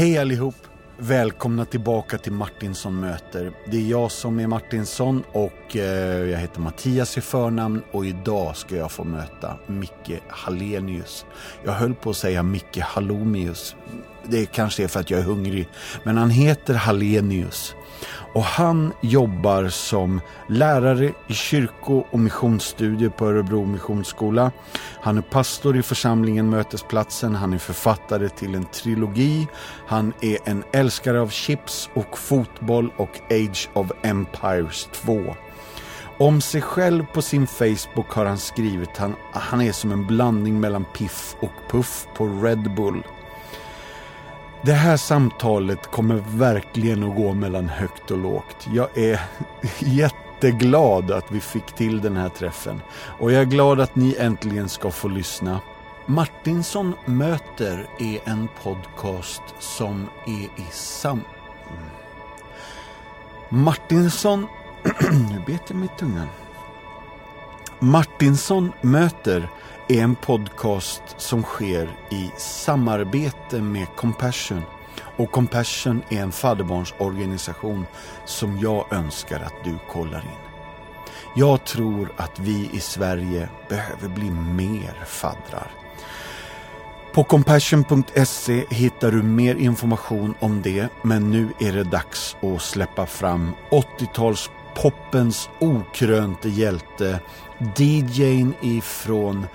Hej 0.00 0.18
allihop! 0.18 0.54
Välkomna 0.98 1.64
tillbaka 1.64 2.18
till 2.18 2.32
Martinsson 2.32 3.00
möter. 3.00 3.52
Det 3.70 3.76
är 3.76 3.90
jag 3.90 4.10
som 4.10 4.40
är 4.40 4.46
Martinsson 4.46 5.22
och 5.32 5.52
Eh, 5.76 6.30
jag 6.30 6.38
heter 6.38 6.60
Mattias 6.60 7.18
i 7.18 7.20
förnamn 7.20 7.82
och 7.90 8.06
idag 8.06 8.56
ska 8.56 8.76
jag 8.76 8.92
få 8.92 9.04
möta 9.04 9.56
Micke 9.66 10.22
Hallenius. 10.28 11.26
Jag 11.64 11.72
höll 11.72 11.94
på 11.94 12.10
att 12.10 12.16
säga 12.16 12.42
Micke 12.42 12.78
Hallomius. 12.78 13.76
Det 14.24 14.46
kanske 14.46 14.84
är 14.84 14.88
för 14.88 15.00
att 15.00 15.10
jag 15.10 15.20
är 15.20 15.24
hungrig, 15.24 15.68
men 16.02 16.16
han 16.16 16.30
heter 16.30 16.74
Hallenius. 16.74 17.74
Och 18.34 18.42
han 18.42 18.92
jobbar 19.02 19.68
som 19.68 20.20
lärare 20.48 21.12
i 21.28 21.34
kyrko 21.34 22.04
och 22.10 22.18
missionsstudier 22.18 23.08
på 23.08 23.26
Örebro 23.26 23.64
Missionsskola. 23.64 24.52
Han 25.00 25.18
är 25.18 25.22
pastor 25.22 25.76
i 25.76 25.82
församlingen 25.82 26.50
Mötesplatsen, 26.50 27.34
han 27.34 27.52
är 27.52 27.58
författare 27.58 28.28
till 28.28 28.54
en 28.54 28.64
trilogi. 28.64 29.46
Han 29.86 30.12
är 30.20 30.38
en 30.44 30.64
älskare 30.72 31.20
av 31.20 31.28
chips 31.28 31.90
och 31.94 32.18
fotboll 32.18 32.90
och 32.96 33.20
Age 33.30 33.68
of 33.74 33.92
Empires 34.02 34.88
2. 34.92 35.34
Om 36.20 36.40
sig 36.40 36.62
själv 36.62 37.06
på 37.06 37.22
sin 37.22 37.46
Facebook 37.46 38.10
har 38.10 38.24
han 38.24 38.38
skrivit 38.38 38.88
att 38.88 38.96
han, 38.96 39.14
han 39.32 39.60
är 39.60 39.72
som 39.72 39.92
en 39.92 40.06
blandning 40.06 40.60
mellan 40.60 40.84
Piff 40.84 41.36
och 41.40 41.52
Puff 41.70 42.06
på 42.14 42.26
Red 42.26 42.74
Bull. 42.74 43.02
Det 44.62 44.72
här 44.72 44.96
samtalet 44.96 45.90
kommer 45.90 46.22
verkligen 46.26 47.02
att 47.02 47.16
gå 47.16 47.34
mellan 47.34 47.68
högt 47.68 48.10
och 48.10 48.18
lågt. 48.18 48.68
Jag 48.74 48.98
är 48.98 49.20
jätteglad 49.78 51.10
att 51.10 51.30
vi 51.30 51.40
fick 51.40 51.66
till 51.66 52.00
den 52.00 52.16
här 52.16 52.28
träffen. 52.28 52.80
Och 53.18 53.32
jag 53.32 53.40
är 53.40 53.46
glad 53.46 53.80
att 53.80 53.96
ni 53.96 54.16
äntligen 54.18 54.68
ska 54.68 54.90
få 54.90 55.08
lyssna. 55.08 55.60
Martinsson 56.06 56.94
möter 57.04 57.86
är 57.98 58.18
en 58.24 58.48
podcast 58.62 59.42
som 59.58 60.08
är 60.26 60.60
i 60.62 60.66
sam... 60.70 61.20
Mm. 61.70 63.64
Martinsson 63.64 64.46
nu 65.30 65.42
bet 65.46 65.62
jag 65.68 65.76
mig 65.76 65.88
i 65.96 65.98
tungan. 65.98 66.26
Martinsson 67.78 68.72
möter 68.80 69.48
är 69.88 70.02
en 70.02 70.14
podcast 70.14 71.02
som 71.16 71.42
sker 71.42 71.96
i 72.10 72.30
samarbete 72.38 73.62
med 73.62 73.86
Compassion. 73.96 74.62
Och 75.16 75.30
Compassion 75.30 76.02
är 76.08 76.22
en 76.22 76.32
fadderbarnsorganisation 76.32 77.86
som 78.24 78.58
jag 78.58 78.92
önskar 78.92 79.40
att 79.40 79.64
du 79.64 79.78
kollar 79.88 80.20
in. 80.20 80.50
Jag 81.34 81.64
tror 81.64 82.12
att 82.16 82.38
vi 82.38 82.70
i 82.72 82.80
Sverige 82.80 83.48
behöver 83.68 84.08
bli 84.08 84.30
mer 84.30 85.04
faddrar. 85.06 85.70
På 87.12 87.24
compassion.se 87.24 88.64
hittar 88.70 89.10
du 89.10 89.22
mer 89.22 89.54
information 89.54 90.34
om 90.40 90.62
det, 90.62 90.88
men 91.02 91.30
nu 91.30 91.48
är 91.60 91.72
det 91.72 91.84
dags 91.84 92.36
att 92.42 92.62
släppa 92.62 93.06
fram 93.06 93.52
80-tals 93.70 94.50
poppens 94.82 95.50
okrönte 95.58 96.48
hjälte, 96.48 97.20
DJn 97.76 98.54
ifrån 98.60 99.46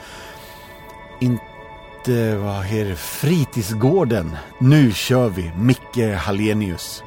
inte, 1.20 2.36
vad 2.36 2.64
heter 2.64 2.90
det, 2.90 2.96
fritidsgården. 2.96 4.38
Nu 4.60 4.92
kör 4.92 5.30
vi, 5.30 5.52
Micke 5.58 6.16
Hallenius. 6.18 7.04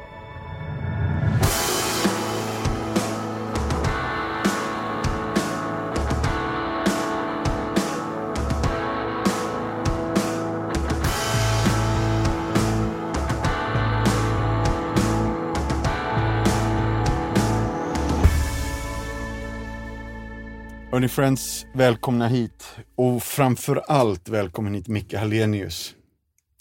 Hörni 21.09 21.15
friends, 21.15 21.67
välkomna 21.75 22.29
hit. 22.29 22.65
Och 22.97 23.23
framför 23.23 23.77
allt 23.77 24.29
välkommen 24.29 24.75
hit 24.75 24.89
Micke 24.89 25.15
Hallenius. 25.15 25.95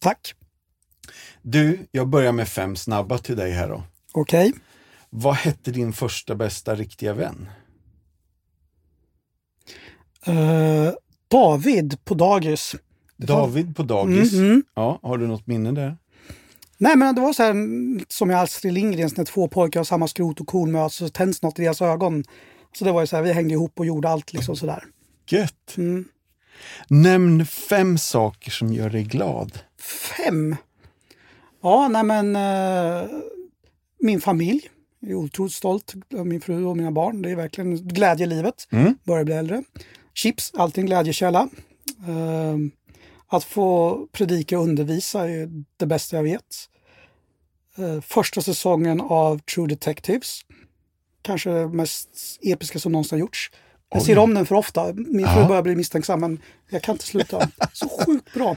Tack. 0.01 0.33
Du, 1.41 1.79
jag 1.91 2.07
börjar 2.07 2.31
med 2.31 2.47
fem 2.47 2.75
snabba 2.75 3.17
till 3.17 3.35
dig 3.35 3.51
här 3.51 3.69
då. 3.69 3.83
Okej. 4.11 4.53
Vad 5.09 5.35
hette 5.35 5.71
din 5.71 5.93
första 5.93 6.35
bästa 6.35 6.75
riktiga 6.75 7.13
vän? 7.13 7.49
Eh, 10.25 10.93
David 11.27 12.05
på 12.05 12.13
dagis. 12.13 12.75
David 13.17 13.75
på 13.75 13.83
dagis. 13.83 14.33
Mm, 14.33 14.45
mm. 14.45 14.63
Ja, 14.73 14.99
har 15.03 15.17
du 15.17 15.27
något 15.27 15.47
minne 15.47 15.71
där? 15.71 15.97
Nej 16.77 16.95
men 16.95 17.15
det 17.15 17.21
var 17.21 17.33
så 17.33 17.43
här 17.43 17.55
som 18.07 18.31
i 18.31 18.33
Astrid 18.33 18.73
Lindgrens 18.73 19.17
när 19.17 19.25
två 19.25 19.47
pojkar 19.47 19.79
har 19.79 19.85
samma 19.85 20.07
skrot 20.07 20.41
och 20.41 20.47
korn 20.47 20.71
möts 20.71 20.95
så 20.95 21.09
tänds 21.09 21.41
något 21.41 21.59
i 21.59 21.61
deras 21.61 21.81
ögon. 21.81 22.23
Så 22.73 22.85
det 22.85 22.91
var 22.91 23.01
ju 23.01 23.07
så 23.07 23.15
här, 23.15 23.23
vi 23.23 23.33
hängde 23.33 23.53
ihop 23.53 23.79
och 23.79 23.85
gjorde 23.85 24.09
allt 24.09 24.33
liksom 24.33 24.55
sådär. 24.55 24.83
Gött! 25.29 25.77
Mm. 25.77 26.05
Nämn 26.87 27.45
fem 27.45 27.97
saker 27.97 28.51
som 28.51 28.73
gör 28.73 28.89
dig 28.89 29.03
glad. 29.03 29.59
Fem? 30.17 30.55
Ja, 31.61 31.87
nej 31.87 32.03
men 32.03 32.35
eh, 32.35 33.09
min 33.99 34.21
familj. 34.21 34.69
Jag 34.99 35.11
är 35.11 35.15
otroligt 35.15 35.53
stolt 35.53 35.93
över 36.13 36.23
min 36.23 36.41
fru 36.41 36.65
och 36.65 36.77
mina 36.77 36.91
barn. 36.91 37.21
Det 37.21 37.31
är 37.31 37.35
verkligen 37.35 37.75
glädje 37.87 38.25
i 38.25 38.29
livet. 38.29 38.67
Mm. 38.71 38.97
Börjar 39.03 39.23
bli 39.23 39.33
äldre. 39.33 39.63
Chips, 40.13 40.51
alltid 40.57 40.81
en 40.81 40.85
glädjekälla. 40.85 41.49
Eh, 42.07 42.57
att 43.27 43.43
få 43.43 43.99
predika 44.11 44.57
och 44.57 44.63
undervisa 44.63 45.29
är 45.29 45.49
det 45.77 45.85
bästa 45.85 46.15
jag 46.15 46.23
vet. 46.23 46.69
Eh, 47.77 48.01
första 48.01 48.41
säsongen 48.41 49.01
av 49.01 49.39
True 49.39 49.67
Detectives. 49.67 50.41
Kanske 51.27 51.49
mest 51.49 52.09
episka 52.41 52.79
som 52.79 52.91
någonsin 52.91 53.15
har 53.15 53.19
gjorts. 53.19 53.51
Jag 53.89 54.01
ser 54.01 54.13
Oj. 54.13 54.19
om 54.23 54.33
den 54.33 54.45
för 54.45 54.55
ofta. 54.55 54.93
Min 54.93 55.27
fru 55.27 55.39
Ja. 55.41 55.47
börjar 55.47 55.61
bli 55.61 55.75
misstänksam 55.75 56.19
men 56.19 56.39
jag 56.69 56.81
kan 56.81 56.95
inte 56.95 57.05
sluta. 57.05 57.49
Så 57.73 57.89
sjukt 58.05 58.33
bra. 58.33 58.55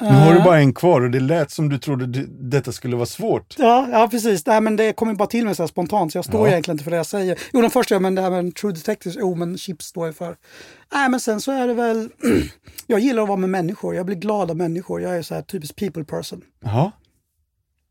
Nu 0.00 0.06
har 0.06 0.32
du 0.32 0.38
Eh, 0.38 0.44
bara 0.44 0.58
en 0.58 0.74
kvar 0.74 1.00
och 1.00 1.10
det 1.10 1.20
lät 1.20 1.50
som 1.50 1.68
du 1.68 1.78
trodde 1.78 2.06
det- 2.06 2.26
detta 2.50 2.72
skulle 2.72 2.96
vara 2.96 3.06
svårt. 3.06 3.54
Ja, 3.58 3.88
ja 3.92 4.08
precis. 4.10 4.46
Nej, 4.46 4.60
men 4.60 4.76
det 4.76 4.92
kommer 4.92 5.14
bara 5.14 5.28
till 5.28 5.44
mig 5.44 5.54
så 5.54 5.68
spontant 5.68 6.12
så 6.12 6.18
jag 6.18 6.24
står 6.24 6.46
Ja. 6.46 6.52
egentligen 6.52 6.74
inte 6.74 6.84
för 6.84 6.90
det 6.90 6.96
jag 6.96 7.06
säger. 7.06 7.38
Jo, 7.52 7.60
den 7.60 7.70
första, 7.70 7.98
men 8.00 8.14
det 8.14 8.22
här 8.22 8.30
med 8.42 8.54
True 8.54 8.72
Detectives, 8.72 9.16
jo 9.20 9.34
men 9.34 9.58
chips 9.58 9.86
står 9.86 10.06
jag 10.06 10.16
för. 10.16 10.36
Nej, 10.92 11.08
men 11.10 11.20
sen 11.20 11.40
så 11.40 11.52
är 11.52 11.66
det 11.66 11.74
väl, 11.74 12.08
jag 12.86 13.00
gillar 13.00 13.22
att 13.22 13.28
vara 13.28 13.38
med 13.38 13.50
människor. 13.50 13.94
Jag 13.94 14.06
blir 14.06 14.16
glad 14.16 14.50
av 14.50 14.56
människor. 14.56 15.00
Jag 15.02 15.16
är 15.16 15.22
så 15.22 15.34
här 15.34 15.42
typisk 15.42 15.76
people 15.76 16.04
person. 16.04 16.42
Ja. 16.64 16.92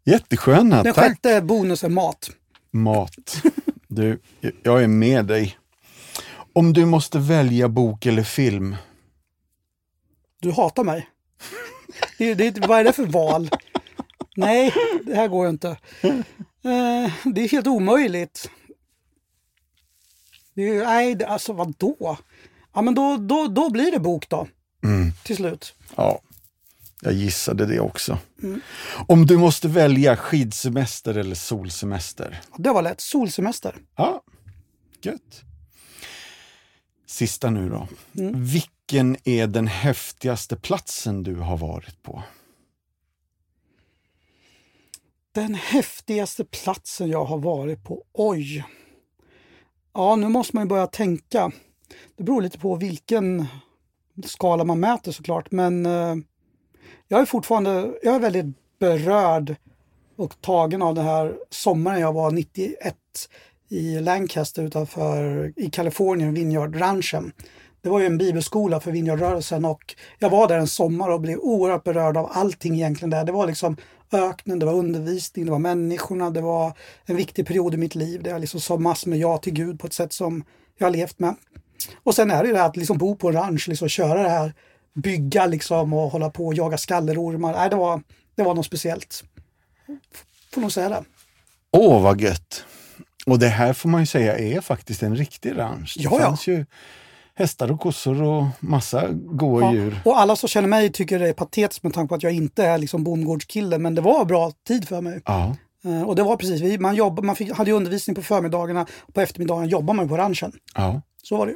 Jättesköna, 0.06 0.84
Den 0.84 0.94
tack! 0.94 1.06
sjätte 1.06 1.42
bonusen 1.42 1.94
mat. 1.94 2.30
Mat. 2.72 3.36
Du, 3.88 4.20
jag 4.64 4.84
är 4.84 4.88
med 4.88 5.26
dig. 5.26 5.58
Om 6.54 6.74
du 6.74 6.86
måste 6.86 7.20
välja 7.20 7.70
bok 7.70 8.06
eller 8.06 8.24
film, 8.24 8.76
Du 10.42 10.52
hatar 10.52 10.84
mig. 10.84 11.10
Det, 12.18 12.34
det, 12.34 12.68
vad 12.68 12.80
är 12.80 12.84
det 12.84 12.94
för 12.94 13.06
val? 13.06 13.50
Nej, 14.36 14.74
det 15.06 15.16
här 15.16 15.28
går 15.28 15.46
ju 15.46 15.50
inte. 15.50 15.70
Eh, 16.02 17.12
det 17.24 17.42
är 17.44 17.50
helt 17.50 17.68
omöjligt. 17.68 18.50
Det 20.54 20.62
är, 20.70 20.86
nej, 20.86 21.24
alltså 21.24 21.54
vadå? 21.54 22.18
Ja, 22.74 22.82
men 22.82 22.96
då, 22.96 23.18
då, 23.18 23.48
då 23.48 23.70
blir 23.70 23.92
det 23.92 24.00
bok 24.00 24.30
då, 24.30 24.48
Mm. 24.84 25.12
till 25.24 25.36
slut. 25.36 25.74
Ja, 25.96 26.20
jag 27.02 27.14
gissade 27.14 27.66
det 27.66 27.80
också. 27.80 28.18
Om 29.08 29.26
du 29.26 29.38
måste 29.38 29.68
välja 29.68 30.18
skidsemester 30.18 31.18
eller 31.18 31.36
solsemester? 31.36 32.42
Det 32.58 32.70
var 32.70 32.82
lätt. 32.82 33.02
Solsemester. 33.02 33.76
Ja, 33.96 34.24
gött. 35.02 35.44
Sista 37.06 37.50
nu 37.50 37.70
då. 37.70 37.88
Mm. 38.18 38.44
Vilken 38.44 39.18
är 39.24 39.48
den 39.48 39.68
häftigaste 39.68 40.56
platsen 40.56 41.24
du 41.24 41.36
har 41.36 41.58
varit 41.58 42.04
på? 42.04 42.24
Den 45.32 45.56
häftigaste 45.56 46.46
platsen 46.46 47.10
jag 47.10 47.26
har 47.26 47.38
varit 47.38 47.84
på. 47.84 48.04
Oj! 48.14 48.66
Ja, 49.94 50.16
nu 50.16 50.28
måste 50.30 50.56
man 50.56 50.64
ju 50.64 50.70
börja 50.70 50.88
tänka. 50.88 51.52
Det 52.16 52.24
beror 52.24 52.42
lite 52.42 52.60
på 52.60 52.76
vilken 52.76 53.46
skala 54.26 54.64
man 54.64 54.80
mäter 54.80 55.12
såklart, 55.12 55.52
men 55.52 55.86
eh, 55.86 56.16
jag 57.08 57.22
är 57.22 57.26
fortfarande 57.26 57.94
jag 58.04 58.16
är 58.16 58.20
väldigt 58.20 58.56
berörd 58.80 59.56
och 60.16 60.42
tagen 60.42 60.82
av 60.82 60.96
den 60.96 61.06
här 61.06 61.36
sommaren 61.50 62.00
jag 62.00 62.14
var 62.14 62.32
91 62.32 62.96
i 63.70 64.00
Lancaster 64.00 64.64
utanför 64.64 65.54
i 65.56 65.70
Kalifornien, 65.70 66.34
Vineyard-ranchen. 66.34 67.32
Det 67.82 67.90
var 67.90 68.00
ju 68.00 68.06
en 68.06 68.18
bibelskola 68.18 68.80
för 68.80 68.92
Vineyardrörelsen 68.92 69.66
och 69.66 69.96
jag 70.20 70.30
var 70.30 70.48
där 70.48 70.58
en 70.58 70.68
sommar 70.68 71.10
och 71.10 71.22
blev 71.22 71.40
oerhört 71.40 71.84
berörd 71.84 72.18
av 72.18 72.30
allting 72.32 72.76
egentligen 72.76 73.10
där. 73.10 73.24
Det 73.24 73.32
var 73.32 73.48
liksom 73.48 73.78
öknen, 74.12 74.60
det 74.60 74.66
var 74.66 74.74
undervisning, 74.74 75.46
det 75.46 75.52
var 75.52 75.60
människorna, 75.60 76.30
det 76.30 76.42
var 76.42 76.74
en 77.06 77.16
viktig 77.16 77.48
period 77.48 77.74
i 77.74 77.78
mitt 77.78 77.96
liv 77.96 78.24
där 78.24 78.32
jag 78.32 78.42
liksom 78.42 78.60
sa 78.60 78.78
massor 78.78 79.10
med 79.10 79.20
ja 79.20 79.38
till 79.38 79.54
Gud 79.54 79.80
på 79.80 79.88
ett 79.88 79.94
sätt 79.94 80.14
som 80.14 80.44
jag 80.78 80.88
har 80.88 80.92
levt 80.92 81.20
med. 81.20 81.36
Och 82.04 82.16
sen 82.16 82.32
är 82.32 82.44
det 82.44 82.48
ju 82.48 82.54
det 82.54 82.60
här 82.60 82.70
att 82.70 82.78
liksom 82.78 82.98
bo 82.98 83.16
på 83.16 83.28
en 83.28 83.34
ranch, 83.34 83.68
liksom 83.68 83.90
köra 83.90 84.24
det 84.24 84.30
här, 84.30 84.54
bygga 84.96 85.46
liksom 85.46 85.94
och 85.94 86.10
hålla 86.12 86.30
på 86.30 86.46
och 86.46 86.54
jaga 86.54 86.78
skallerormar. 86.78 87.54
Nej, 87.54 87.70
det 87.70 87.76
var, 87.76 88.02
det 88.36 88.44
var 88.44 88.54
något 88.56 88.66
speciellt. 88.66 89.24
Får 90.54 90.62
nog 90.62 90.72
säga 90.72 90.90
det. 90.90 91.04
Åh, 91.72 92.02
vad 92.02 92.22
gött! 92.22 92.66
Och 93.26 93.40
det 93.40 93.48
här 93.48 93.74
får 93.74 93.90
man 93.90 94.02
ju 94.02 94.06
säga 94.08 94.38
är 94.38 94.62
faktiskt 94.62 95.04
en 95.04 95.16
riktig 95.16 95.58
ranch. 95.58 95.96
Det 95.98 96.04
ja. 96.04 96.20
fanns 96.20 96.48
ju 96.48 96.66
hästar 97.36 97.72
och 97.72 97.80
kossor 97.80 98.22
och 98.22 98.44
massa 98.60 99.08
goda 99.12 99.66
Ja. 99.66 99.74
djur. 99.74 100.02
Och 100.06 100.20
alla 100.20 100.36
som 100.36 100.50
känner 100.50 100.68
mig 100.68 100.92
tycker 100.92 101.20
det 101.20 101.30
är 101.30 101.34
patetiskt 101.34 101.84
med 101.84 101.94
tanke 101.94 102.10
på 102.10 102.16
att 102.16 102.24
jag 102.24 102.32
inte 102.34 102.66
är 102.66 102.78
liksom 102.78 103.04
bondgårdskille. 103.04 103.78
Men 103.78 103.96
det 103.96 104.02
var 104.02 104.26
bra 104.26 104.52
tid 104.68 104.88
för 104.88 105.02
mig. 105.02 105.22
Ja, 105.26 105.56
Eh, 105.86 106.02
Och 106.04 106.16
det 106.16 106.24
var 106.24 106.38
precis, 106.38 106.62
vi, 106.62 106.78
man, 106.78 106.96
jobb, 106.96 107.24
man 107.24 107.36
fick, 107.36 107.52
hade 107.54 107.70
ju 107.72 107.76
undervisning 107.78 108.16
på 108.16 108.22
förmiddagarna. 108.22 108.86
Och 109.00 109.14
på 109.14 109.22
eftermiddagen 109.22 109.68
jobbade 109.70 109.98
man 109.98 110.08
på 110.10 110.18
ranchen. 110.18 110.52
ja, 110.76 111.02
Så 111.24 111.38
var 111.38 111.48
det 111.48 111.54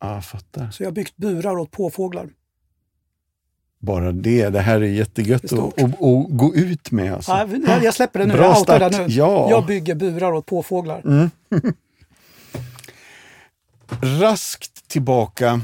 ja, 0.00 0.14
jag 0.14 0.24
fattar. 0.24 0.70
Så 0.70 0.82
jag 0.82 0.88
har 0.88 0.92
byggt 0.92 1.16
burar 1.16 1.58
åt 1.58 1.70
påfåglar. 1.70 2.28
Bara 3.84 4.12
det, 4.12 4.48
det 4.48 4.60
här 4.60 4.80
är 4.80 4.86
jättegött 4.86 5.52
att 5.52 5.52
att- 5.82 5.98
gå 6.28 6.52
ut 6.54 6.90
med. 6.90 7.14
Alltså. 7.14 7.32
Ja, 7.66 7.80
jag, 7.82 7.94
släpper 7.94 8.18
det 8.18 8.26
nu, 8.26 8.34
Bra 8.34 8.44
jag 8.44 8.56
det 8.92 8.98
nu. 8.98 9.06
Ja. 9.08 9.50
Jag 9.50 9.66
bygger 9.66 9.94
burar 9.94 10.32
åt 10.32 10.46
påfåglar. 10.46 11.30
Raskt 14.20 14.88
tillbaka, 14.88 15.60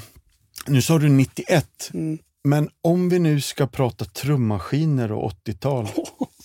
nu 0.67 0.83
sa 0.83 0.99
du 0.99 1.09
91, 1.09 1.91
Mm. 1.95 2.19
men 2.45 2.69
om 2.83 3.09
vi 3.09 3.19
nu 3.19 3.41
ska 3.41 3.67
prata 3.67 4.05
trummaskiner 4.05 5.13
och 5.13 5.33
80-tal, 5.33 5.87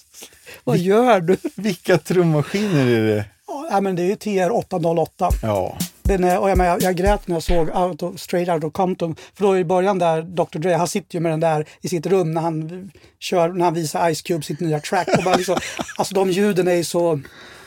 Vad 0.64 0.78
gör 0.78 1.22
du? 1.22 1.38
vilka 1.56 1.98
trummaskiner 1.98 2.86
är 2.88 3.08
det? 3.16 3.26
Ja, 3.72 3.82
men 3.82 3.96
det 3.96 4.02
är 4.02 4.06
ju 4.08 4.16
TR 4.16 4.52
808. 4.52 5.30
Ja, 5.42 5.78
Den 6.08 6.24
är, 6.24 6.40
och 6.40 6.50
jag, 6.50 6.58
menar, 6.58 6.72
jag, 6.72 6.82
jag 6.82 6.96
grät 6.96 7.28
när 7.28 7.36
jag 7.36 7.44
såg 7.44 7.70
out 7.76 8.04
of, 8.04 8.20
Straight 8.20 8.50
Out 8.50 8.64
of 8.64 8.74
Compton. 8.74 9.16
För 9.34 9.46
då 9.46 9.58
i 9.58 9.66
början 9.66 10.00
där, 10.00 10.22
Dr 10.22 10.60
Dre, 10.60 10.74
han 10.74 10.88
sitter 10.88 11.16
ju 11.16 11.20
med 11.20 11.32
den 11.32 11.40
där 11.40 11.66
i 11.82 11.90
sitt 11.90 12.06
rum 12.06 12.34
när 12.34 12.42
han, 12.42 12.92
kör, 13.20 13.50
när 13.50 13.66
han 13.66 13.74
visar 13.74 14.14
Ice 14.14 14.22
Cube 14.22 14.44
sitt 14.44 14.60
nya 14.60 14.80
track. 14.80 15.08
Och 15.18 15.24
bara 15.24 15.36
liksom, 15.36 15.58
alltså 15.98 16.16
de 16.16 16.32
ljuden 16.32 16.68
är 16.68 16.74
ju 16.74 16.84
så, 16.84 17.20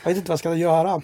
jag 0.03 0.09
vet 0.09 0.17
inte 0.17 0.29
vad 0.29 0.33
jag 0.33 0.39
ska 0.39 0.55
göra. 0.55 1.01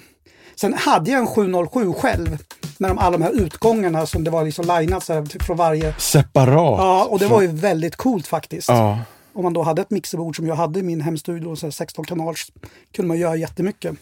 Sen 0.55 0.73
hade 0.73 1.11
jag 1.11 1.19
en 1.19 1.27
707 1.27 1.93
själv 1.93 2.37
med 2.77 2.89
de, 2.91 2.97
alla 2.97 3.17
de 3.17 3.23
här 3.23 3.31
utgångarna 3.31 4.05
som 4.05 4.23
det 4.23 4.29
var 4.31 4.45
liksom 4.45 4.79
linat 4.79 5.03
så 5.03 5.13
här, 5.13 5.43
från 5.43 5.57
varje. 5.57 5.93
separat. 5.97 6.79
Ja, 6.79 7.05
och 7.05 7.19
det 7.19 7.27
var 7.27 7.41
ju 7.41 7.47
väldigt 7.47 7.95
coolt 7.95 8.27
faktiskt. 8.27 8.69
Ja, 8.69 8.99
Om 9.33 9.43
man 9.43 9.53
då 9.53 9.61
hade 9.63 9.81
ett 9.81 9.89
mixerbord 9.89 10.35
som 10.35 10.47
jag 10.47 10.55
hade 10.55 10.79
i 10.79 10.83
min 10.83 11.01
hemstudio, 11.01 11.55
så 11.55 11.65
här 11.65 11.71
16 11.71 12.05
kanals, 12.05 12.51
kunde 12.95 13.07
man 13.07 13.17
göra 13.17 13.35
jättemycket. 13.35 13.95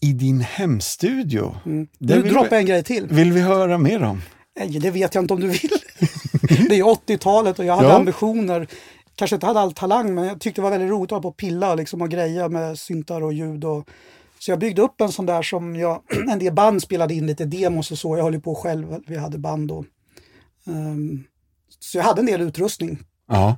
I 0.00 0.12
din 0.12 0.40
hemstudio. 0.40 1.56
Mm. 1.66 1.88
Vill 1.98 2.22
droppar 2.32 2.56
en 2.56 2.66
grej 2.66 2.84
till. 2.84 3.06
vill 3.06 3.32
vi 3.32 3.40
höra 3.40 3.78
mer 3.78 4.02
om? 4.02 4.22
Nej, 4.58 4.78
det 4.78 4.90
vet 4.90 5.14
jag 5.14 5.24
inte 5.24 5.34
om 5.34 5.40
du 5.40 5.46
vill. 5.46 5.70
det 6.68 6.78
är 6.78 6.82
80-talet 6.84 7.58
och 7.58 7.64
jag 7.64 7.76
hade 7.76 7.88
Ja. 7.88 7.96
ambitioner. 7.96 8.66
Kanske 9.14 9.36
inte 9.36 9.46
hade 9.46 9.60
all 9.60 9.72
talang, 9.72 10.14
men 10.14 10.24
jag 10.24 10.40
tyckte 10.40 10.60
det 10.60 10.62
var 10.62 10.70
väldigt 10.70 10.90
roligt 10.90 11.06
att 11.06 11.10
hålla 11.10 11.22
på 11.22 11.28
och 11.28 11.36
pilla 11.36 11.74
liksom, 11.74 12.02
och 12.02 12.08
greja 12.10 12.48
med 12.48 12.78
syntar 12.78 13.20
och 13.20 13.32
ljud. 13.32 13.64
Och... 13.64 13.88
Så 14.38 14.50
jag 14.50 14.58
byggde 14.58 14.82
upp 14.82 15.00
en 15.00 15.12
sån 15.12 15.26
där 15.26 15.42
som 15.42 15.76
jag, 15.76 16.02
en 16.30 16.38
del 16.38 16.52
band 16.52 16.82
spelade 16.82 17.14
in 17.14 17.26
lite 17.26 17.44
demos 17.44 17.90
och 17.90 17.98
så. 17.98 18.16
Jag 18.16 18.24
höll 18.24 18.34
ju 18.34 18.40
på 18.40 18.54
själv, 18.54 18.96
vi 19.06 19.16
hade 19.16 19.38
band 19.38 19.68
då. 19.68 19.84
Ehm, 20.66 21.24
så 21.80 21.98
jag 21.98 22.04
hade 22.04 22.20
en 22.20 22.26
del 22.26 22.40
utrustning. 22.40 22.98
Ja, 23.28 23.56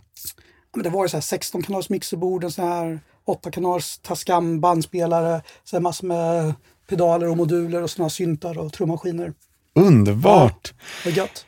Men 0.75 0.83
det 0.85 0.91
var 0.91 1.05
ju 1.05 1.09
så 1.09 1.17
här 1.17 1.23
16 1.23 1.63
kanals 1.63 1.89
mixerbord, 1.91 2.45
en 2.45 2.51
sån 2.53 2.65
här 2.69 3.01
8 3.27 3.51
kanals 3.51 3.99
Tascam 3.99 4.61
bandspelare, 4.61 5.43
så 5.65 5.77
här 5.77 5.81
massor 5.81 6.07
med 6.07 6.55
pedaler 6.89 7.29
och 7.29 7.37
moduler 7.37 7.83
och 7.83 7.91
här 7.99 8.09
syntar 8.09 8.59
och 8.59 8.73
trummaskiner. 8.73 9.33
underbart! 9.75 10.73
Vad 11.05 11.15
gött. 11.15 11.47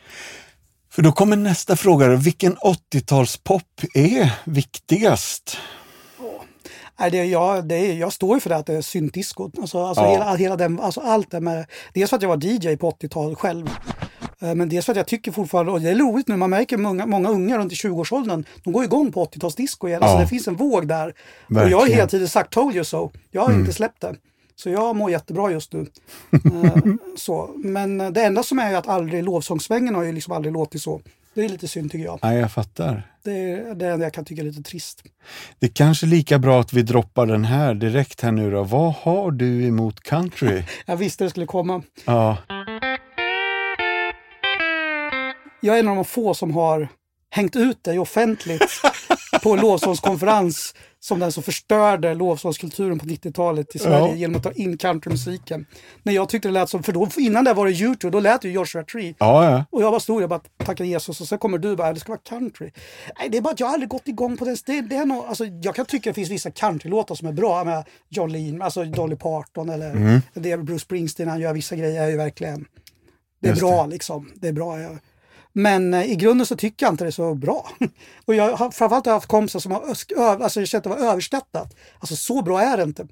För 0.91 1.03
då 1.03 1.13
kommer 1.13 1.37
nästa 1.37 1.77
fråga. 1.77 2.09
Vilken 2.09 2.57
80-talspop 2.57 3.85
är 3.95 4.31
viktigast? 4.45 5.57
Nej, 7.01 7.11
det, 7.11 7.25
jag, 7.25 7.69
det 7.69 7.93
jag 7.95 8.13
står 8.13 8.37
ju 8.37 8.41
för 8.41 8.51
det 8.51 8.57
att 8.57 8.67
det 8.67 8.75
är 8.75 8.83
syntdisco. 8.83 9.51
Alltså, 9.61 9.85
alltså, 9.85 10.05
Ja. 10.05 10.11
hela, 10.11 10.37
hela 10.37 10.57
den, 10.57 10.81
alltså 10.81 11.01
allt 11.01 11.31
det 11.31 11.41
med, 11.41 11.67
dels 11.95 12.11
för 12.11 12.17
att 12.17 12.23
jag 12.23 12.29
var 12.29 12.45
DJ 12.45 12.77
på 12.77 12.91
80-talet 12.91 13.39
själv. 13.39 13.71
Eh, 14.45 14.55
Men 14.55 14.69
dels 14.69 14.87
för 14.87 14.93
att 14.93 14.97
jag 14.97 15.07
tycker 15.07 15.33
fortfarande, 15.33 15.73
och 15.73 15.81
det 15.81 15.91
är 15.91 15.95
roligt 15.95 16.29
nu, 16.29 16.37
man 16.37 16.51
märker 16.51 16.77
många, 16.77 17.07
många 17.07 17.29
unga 17.29 17.59
runt 17.59 17.73
i 17.73 17.77
20-årsåldern, 17.77 18.45
de 18.65 18.73
går 18.73 18.85
igång 18.85 19.13
på 19.13 19.25
80-talsdisco 19.25 19.89
igen. 19.89 20.03
Alltså 20.03 20.17
Ja. 20.17 20.21
det 20.23 20.27
finns 20.29 20.49
en 20.49 20.57
våg 20.57 20.89
där. 20.89 21.07
Och 21.09 21.15
jag 21.49 21.57
har 21.57 21.61
Verkligen. 21.65 21.81
Mm. 21.83 21.93
hela 21.97 22.07
tiden 22.07 22.29
sagt 22.29 22.51
told 22.53 22.75
you 22.75 22.85
so. 22.85 23.11
Jag 23.31 23.43
har 23.43 23.53
inte 23.53 23.73
släppt 23.73 24.01
det. 24.01 24.15
Så 24.57 24.71
jag 24.71 24.97
mår 24.97 25.11
jättebra 25.11 25.51
just 25.51 25.73
nu. 25.73 25.87
Eh, 26.33 26.83
så. 27.17 27.51
Men 27.57 28.01
eh, 28.01 28.11
det 28.11 28.23
enda 28.25 28.43
som 28.43 28.59
är 28.59 28.75
att 28.75 28.89
aldrig 28.89 29.25
lovsångssvängen 29.25 29.95
har 29.95 30.03
ju 30.03 30.13
liksom 30.13 30.33
aldrig 30.33 30.53
låtit 30.55 30.83
så. 30.83 31.01
Det 31.35 31.45
är 31.45 31.49
lite 31.49 31.69
synd 31.69 31.91
tycker 31.93 32.05
jag. 32.05 32.19
Nej, 32.23 32.39
jag 32.39 32.53
fattar. 32.53 33.11
Det 33.25 33.31
är 33.31 33.75
det 33.75 33.89
enda 33.89 34.07
jag 34.07 34.13
kan 34.13 34.25
tycka 34.25 34.43
är 34.43 34.47
lite 34.47 34.63
trist. 34.63 35.03
Det 35.59 35.67
är 35.67 35.71
kanske 35.71 36.07
lika 36.07 36.39
bra 36.39 36.61
att 36.61 36.73
vi 36.73 36.83
droppar 36.83 37.27
den 37.27 37.45
här 37.45 37.75
direkt 37.75 38.21
här 38.21 38.33
nu 38.33 38.51
då. 38.51 38.63
Vad 38.63 38.95
har 38.95 39.31
du 39.31 39.67
emot 39.67 40.01
country? 40.01 40.63
Jag 40.87 40.97
visste 40.97 41.25
det 41.25 41.31
skulle 41.31 41.47
komma. 41.47 41.83
Ja, 42.05 42.37
Jag 45.65 45.77
är 45.77 45.81
en 45.81 45.89
av 45.89 45.95
de 45.97 46.05
få 46.05 46.35
som 46.35 46.55
har 46.55 46.89
hängt 47.31 47.57
ut 47.57 47.85
dig 47.85 47.99
offentligt 47.99 48.63
på 49.43 49.53
en 49.53 49.61
lovsångskonferens 49.61 50.75
som 51.01 51.19
den 51.19 51.33
som 51.33 51.43
förstörde 51.43 52.15
lovsångskulturen 52.15 52.99
på 52.99 53.07
90-talet 53.07 53.75
i 53.75 53.79
Sverige 53.79 53.99
Ja. 54.09 54.15
genom 54.15 54.37
att 54.37 54.43
ta 54.43 54.53
in 54.53 54.79
countrymusiken. 54.79 55.67
När 56.03 56.13
jag 56.13 56.29
tyckte 56.29 56.49
det 56.49 56.53
lät 56.53 56.69
som, 56.69 56.83
för 56.83 56.93
då, 56.93 57.09
innan 57.17 57.45
det 57.45 57.55
var 57.55 57.67
det 57.67 57.73
YouTube, 57.73 58.11
då 58.11 58.21
lät 58.21 58.43
det 58.43 58.49
ju 58.49 58.55
Joshua 58.55 58.83
Tree. 58.85 59.15
ja, 59.19 59.51
ja. 59.51 59.65
Och 59.71 59.83
jag 59.83 59.93
bara 59.93 60.01
stod 60.01 60.23
och 60.23 60.29
bara 60.29 60.41
tackade 60.65 60.89
Jesus 60.89 61.21
och 61.21 61.29
sen 61.29 61.39
kommer 61.39 61.59
du 61.59 61.71
och 61.71 61.77
bara, 61.77 61.93
det 61.93 62.01
ska 62.01 62.13
vara 62.13 62.21
country. 62.25 62.71
Nej, 63.19 63.29
det 63.29 63.39
är 63.39 63.43
bara 63.43 63.53
att 63.53 63.61
jag 63.61 63.69
aldrig 63.71 63.89
gått 63.89 64.09
igång 64.09 64.37
på 64.37 64.45
den. 64.45 64.57
Det, 64.67 64.81
det 64.81 64.97
är 64.97 65.05
nog, 65.07 65.25
alltså, 65.25 65.45
jag 65.63 65.75
kan 65.75 65.87
tycka 65.87 66.11
det 66.11 66.15
finns 66.15 66.31
vissa 66.31 66.51
countrylåtar 66.51 67.15
som 67.15 67.29
är 67.29 67.33
bra 67.33 67.65
med 67.65 67.85
John 68.09 68.33
Lean, 68.33 68.63
alltså 68.63 68.85
Dolly 68.85 69.17
Parton 69.17 69.69
eller 69.69 69.91
Mm. 69.91 70.21
det 70.35 70.57
Bruce 70.57 70.79
Springsteen, 70.85 71.29
han 71.29 71.41
gör 71.41 71.53
vissa 71.55 71.77
grejer 71.77 72.03
är 72.03 72.09
ju 72.09 72.17
verkligen, 72.17 72.65
det 73.41 73.49
är 73.49 73.51
Just 73.51 73.63
bra 73.63 73.87
liksom. 73.87 74.31
Det 74.35 74.49
är 74.49 74.53
bra. 74.53 74.81
Jag, 74.81 74.99
men 75.55 75.95
eh, 75.95 76.13
i 76.13 76.17
grunden 76.17 76.47
så 76.47 76.57
tycker 76.57 76.87
jag 76.87 76.93
inte 76.93 77.05
det 77.05 77.09
är 77.09 77.13
så 77.13 77.35
bra. 77.35 77.69
Och 78.25 78.35
jag 78.35 78.57
har 78.57 78.71
framförallt 78.71 79.07
haft 79.07 79.27
kompisar 79.27 79.61
som 79.61 79.73
har 79.73 79.81
alltså, 80.43 80.65
känt 80.67 80.87
att 80.87 80.93
det 80.93 81.01
var 81.03 81.11
överskattat. 81.11 81.75
Alltså 81.99 82.17
så 82.17 82.43
bra 82.43 82.61
är 82.63 82.77
det 82.77 82.83
inte. 82.83 83.07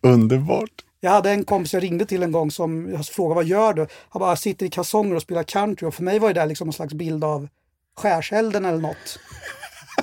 Underbart. 0.00 0.70
Jag 1.00 1.10
hade 1.10 1.30
en 1.30 1.44
kompis 1.44 1.74
jag 1.74 1.82
ringde 1.82 2.06
till 2.06 2.22
en 2.22 2.32
gång 2.32 2.50
som 2.50 2.92
jag 2.92 3.06
frågade 3.06 3.34
vad 3.34 3.44
gör 3.44 3.72
du? 3.74 3.86
Han 4.08 4.20
bara 4.20 4.30
"Jag 4.30 4.38
sitter 4.38 4.66
i 4.66 4.70
kalsonger 4.70 5.14
och 5.16 5.22
spelar 5.22 5.42
country 5.42 5.86
och 5.88 5.94
för 5.94 6.02
mig 6.02 6.18
var 6.18 6.28
det 6.28 6.40
där 6.40 6.46
liksom 6.46 6.68
en 6.68 6.72
slags 6.72 6.94
bild 6.94 7.24
av 7.24 7.48
skärselden 7.96 8.64
eller 8.64 8.78
något. 8.78 9.18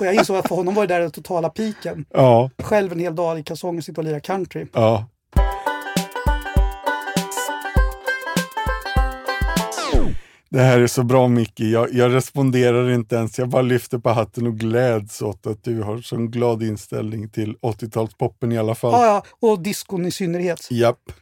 Och 0.00 0.06
jag 0.06 0.14
insåg 0.14 0.36
att 0.36 0.48
för 0.48 0.56
honom 0.56 0.74
var 0.74 0.86
det 0.86 0.94
där 0.94 1.00
den 1.00 1.10
totala 1.10 1.48
piken. 1.50 2.04
Ja, 2.10 2.50
Själv 2.62 2.92
en 2.92 2.98
hel 2.98 3.14
dag 3.16 3.38
i 3.38 3.42
kalsonger 3.42 3.80
sitta 3.80 4.00
och 4.00 4.04
lira 4.04 4.20
country. 4.20 4.66
ja. 4.72 5.06
Det 10.48 10.60
här 10.60 10.80
är 10.80 10.86
så 10.86 11.02
bra 11.02 11.28
Micke. 11.28 11.60
Jag, 11.60 11.94
jag 11.94 12.14
responderar 12.14 12.90
inte 12.90 13.16
ens. 13.16 13.38
Jag 13.38 13.48
bara 13.48 13.62
lyfter 13.62 13.98
på 13.98 14.10
hatten 14.10 14.46
och 14.46 14.58
gläds 14.58 15.22
åt 15.22 15.46
att 15.46 15.64
du 15.64 15.82
har 15.82 15.98
sån 15.98 16.30
glad 16.30 16.62
inställning 16.62 17.28
till 17.28 17.56
80-talspoppen 17.56 18.54
i 18.54 18.58
alla 18.58 18.74
fall. 18.74 18.92
Ja, 18.92 19.06
ja, 19.06 19.48
och 19.48 19.60
diskon 19.62 20.06
i 20.06 20.10
synnerhet. 20.10 20.68
Japp. 20.70 21.12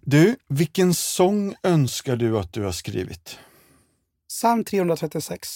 Du, 0.00 0.36
vilken 0.48 0.94
sång 0.94 1.54
önskar 1.62 2.16
du 2.16 2.38
att 2.38 2.52
du 2.52 2.62
har 2.62 2.72
skrivit? 2.72 3.38
Psalm 4.28 4.64
336. 4.64 5.48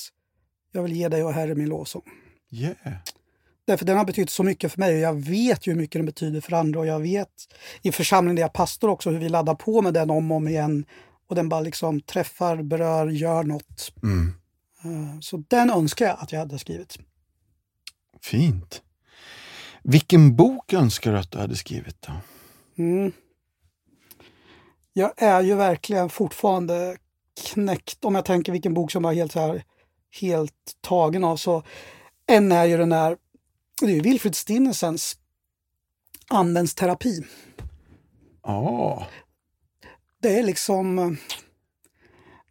Jag 0.73 0.83
vill 0.83 0.93
ge 0.93 1.09
dig 1.09 1.25
och 1.25 1.33
Herre 1.33 1.55
min 1.55 1.69
lovsång. 1.69 2.03
Yeah. 2.51 2.75
Därför 3.67 3.85
den 3.85 3.97
har 3.97 4.05
betytt 4.05 4.31
så 4.31 4.43
mycket 4.43 4.73
för 4.73 4.81
mig 4.81 4.95
och 4.95 5.01
jag 5.01 5.15
vet 5.15 5.67
ju 5.67 5.73
hur 5.73 5.81
mycket 5.81 5.99
den 5.99 6.07
betyder 6.07 6.41
för 6.41 6.53
andra 6.53 6.81
och 6.81 6.87
jag 6.87 7.01
vet 7.01 7.29
i 7.83 7.93
församlingen 7.93 8.37
där 8.37 8.43
jag 8.43 8.53
pastor 8.53 8.91
också 8.91 9.11
hur 9.11 9.19
vi 9.19 9.29
laddar 9.29 9.55
på 9.55 9.83
med 9.83 9.95
den 9.95 10.11
om 10.11 10.31
och 10.31 10.37
om 10.37 10.49
igen 10.49 10.85
och 11.27 11.35
den 11.35 11.49
bara 11.49 11.61
liksom 11.61 12.01
träffar, 12.01 12.63
berör, 12.63 13.07
gör 13.09 13.43
något. 13.43 13.93
Mm. 14.03 14.35
Eh, 14.85 15.21
Så 15.21 15.45
den 15.49 15.71
önskar 15.71 16.07
jag 16.07 16.17
att 16.21 16.33
jag 16.33 16.39
hade 16.39 16.59
skrivit. 16.59 16.99
Fint. 18.23 18.83
Vilken 19.83 20.37
bok 20.37 20.73
önskar 20.73 21.13
du 21.13 21.19
att 21.19 21.31
du 21.31 21.39
hade 21.39 21.57
skrivit 21.57 22.03
då? 22.03 22.13
Mm. 22.83 23.13
Jag 24.93 25.13
är 25.17 25.41
ju 25.41 25.55
verkligen 25.55 26.09
fortfarande 26.09 26.97
knäckt 27.53 28.05
om 28.05 28.15
jag 28.15 28.25
tänker 28.25 28.53
vilken 28.53 28.75
bok 28.75 28.93
som 28.93 29.05
jag 29.05 29.13
är 29.13 29.17
helt, 29.17 29.33
så 29.33 29.41
här, 29.41 29.65
helt 30.21 30.77
tagen 30.81 31.25
av. 31.25 31.37
Så 31.37 31.63
en 32.27 32.53
är 32.53 32.65
ju 32.65 32.77
den 32.77 32.89
där, 32.89 33.17
det 33.81 33.87
är 33.87 33.91
ju 33.91 34.01
Wilfrid 34.01 34.35
Stinnessens 34.35 35.17
Andens 36.29 36.75
terapi. 36.75 37.25
Ja, 38.43 39.07
Det 40.25 40.39
är 40.39 40.43
liksom... 40.43 40.99
eh, 40.99 41.11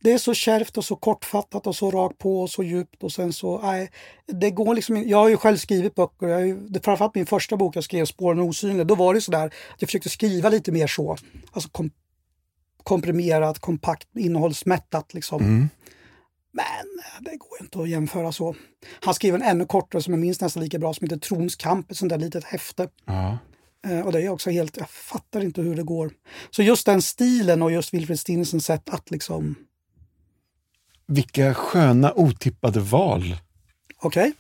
Det 0.04 0.12
är 0.12 0.18
så 0.18 0.34
kärvt 0.34 0.78
och 0.78 0.86
så 0.86 0.96
kortfattat 0.96 1.68
och 1.68 1.76
så 1.76 1.92
rakt 1.92 2.18
på 2.18 2.42
och 2.42 2.50
så 2.50 2.64
djupt 2.64 3.04
och 3.04 3.12
sen 3.12 3.34
så... 3.34 3.62
Nej, 3.62 3.92
det 4.28 4.52
går 4.52 4.76
liksom 4.76 5.08
Jag 5.10 5.18
har 5.18 5.30
ju 5.30 5.38
själv 5.38 5.58
skrivit 5.58 5.96
böcker. 5.96 6.28
Jag 6.28 6.48
ju, 6.48 6.80
framförallt 6.84 7.16
min 7.16 7.26
första 7.26 7.58
bok 7.58 7.76
jag 7.76 7.84
skrev, 7.84 8.06
Spåren 8.06 8.40
osynliga, 8.40 8.84
då 8.84 8.96
var 8.96 9.14
det 9.14 9.22
sådär 9.22 9.46
att 9.48 9.54
jag 9.80 9.88
försökte 9.90 10.10
skriva 10.10 10.50
lite 10.50 10.72
mer 10.72 10.88
så. 10.88 11.18
Alltså 11.52 11.70
kom, 11.70 11.92
komprimerat, 12.84 13.60
kompakt, 13.60 14.08
innehållsmättat 14.18 15.14
liksom. 15.14 15.42
mm. 15.42 15.70
Men 16.52 17.24
det 17.24 17.38
går 17.38 17.62
inte 17.62 17.80
att 17.80 17.90
jämföra 17.90 18.32
så. 18.32 18.56
Han 19.02 19.14
skrev 19.14 19.36
en 19.36 19.42
ännu 19.42 19.66
kortare 19.66 20.02
som 20.02 20.14
är 20.14 20.18
minst 20.18 20.42
nästan 20.42 20.64
lika 20.64 20.80
bra 20.80 20.94
som 20.94 21.06
heter 21.06 21.18
Trons 21.18 21.56
kamp, 21.56 21.92
ett 21.92 21.98
sånt 21.98 22.10
där 22.10 22.18
litet 22.18 22.44
häfte. 22.44 22.90
Ja. 23.06 23.38
Eh, 23.88 24.00
och 24.00 24.12
det 24.12 24.22
är 24.22 24.30
också 24.30 24.50
helt, 24.50 24.78
jag 24.78 24.90
fattar 24.90 25.42
inte 25.44 25.62
hur 25.62 25.76
det 25.76 25.84
går. 25.84 26.12
Så 26.50 26.64
just 26.64 26.86
den 26.86 27.02
stilen 27.02 27.62
och 27.62 27.72
just 27.72 27.94
Wilfred 27.94 28.20
Stensons 28.20 28.66
sätt 28.66 28.90
att 28.90 29.12
liksom, 29.12 29.56
Vilka 31.08 31.54
sköna 31.54 32.14
otippade 32.14 32.80
val. 32.80 33.36
okej. 34.02 34.34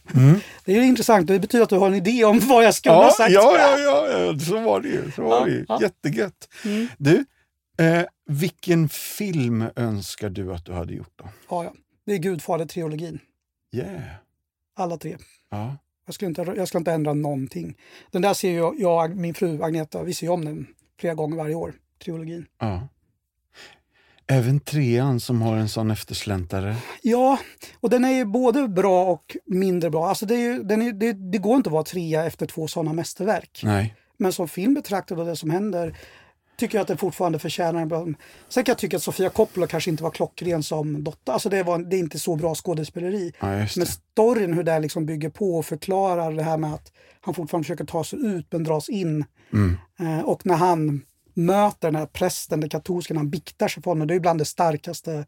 Det 0.65 0.71
är 0.71 0.75
ju 0.81 0.85
intressant, 0.85 1.27
det 1.27 1.39
betyder 1.39 1.63
att 1.63 1.69
du 1.69 1.77
har 1.77 1.87
en 1.87 1.93
idé 1.95 2.23
om 2.25 2.39
vad 2.39 2.63
jag 2.65 2.73
skulle 2.75 2.95
ha 2.95 3.03
Ja, 3.05 3.11
sagt. 3.11 3.31
ja, 3.31 3.55
ja, 3.57 3.79
ja, 3.79 4.07
ja, 4.19 4.39
så 4.39 4.59
var 4.59 4.81
det 4.81 4.87
ju. 4.89 5.11
Så 5.11 5.21
var 5.21 5.39
Ja, 5.39 5.45
det 5.45 5.51
ju. 5.51 5.65
ja. 5.67 5.79
Jättegött. 5.81 6.49
Mm. 6.65 6.87
Du, 6.97 7.25
eh, 7.79 8.03
vilken 8.27 8.89
film 8.89 9.65
önskar 9.75 10.29
du 10.29 10.53
att 10.53 10.65
du 10.65 10.71
hade 10.73 10.93
gjort 10.93 11.13
då? 11.15 11.29
Ja, 11.49 11.63
ja. 11.63 11.73
Det 12.05 12.13
är 12.13 12.17
Gudfader-trilogin. 12.17 13.19
Yeah. 13.75 14.01
Alla 14.75 14.97
tre. 14.97 15.17
Ja. 15.51 15.77
Jag 16.05 16.15
skulle, 16.15 16.29
inte, 16.29 16.41
jag 16.41 16.67
skulle 16.67 16.79
inte 16.79 16.91
ändra 16.91 17.13
någonting. 17.13 17.77
Den 18.11 18.21
där 18.21 18.33
ser 18.33 18.57
jag, 18.57 18.75
jag 18.79 19.15
min 19.15 19.33
fru 19.33 19.63
Agneta, 19.63 20.03
vi 20.03 20.13
ser 20.13 20.29
om 20.29 20.45
den 20.45 20.67
flera 20.99 21.13
gånger 21.13 21.37
varje 21.37 21.55
år. 21.55 21.73
Trilogin. 22.03 22.45
ja. 22.59 22.87
Även 24.27 24.59
trean 24.59 25.19
som 25.19 25.41
har 25.41 25.57
en 25.57 25.69
sån 25.69 25.91
eftersläntare. 25.91 26.75
Ja, 27.01 27.39
och 27.79 27.89
den 27.89 28.05
är 28.05 28.11
ju 28.11 28.25
både 28.25 28.67
bra 28.67 29.05
och 29.05 29.37
mindre 29.45 29.89
bra. 29.89 30.07
Alltså 30.09 30.25
det, 30.25 30.35
ju, 30.35 30.53
är, 30.53 30.93
det, 30.93 31.13
det 31.13 31.37
går 31.37 31.55
inte 31.55 31.69
att 31.69 31.73
vara 31.73 31.83
trea 31.83 32.25
efter 32.25 32.45
två 32.45 32.67
sådana 32.67 32.93
mästerverk. 32.93 33.61
Nej. 33.63 33.95
Men 34.17 34.33
som 34.33 34.47
film 34.47 34.73
betraktad 34.73 35.19
och 35.19 35.25
det 35.25 35.35
som 35.35 35.49
händer 35.49 35.97
tycker 36.63 36.77
jag 36.77 36.81
att 36.81 36.87
den 36.87 36.97
fortfarande 36.97 37.39
förtjänar 37.39 37.81
en 37.81 37.87
bra... 37.87 38.07
Sen 38.49 38.63
kan 38.63 38.71
jag 38.71 38.77
tycka 38.77 38.97
att 38.97 39.03
Sofia 39.03 39.29
Coppola 39.29 39.67
kanske 39.67 39.89
inte 39.89 40.03
var 40.03 40.11
klockren 40.11 40.63
som 40.63 41.03
dotter. 41.03 41.33
Alltså 41.33 41.49
det, 41.49 41.63
var, 41.63 41.79
det 41.79 41.95
är 41.95 41.99
inte 41.99 42.19
så 42.19 42.35
bra 42.35 42.55
skådespeleri. 42.55 43.33
Ja, 43.39 43.47
Men 43.47 43.85
storyn, 43.85 44.53
hur 44.53 44.63
det 44.63 44.79
liksom 44.79 45.05
bygger 45.05 45.29
på 45.29 45.57
och 45.57 45.65
förklarar 45.65 46.31
det 46.31 46.43
här 46.43 46.57
med 46.57 46.73
att 46.73 46.91
han 47.21 47.33
fortfarande 47.33 47.65
försöker 47.65 47.85
ta 47.85 48.03
sig 48.03 48.25
ut 48.25 48.47
men 48.51 48.63
dras 48.63 48.89
in. 48.89 49.25
Mm. 49.53 49.77
Eh, 49.99 50.19
och 50.19 50.45
när 50.45 50.55
han 50.55 51.01
möter 51.33 51.87
den 51.87 51.95
här 51.95 52.05
prästen, 52.05 52.59
den 52.59 52.69
katolska, 52.69 53.13
när 53.13 53.19
han 53.19 53.29
biktar 53.29 53.67
sig 53.67 53.83
för 53.83 53.91
honom, 53.91 54.07
det 54.07 54.15
är 54.15 54.19
bland 54.19 54.39
det 54.39 54.45
starkaste 54.45 55.25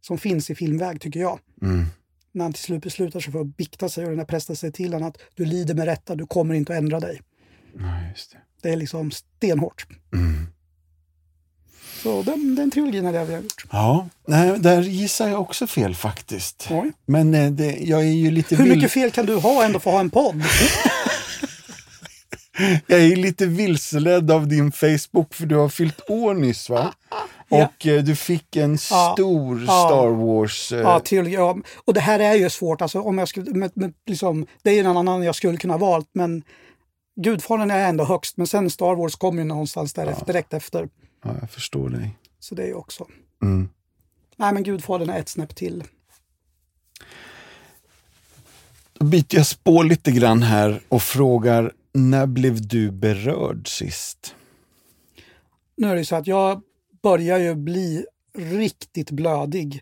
som 0.00 0.18
finns 0.18 0.50
i 0.50 0.54
filmväg 0.54 1.00
tycker 1.00 1.20
jag. 1.20 1.38
Mm. 1.62 1.86
När 2.32 2.44
han 2.44 2.52
till 2.52 2.62
slut 2.62 2.82
beslutar 2.82 3.20
sig 3.20 3.32
för 3.32 3.40
att 3.40 3.56
bikta 3.56 3.88
sig 3.88 4.04
och 4.04 4.10
den 4.10 4.18
här 4.18 4.26
prästen 4.26 4.56
säger 4.56 4.72
till 4.72 4.92
honom 4.92 5.08
att 5.08 5.18
du 5.34 5.44
lider 5.44 5.74
med 5.74 5.84
rätta, 5.84 6.14
du 6.14 6.26
kommer 6.26 6.54
inte 6.54 6.72
att 6.72 6.78
ändra 6.78 7.00
dig. 7.00 7.22
Ja, 7.78 7.82
det. 8.32 8.38
Det 8.62 8.72
är 8.72 8.76
liksom 8.76 9.10
stenhårt. 9.10 9.86
Mm. 10.12 10.53
Så 12.04 12.22
den, 12.22 12.54
den 12.54 12.70
trilogin 12.70 13.04
hade 13.04 13.18
jag 13.18 13.26
velat 13.26 13.42
gjort. 13.42 13.64
Ja, 13.72 14.08
nej, 14.28 14.58
där 14.58 14.82
gissar 14.82 15.28
jag 15.28 15.40
också 15.40 15.66
fel 15.66 15.94
faktiskt. 15.94 16.68
Oj. 16.70 16.92
Men 17.06 17.34
eh, 17.34 17.50
det, 17.50 17.76
jag 17.80 18.00
är 18.00 18.04
ju 18.12 18.30
lite 18.30 18.56
Hur 18.56 18.64
vill- 18.64 18.74
mycket 18.76 18.92
fel 18.92 19.10
kan 19.10 19.26
du 19.26 19.36
ha 19.36 19.64
ändå 19.64 19.78
för 19.80 19.90
att 19.90 19.94
ha 19.94 20.00
en 20.00 20.10
podd? 20.10 20.42
Jag 22.86 23.00
är 23.00 23.16
lite 23.16 23.46
vilseledd 23.46 24.30
av 24.30 24.48
din 24.48 24.72
Facebook 24.72 25.34
för 25.34 25.46
du 25.46 25.56
har 25.56 25.68
fyllt 25.68 26.10
år 26.10 26.34
nyss 26.34 26.70
va? 26.70 26.94
Ja. 27.48 27.64
Och 27.64 27.86
eh, 27.86 28.02
du 28.02 28.16
fick 28.16 28.56
en 28.56 28.78
Ja. 28.90 29.12
stor 29.14 29.64
Ja. 29.66 29.86
Star 29.88 30.08
Wars... 30.08 30.72
Eh, 30.72 30.80
Ja, 30.80 31.00
trilogi, 31.00 31.34
ja. 31.34 31.56
Och 31.84 31.94
det 31.94 32.00
här 32.00 32.20
är 32.20 32.34
ju 32.34 32.50
svårt. 32.50 32.82
Alltså, 32.82 33.00
om 33.00 33.18
jag 33.18 33.28
skulle, 33.28 33.50
men, 33.50 33.70
men, 33.74 33.92
liksom, 34.06 34.46
det 34.62 34.70
är 34.70 34.80
en 34.84 34.96
annan 34.96 35.22
jag 35.22 35.34
skulle 35.34 35.56
kunna 35.58 35.76
valt, 35.78 36.08
men 36.12 36.42
Gudfadern 37.20 37.70
är 37.70 37.88
ändå 37.88 38.04
högst. 38.04 38.36
Men 38.36 38.46
sen 38.46 38.70
Star 38.70 38.94
Wars 38.94 39.16
kommer 39.16 39.42
ju 39.42 39.48
någonstans 39.48 39.92
därefter, 39.92 40.26
direkt 40.26 40.54
efter. 40.54 40.88
Ja, 41.24 41.36
jag 41.40 41.50
förstår 41.50 41.88
dig. 41.88 42.18
Så 42.38 42.54
det 42.54 42.62
är 42.62 42.66
ju 42.66 42.74
också. 42.74 43.06
Mm. 43.42 43.68
Nej, 44.36 44.54
men 44.54 44.62
Gudfadern 44.62 45.10
är 45.10 45.18
ett 45.20 45.28
snäpp 45.28 45.56
till. 45.56 45.84
Då 48.92 49.04
byter 49.04 49.34
jag 49.34 49.46
spår 49.46 49.84
lite 49.84 50.12
grann 50.12 50.42
här 50.42 50.80
och 50.88 51.02
frågar, 51.02 51.72
när 51.92 52.26
blev 52.26 52.68
du 52.68 52.90
berörd 52.90 53.68
sist? 53.68 54.34
Nu 55.76 55.88
är 55.88 55.92
det 55.94 55.98
ju 55.98 56.04
så 56.04 56.16
att 56.16 56.26
jag 56.26 56.62
börjar 57.02 57.38
ju 57.38 57.54
bli 57.54 58.06
riktigt 58.38 59.10
blödig. 59.10 59.80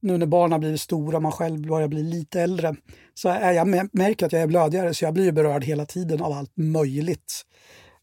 Nu 0.00 0.18
när 0.18 0.26
barnen 0.26 0.52
har 0.52 0.58
blivit 0.58 0.80
stora 0.80 1.16
och 1.16 1.22
man 1.22 1.32
själv 1.32 1.66
börjar 1.66 1.88
bli 1.88 2.02
lite 2.02 2.40
äldre. 2.40 2.76
Så 3.14 3.28
är 3.28 3.52
jag 3.52 3.66
mä- 3.68 3.88
märker 3.92 4.26
att 4.26 4.32
jag 4.32 4.42
är 4.42 4.46
blödigare 4.46 4.94
så 4.94 5.04
jag 5.04 5.14
blir 5.14 5.32
berörd 5.32 5.64
hela 5.64 5.86
tiden 5.86 6.22
av 6.22 6.32
allt 6.32 6.56
möjligt. 6.56 7.42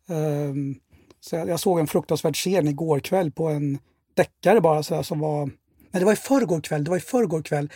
Ehm, 0.09 0.75
så 1.21 1.35
jag, 1.35 1.49
jag 1.49 1.59
såg 1.59 1.79
en 1.79 1.87
fruktansvärd 1.87 2.35
scen 2.35 2.67
igår 2.67 2.99
kväll 2.99 3.31
på 3.31 3.47
en 3.47 3.79
deckare 4.13 4.61
bara 4.61 4.83
så 4.83 5.03
som 5.03 5.19
var... 5.19 5.45
Nej, 5.91 5.99
det 5.99 6.05
var 6.05 6.13
i 6.13 6.15
förrgår 6.15 6.61
kväll. 6.61 6.83
Det 6.83 6.89
var 6.89 6.97
i 6.97 7.01
förrgår 7.01 7.41
kväll. 7.41 7.69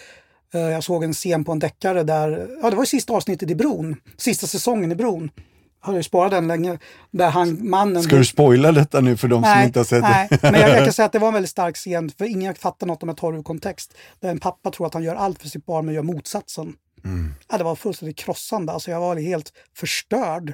Eh, 0.54 0.62
jag 0.62 0.84
såg 0.84 1.04
en 1.04 1.14
scen 1.14 1.44
på 1.44 1.52
en 1.52 1.60
deckare 1.60 2.04
där... 2.04 2.48
Ja, 2.62 2.70
det 2.70 2.76
var 2.76 2.84
i 2.84 2.88
sista 2.88 3.14
avsnittet 3.14 3.50
i 3.50 3.56
Bron. 3.56 3.96
Sista 4.18 4.48
säsongen 4.48 4.92
i 4.92 4.96
Bron. 4.96 5.30
Har 5.80 5.96
ju 5.96 6.04
sparat 6.04 6.32
den 6.32 6.48
länge. 6.48 6.80
Där 7.12 7.30
han, 7.30 7.70
mannen... 7.70 8.04
Ska 8.04 8.16
du 8.16 8.26
spoila 8.26 8.72
detta 8.72 9.02
nu 9.02 9.18
för 9.18 9.28
de 9.28 9.44
som 9.44 9.62
inte 9.64 9.80
har 9.80 9.84
sett 9.84 10.02
nej, 10.02 10.28
det? 10.30 10.40
men 10.42 10.62
jag, 10.62 10.70
jag 10.70 10.84
kan 10.84 10.94
säga 10.94 11.06
att 11.06 11.12
det 11.12 11.20
var 11.20 11.28
en 11.28 11.34
väldigt 11.34 11.52
stark 11.52 11.76
scen 11.76 12.12
för 12.18 12.26
ingen 12.26 12.56
fattar 12.56 12.88
något 12.88 13.04
om 13.04 13.10
jag 13.10 13.18
tar 13.18 13.32
det 13.32 13.38
ur 13.38 13.44
kontext. 13.44 13.94
Där 14.20 14.30
en 14.30 14.40
pappa 14.40 14.72
tror 14.72 14.88
att 14.88 14.94
han 14.94 15.04
gör 15.04 15.16
allt 15.16 15.42
för 15.42 15.50
sitt 15.50 15.66
barn 15.66 15.86
men 15.86 15.96
gör 15.96 16.04
motsatsen. 16.04 16.74
Mm. 17.06 17.34
Ja, 17.52 17.58
det 17.58 17.64
var 17.64 17.76
fullständigt 17.76 18.18
krossande. 18.18 18.72
Alltså 18.72 18.92
jag 18.92 19.00
var 19.00 19.16
helt 19.16 19.54
förstörd. 19.76 20.54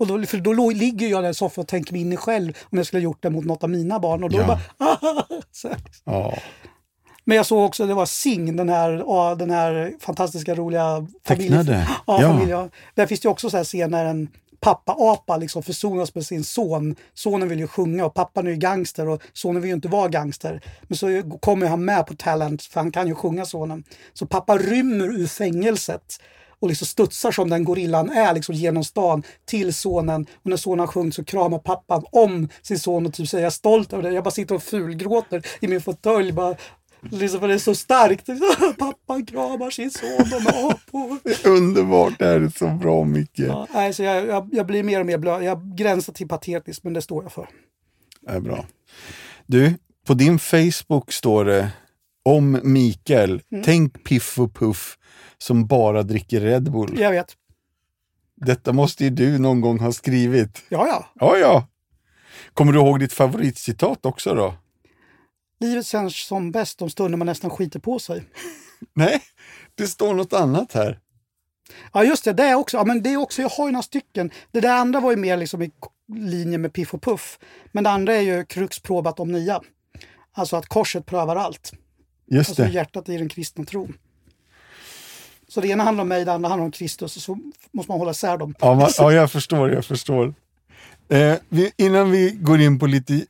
Och 0.00 0.06
då, 0.06 0.22
för 0.26 0.38
då 0.38 0.70
ligger 0.70 1.08
jag 1.08 1.22
där 1.24 1.30
i 1.30 1.34
soffan 1.34 1.62
och 1.62 1.68
tänker 1.68 1.92
mig 1.92 2.00
in 2.02 2.12
i 2.12 2.16
själv 2.16 2.52
om 2.72 2.78
jag 2.78 2.86
skulle 2.86 3.00
ha 3.00 3.04
gjort 3.04 3.22
det 3.22 3.30
mot 3.30 3.44
något 3.44 3.62
av 3.64 3.70
mina 3.70 4.00
barn. 4.00 4.24
Och 4.24 4.30
då 4.30 4.38
Ja. 4.38 4.46
bara, 4.46 4.58
här. 5.64 5.76
Ja. 6.04 6.34
Men 7.24 7.36
jag 7.36 7.46
såg 7.46 7.64
också, 7.64 7.86
det 7.86 7.94
var 7.94 8.06
Sing, 8.06 8.56
den 8.56 8.68
här, 8.68 9.36
den 9.36 9.50
här 9.50 9.92
fantastiska 10.00 10.54
roliga 10.54 11.06
Tecknade? 11.26 11.88
Ja, 12.06 12.18
familj, 12.20 12.52
Där 12.94 13.06
finns 13.06 13.20
det 13.20 13.28
också 13.28 13.50
så 13.50 13.56
här 13.56 13.64
scener 13.64 13.88
när 13.88 14.04
en 14.04 14.28
pappa-apa 14.60 15.36
liksom 15.36 15.62
försonas 15.62 16.14
med 16.14 16.26
sin 16.26 16.44
son. 16.44 16.96
Sonen 17.14 17.48
vill 17.48 17.58
ju 17.58 17.66
sjunga 17.66 18.04
och 18.04 18.14
pappan 18.14 18.46
är 18.46 18.50
ju 18.50 18.56
gangster 18.56 19.08
och 19.08 19.22
sonen 19.32 19.62
vill 19.62 19.68
ju 19.68 19.74
inte 19.74 19.88
vara 19.88 20.08
gangster. 20.08 20.60
Men 20.82 20.96
så 20.98 21.22
kommer 21.40 21.66
han 21.66 21.84
med 21.84 22.06
på 22.06 22.14
Talent 22.14 22.62
för 22.62 22.80
han 22.80 22.92
kan 22.92 23.06
ju 23.08 23.14
sjunga 23.14 23.44
sonen. 23.44 23.84
Så 24.12 24.26
pappa 24.26 24.58
rymmer 24.58 25.04
ur 25.20 25.26
fängelset 25.26 26.02
och 26.60 26.68
liksom 26.68 26.86
studsar 26.86 27.30
som 27.30 27.50
den 27.50 27.64
gorillan 27.64 28.10
är 28.10 28.34
liksom 28.34 28.54
genom 28.54 28.84
stan 28.84 29.22
till 29.44 29.74
sonen. 29.74 30.26
Och 30.42 30.50
när 30.50 30.56
sonen 30.56 30.80
har 30.80 30.86
sjungit 30.86 31.14
så 31.14 31.24
kramar 31.24 31.58
pappan 31.58 32.04
om 32.12 32.48
sin 32.62 32.78
son 32.78 33.06
och 33.06 33.14
typ 33.14 33.28
säger 33.28 33.44
jag 33.44 33.50
är 33.50 33.54
stolt 33.54 33.92
över 33.92 34.02
det. 34.02 34.10
Jag 34.14 34.24
bara 34.24 34.30
sitter 34.30 34.54
och 34.54 34.62
fulgråter 34.62 35.46
i 35.60 35.68
min 35.68 35.80
fåtölj. 35.80 36.32
Bara, 36.32 36.56
liksom, 37.00 37.48
det 37.48 37.54
är 37.54 37.58
så 37.58 37.74
starkt. 37.74 38.26
Pappan 38.78 39.26
kramar 39.26 39.70
sin 39.70 39.90
son, 39.90 40.30
de 40.30 40.36
är 40.36 40.70
apor. 40.70 41.18
Underbart, 41.48 42.18
det 42.18 42.26
här 42.26 42.40
är 42.40 42.48
så 42.58 42.68
bra 42.68 43.04
Micke. 43.04 43.30
Ja, 43.38 43.66
nej, 43.74 43.94
så 43.94 44.02
jag, 44.02 44.26
jag, 44.26 44.48
jag 44.52 44.66
blir 44.66 44.82
mer 44.82 45.00
och 45.00 45.06
mer 45.06 45.18
blöd. 45.18 45.44
Jag 45.44 45.76
gränsar 45.76 46.12
till 46.12 46.28
patetiskt, 46.28 46.84
men 46.84 46.92
det 46.92 47.02
står 47.02 47.22
jag 47.22 47.32
för. 47.32 47.48
Det 48.20 48.32
är 48.32 48.40
bra. 48.40 48.66
Du, 49.46 49.74
på 50.06 50.14
din 50.14 50.38
Facebook 50.38 51.12
står 51.12 51.44
det 51.44 51.70
om 52.22 52.60
Mikael, 52.62 53.42
Mm. 53.52 53.64
tänk 53.64 54.04
Piff 54.04 54.38
och 54.38 54.54
Puff 54.54 54.98
som 55.38 55.66
bara 55.66 56.02
dricker 56.02 56.40
Red 56.40 56.72
Bull. 56.72 57.00
Jag 57.00 57.10
vet. 57.10 57.36
Detta 58.36 58.72
måste 58.72 59.04
ju 59.04 59.10
du 59.10 59.38
någon 59.38 59.60
gång 59.60 59.78
ha 59.78 59.92
skrivit. 59.92 60.62
Ja, 60.68 60.86
ja. 60.86 61.06
Ja, 61.14 61.36
ja. 61.38 61.66
Kommer 62.54 62.72
du 62.72 62.78
ihåg 62.78 63.00
ditt 63.00 63.12
favoritcitat 63.12 64.06
också 64.06 64.34
då? 64.34 64.54
Livet 65.60 65.86
känns 65.86 66.26
som 66.26 66.52
bäst 66.52 66.78
de 66.78 66.90
stunder 66.90 67.18
man 67.18 67.26
nästan 67.26 67.50
skiter 67.50 67.80
på 67.80 67.98
sig. 67.98 68.24
Nej, 68.94 69.20
det 69.74 69.86
står 69.86 70.14
något 70.14 70.32
annat 70.32 70.72
här. 70.72 71.00
Ja, 71.92 72.04
just 72.04 72.24
det. 72.24 72.32
Det 72.32 72.42
är 72.44 72.54
också. 72.54 72.76
Ja, 72.76 72.84
men 72.84 73.02
det 73.02 73.12
är 73.12 73.16
också. 73.16 73.42
Jag 73.42 73.48
har 73.48 73.66
ju 73.66 73.72
några 73.72 73.82
stycken. 73.82 74.30
Det 74.50 74.60
där 74.60 74.74
andra 74.76 75.00
var 75.00 75.10
ju 75.10 75.16
mer 75.16 75.36
liksom 75.36 75.62
i 75.62 75.70
linje 76.14 76.58
med 76.58 76.72
Piff 76.72 76.94
och 76.94 77.02
Puff. 77.02 77.38
Men 77.72 77.84
det 77.84 77.90
andra 77.90 78.14
är 78.14 78.20
ju 78.20 78.44
Krux 78.44 78.80
provat 78.80 79.20
om 79.20 79.32
nia. 79.32 79.60
Alltså 80.32 80.56
att 80.56 80.66
korset 80.66 81.06
prövar 81.06 81.36
allt. 81.36 81.72
Just 82.30 82.50
Alltså 82.50 82.62
det. 82.62 82.68
hjärtat 82.70 83.08
i 83.08 83.16
den 83.16 83.28
kristna 83.28 83.64
tron. 83.64 83.96
Så 85.48 85.60
det 85.60 85.68
ena 85.68 85.84
handlar 85.84 86.02
om 86.02 86.08
mig, 86.08 86.24
det 86.24 86.32
andra 86.32 86.48
handlar 86.48 86.64
om 86.64 86.72
Kristus. 86.72 87.16
Och 87.16 87.22
så 87.22 87.38
måste 87.72 87.92
man 87.92 87.98
hålla 87.98 88.10
isär 88.10 88.38
dem. 88.38 88.54
Ja, 88.60 88.74
man, 88.74 88.90
ja 88.98 89.12
jag 89.12 89.30
förstår, 89.32 89.70
jag 89.72 89.84
förstår. 89.84 90.34
Eh, 91.08 91.34
vi, 91.48 91.72
innan 91.76 92.10
vi 92.10 92.30
går 92.30 92.60
in 92.60 92.78
på 92.78 92.86
lite 92.86 93.26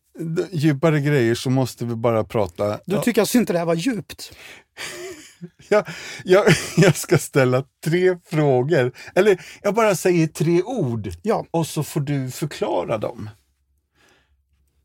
djupare 0.52 1.00
grejer 1.00 1.35
så 1.35 1.50
måste 1.50 1.85
vi 1.85 1.95
bara 1.95 2.25
prata. 2.25 2.80
Du 2.87 3.00
tycker 3.00 3.21
alltså 3.21 3.38
inte 3.38 3.52
det 3.52 3.59
här 3.59 3.66
var 3.66 3.75
djupt? 3.75 4.33
Jag, 5.69 5.87
jag, 6.25 6.45
jag 6.76 6.97
ska 6.97 7.19
ställa 7.19 7.64
tre 7.85 8.16
frågor. 8.25 8.92
Eller 9.14 9.40
jag 9.62 9.75
bara 9.75 9.95
säger 9.95 10.26
tre 10.26 10.62
ord 10.62 11.11
Ja. 11.23 11.47
och 11.50 11.66
så 11.66 11.83
får 11.83 12.00
du 12.00 12.30
förklara 12.30 12.99
dem. 12.99 13.30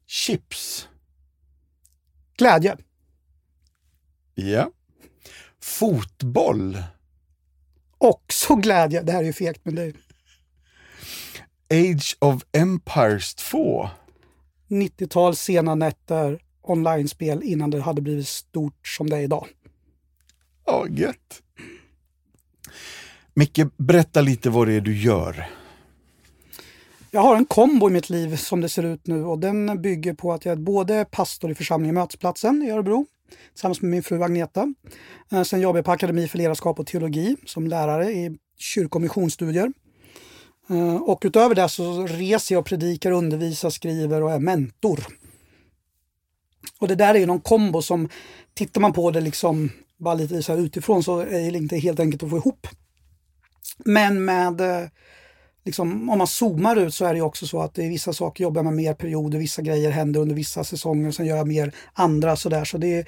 Chips. 0.08 0.88
Glädje. 2.38 2.78
Ja. 4.36 4.72
Fotboll. 5.62 6.84
Också 7.98 8.56
glädje. 8.56 9.02
Det 9.02 9.12
här 9.12 9.20
är 9.20 9.24
ju 9.24 9.34
fegt, 9.34 9.62
men 9.64 9.76
det 9.76 9.84
är 9.84 9.94
Age 11.70 12.18
of 12.20 12.44
Empires 12.52 13.36
2. 13.36 13.90
90-tal 14.68 15.36
sena 15.36 15.76
nätter, 15.76 16.40
online-spel 16.62 17.44
innan 17.44 17.70
det 17.70 17.82
hade 17.82 18.02
blivit 18.02 18.28
stort 18.28 18.88
som 18.88 19.10
det 19.10 19.18
är 19.18 19.22
idag. 19.22 19.48
Ja, 20.66 20.88
gött. 20.90 21.42
Micke, 23.34 23.60
berätta 23.78 24.22
lite 24.22 24.50
vad 24.50 24.68
det 24.68 24.74
är 24.74 24.82
du 24.82 24.98
gör. 24.98 25.46
Jag 27.12 27.22
har 27.22 27.36
en 27.36 27.46
kombo 27.46 27.90
i 27.90 27.92
mitt 27.92 28.10
liv 28.10 28.36
som 28.36 28.62
det 28.62 28.70
ser 28.70 28.84
ut 28.84 29.08
nu 29.08 29.24
och 29.24 29.40
den 29.40 29.82
bygger 29.82 30.14
på 30.14 30.34
att 30.34 30.46
jag 30.46 30.52
är 30.52 30.56
både 30.56 31.06
pastor 31.06 31.52
i 31.52 31.56
församlingen 31.56 31.96
Mötesplatsen 31.96 32.64
i 32.64 32.72
Örebro 32.72 33.06
tillsammans 33.52 33.82
med 33.82 33.92
min 33.92 34.04
fru 34.04 34.24
Agneta. 34.24 34.74
Eh, 35.32 35.44
sen 35.44 35.62
jobbar 35.62 35.78
jag 35.78 35.86
på 35.86 35.92
Akademi 35.92 36.28
för 36.28 36.38
ledarskap 36.38 36.80
och 36.80 36.88
teologi 36.88 37.36
som 37.46 37.68
lärare 37.68 38.12
i 38.12 38.38
kyrko 38.58 38.96
eh, 38.96 38.96
och 38.96 39.02
missionsstudier. 39.02 39.72
Utöver 41.22 41.56
det 41.56 41.70
så 41.70 42.08
reser 42.08 42.56
jag, 42.56 42.66
predikar, 42.66 43.12
undervisar, 43.12 43.70
skriver 43.70 44.24
och 44.24 44.32
är 44.32 44.40
mentor. 44.40 45.06
Och 46.80 46.88
det 46.88 46.96
där 46.96 47.16
är 47.16 47.20
ju 47.20 47.26
någon 47.26 47.42
kombo 47.42 47.82
som, 47.82 48.10
tittar 48.54 48.82
man 48.82 48.94
på 48.94 49.12
det 49.12 49.22
liksom 49.22 49.70
bara 49.98 50.14
lite 50.14 50.44
så 50.44 50.58
utifrån 50.58 51.04
så 51.04 51.20
är 51.20 51.52
det 51.52 51.58
inte 51.58 51.78
helt 51.78 52.00
enkelt 52.00 52.24
att 52.24 52.30
få 52.30 52.38
ihop. 52.38 52.68
Men 53.78 54.26
med 54.26 54.62
eh, 54.62 54.88
liksom, 55.66 56.10
om 56.10 56.18
man 56.18 56.28
zoomar 56.28 56.76
ut 56.76 56.94
så 56.94 57.06
är 57.06 57.14
det 57.14 57.22
också 57.22 57.48
så 57.48 57.62
att 57.62 57.74
det 57.74 57.84
är 57.84 57.90
vissa 57.90 58.14
saker 58.14 58.44
jobbar 58.44 58.64
man 58.64 58.76
mer 58.76 58.94
perioder, 58.94 59.40
vissa 59.40 59.62
grejer 59.62 59.92
händer 59.92 60.20
under 60.20 60.36
vissa 60.36 60.64
säsonger, 60.64 61.12
sen 61.12 61.26
gör 61.26 61.38
jag 61.38 61.48
mer 61.48 61.76
andra 61.94 62.36
sådär. 62.36 62.66
Så 62.66 62.78
det 62.78 62.88
är, 62.88 63.06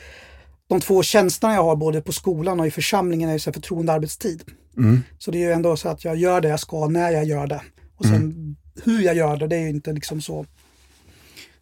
de 0.68 0.82
två 0.82 1.04
tjänsterna 1.04 1.54
jag 1.54 1.64
har 1.64 1.76
både 1.76 2.02
på 2.02 2.12
skolan 2.12 2.60
och 2.60 2.68
i 2.68 2.72
församlingen 2.72 3.30
är 3.30 3.34
ju 3.34 3.40
så 3.40 3.54
förtroende 3.54 3.94
arbetstid. 3.94 4.44
Mm. 4.78 5.04
Så 5.18 5.32
det 5.32 5.38
är 5.38 5.48
ju 5.48 5.52
ändå 5.52 5.78
så 5.78 5.90
att 5.90 6.06
jag 6.06 6.16
gör 6.16 6.42
det 6.42 6.48
jag 6.48 6.60
ska 6.60 6.88
när 6.88 7.12
jag 7.12 7.26
gör 7.26 7.48
det. 7.48 7.62
Och 7.98 8.06
sen 8.06 8.16
mm. 8.16 8.56
hur 8.84 9.02
jag 9.02 9.16
gör 9.16 9.38
det, 9.38 9.48
det 9.48 9.56
är 9.56 9.62
ju 9.62 9.70
inte 9.70 9.94
liksom 9.94 10.22
så. 10.22 10.46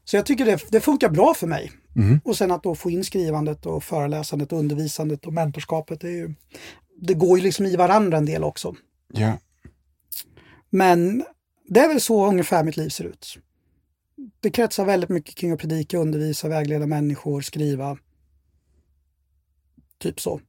Så 0.05 0.15
jag 0.15 0.25
tycker 0.25 0.45
det, 0.45 0.65
det 0.69 0.81
funkar 0.81 1.09
bra 1.09 1.33
för 1.33 1.47
mig. 1.47 1.71
Mm. 1.95 2.19
Och 2.23 2.37
sen 2.37 2.51
att 2.51 2.63
då 2.63 2.75
få 2.75 2.89
in 2.89 3.03
skrivandet 3.03 3.65
och 3.65 3.83
föreläsandet 3.83 4.53
och 4.53 4.59
undervisandet 4.59 5.25
och 5.25 5.33
mentorskapet, 5.33 6.01
det, 6.01 6.07
är 6.07 6.11
ju, 6.11 6.33
det 7.01 7.13
går 7.13 7.37
ju 7.37 7.43
liksom 7.43 7.65
i 7.65 7.75
varandra 7.75 8.17
en 8.17 8.25
del 8.25 8.43
också. 8.43 8.75
Ja. 9.13 9.37
Men 10.75 11.23
det 11.67 11.79
är 11.79 11.87
väl 11.87 12.01
så 12.01 12.27
ungefär 12.27 12.63
mitt 12.63 12.77
liv 12.77 12.89
ser 12.89 13.03
ut. 13.03 13.37
Det 14.39 14.49
kretsar 14.49 14.85
väldigt 14.85 15.09
mycket 15.09 15.35
kring 15.35 15.51
att 15.51 15.59
predika, 15.59 15.97
undervisa, 15.97 16.47
vägleda 16.47 16.85
människor, 16.85 17.41
skriva. 17.41 17.97
Typ 19.97 20.19
så. 20.19 20.41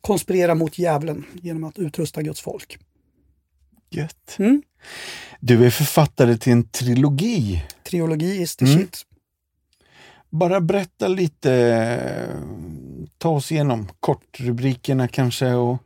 Konspirera 0.00 0.54
mot 0.54 0.78
djävulen 0.78 1.24
genom 1.42 1.64
att 1.64 1.78
utrusta 1.78 2.22
Guds 2.22 2.40
folk. 2.40 2.78
Gött. 3.90 4.36
Mm? 4.38 4.62
Du 5.40 5.66
är 5.66 5.70
författare 5.70 6.36
till 6.36 6.52
en 6.52 6.68
trilogi. 6.68 7.64
Trilogi 7.84 8.42
is 8.42 8.56
the 8.56 8.64
mm. 8.64 8.78
shit. 8.78 9.02
Bara 10.30 10.60
berätta 10.60 11.08
lite, 11.08 12.42
ta 13.18 13.28
oss 13.28 13.52
igenom 13.52 13.88
kortrubrikerna 14.00 15.08
kanske 15.08 15.52
och 15.52 15.82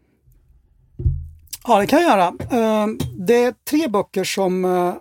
Ja, 1.67 1.81
det 1.81 1.87
kan 1.87 2.03
jag 2.03 2.11
göra. 2.11 2.27
Eh, 2.51 2.87
det 3.19 3.45
är 3.45 3.55
tre 3.71 3.89
böcker 3.89 4.25
som... 4.25 4.65
Eh, 4.65 4.95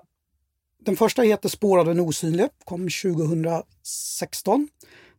den 0.85 0.95
första 0.95 1.21
heter 1.21 1.49
Spår 1.49 1.79
av 1.79 1.85
den 1.85 1.99
osynlige, 1.99 2.49
kom 2.65 2.89
2016. 3.03 4.67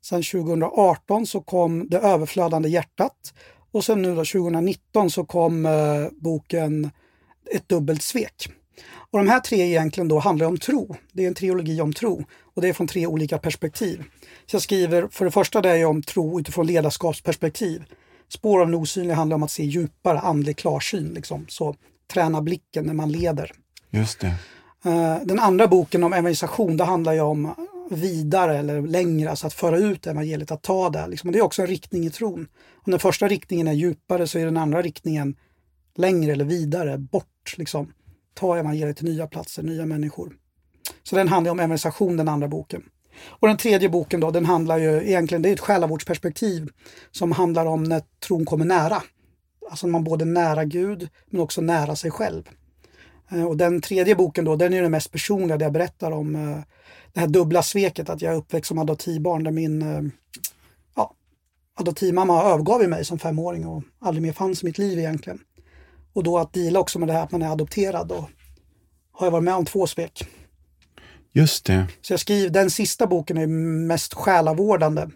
Sen 0.03 0.23
2018 0.23 1.27
så 1.27 1.41
kom 1.41 1.89
Det 1.89 1.99
överflödande 1.99 2.69
hjärtat. 2.69 3.35
Och 3.73 3.85
sen 3.85 4.03
nu 4.03 4.09
då 4.15 4.25
2019 4.25 5.11
så 5.11 5.25
kom 5.25 5.67
eh, 5.67 5.73
boken 6.11 6.91
Ett 7.55 7.69
dubbelt 7.69 8.03
svek. 8.03 8.49
Och 9.11 9.19
de 9.19 9.29
här 9.29 9.41
tre 9.41 9.61
egentligen 9.61 10.09
då 10.09 10.19
handlar 10.19 10.47
om 10.47 10.59
tro. 10.59 10.97
Det 11.13 11.25
är 11.25 11.29
en 11.29 11.35
trilogi 11.35 11.81
om 11.81 11.93
tro 11.93 12.25
och 12.55 12.63
det 12.63 12.69
är 12.69 12.73
från 12.73 12.89
tre 12.89 13.07
olika 13.07 13.39
perspektiv. 13.39 14.05
Så 14.47 14.55
jag 14.55 14.63
skriver, 14.63 15.09
för 15.11 15.25
det 15.25 15.31
första 15.31 15.61
det 15.61 15.71
är 15.71 15.85
om 15.85 16.03
tro 16.03 16.41
utifrån 16.41 16.67
ledarskapsperspektiv. 16.67 17.85
Spår 18.35 18.61
av 18.61 18.67
den 18.67 18.75
osynliga 18.75 19.15
handlar 19.15 19.35
om 19.35 19.43
att 19.43 19.51
se 19.51 19.65
djupare, 19.65 20.19
andlig 20.19 20.57
klarsyn. 20.57 21.09
Liksom. 21.15 21.47
Så 21.49 21.77
träna 22.13 22.43
blicken 22.43 22.85
när 22.85 22.95
man 22.95 23.13
leder. 23.13 23.53
Just 23.91 24.21
det. 24.21 24.35
Eh, 24.85 25.17
den 25.25 25.39
andra 25.39 25.67
boken 25.67 26.05
om 26.05 26.13
evangelisation, 26.13 26.77
det 26.77 26.85
handlar 26.85 27.13
ju 27.13 27.21
om 27.21 27.55
vidare 27.91 28.59
eller 28.59 28.83
längre, 28.83 29.31
alltså 29.31 29.47
att 29.47 29.53
föra 29.55 29.79
ut 29.79 30.07
evangeliet, 30.07 30.51
att 30.51 30.63
ta 30.63 30.91
det. 30.91 31.07
Liksom. 31.07 31.33
Det 31.33 31.39
är 31.39 31.43
också 31.43 31.63
en 31.63 31.69
riktning 31.69 32.07
i 32.07 32.11
tron. 32.11 32.49
Om 32.87 32.91
den 32.91 33.01
första 33.01 33.29
riktningen 33.29 33.69
är 33.69 33.73
djupare 33.73 34.27
så 34.27 34.39
är 34.39 34.45
den 34.45 34.57
andra 34.57 34.83
riktningen 34.83 35.37
längre 35.97 36.33
eller 36.33 36.45
vidare, 36.45 36.99
bort. 36.99 37.55
Liksom. 37.57 37.93
Ta 38.35 38.59
evangeliet 38.59 38.97
till 38.97 39.07
nya 39.07 39.27
platser, 39.27 39.63
nya 39.63 39.87
människor. 39.87 40.37
Så 41.03 41.17
den 41.17 41.29
handlar 41.29 41.53
om 41.53 41.61
evangelisation, 41.61 42.17
den 42.17 42.29
andra 42.29 42.49
boken. 42.49 42.83
Och 43.25 43.49
den 43.49 43.57
tredje 43.57 43.89
boken 43.89 44.21
då, 44.21 44.31
den 44.31 44.47
handlar 44.47 44.79
ju 44.79 45.09
egentligen, 45.09 45.43
det 45.43 45.49
är 45.49 45.53
ett 45.53 45.61
själavårdsperspektiv 45.61 46.69
som 47.11 47.33
handlar 47.33 47.67
om 47.67 47.85
när 47.85 48.03
tron 48.27 48.45
kommer 48.45 48.65
nära. 48.65 49.03
Alltså 49.71 49.87
man 49.87 50.05
både 50.05 50.25
nära 50.25 50.65
Gud 50.65 51.09
men 51.27 51.41
också 51.41 51.61
nära 51.61 51.97
sig 51.97 52.11
själv. 52.11 52.49
Eh, 53.31 53.45
och 53.45 53.57
den 53.57 53.81
tredje 53.81 54.15
boken 54.15 54.45
då, 54.45 54.57
den 54.57 54.73
är 54.73 54.83
den 54.83 54.91
mest 54.91 55.13
personliga 55.13 55.57
där 55.57 55.67
jag 55.67 55.73
berättar 55.73 56.11
om 56.11 56.37
eh, 56.37 56.59
det 57.13 57.21
här 57.21 57.27
dubbla 57.27 57.63
sveket 57.63 58.11
att 58.11 58.23
jag 58.23 58.33
är 58.33 58.37
uppväxt 58.37 58.69
som 58.69 58.79
adoptivbarn 58.79 59.45
där 59.45 59.51
min 59.51 59.83
eh, 59.83 60.03
ja, 60.97 61.15
adoptivmamma 61.75 62.43
övergav 62.43 62.89
mig 62.89 63.05
som 63.05 63.19
femåring 63.19 63.67
och 63.67 63.83
aldrig 63.99 64.23
mer 64.23 64.33
fanns 64.33 64.63
i 64.63 64.67
mitt 64.67 64.79
liv 64.79 64.99
egentligen. 64.99 65.39
Och 66.13 66.23
då 66.23 66.39
att 66.39 66.53
dela 66.53 66.81
också 66.81 66.99
med 66.99 67.09
det 67.09 67.13
här 67.13 67.23
att 67.23 67.33
man 67.33 67.43
är 67.43 67.53
adopterad 67.53 68.13
och 68.13 68.31
har 69.13 69.27
jag 69.27 69.31
varit 69.31 69.45
med 69.45 69.55
om 69.55 69.65
två 69.65 69.87
svek. 69.87 70.29
Just 71.33 71.65
det. 71.65 71.87
Så 72.01 72.13
jag 72.13 72.21
skriver, 72.21 72.51
den 72.51 72.71
sista 72.71 73.07
boken 73.07 73.37
är 73.37 73.47
mest 73.87 74.15
själavårdande. 74.15 75.11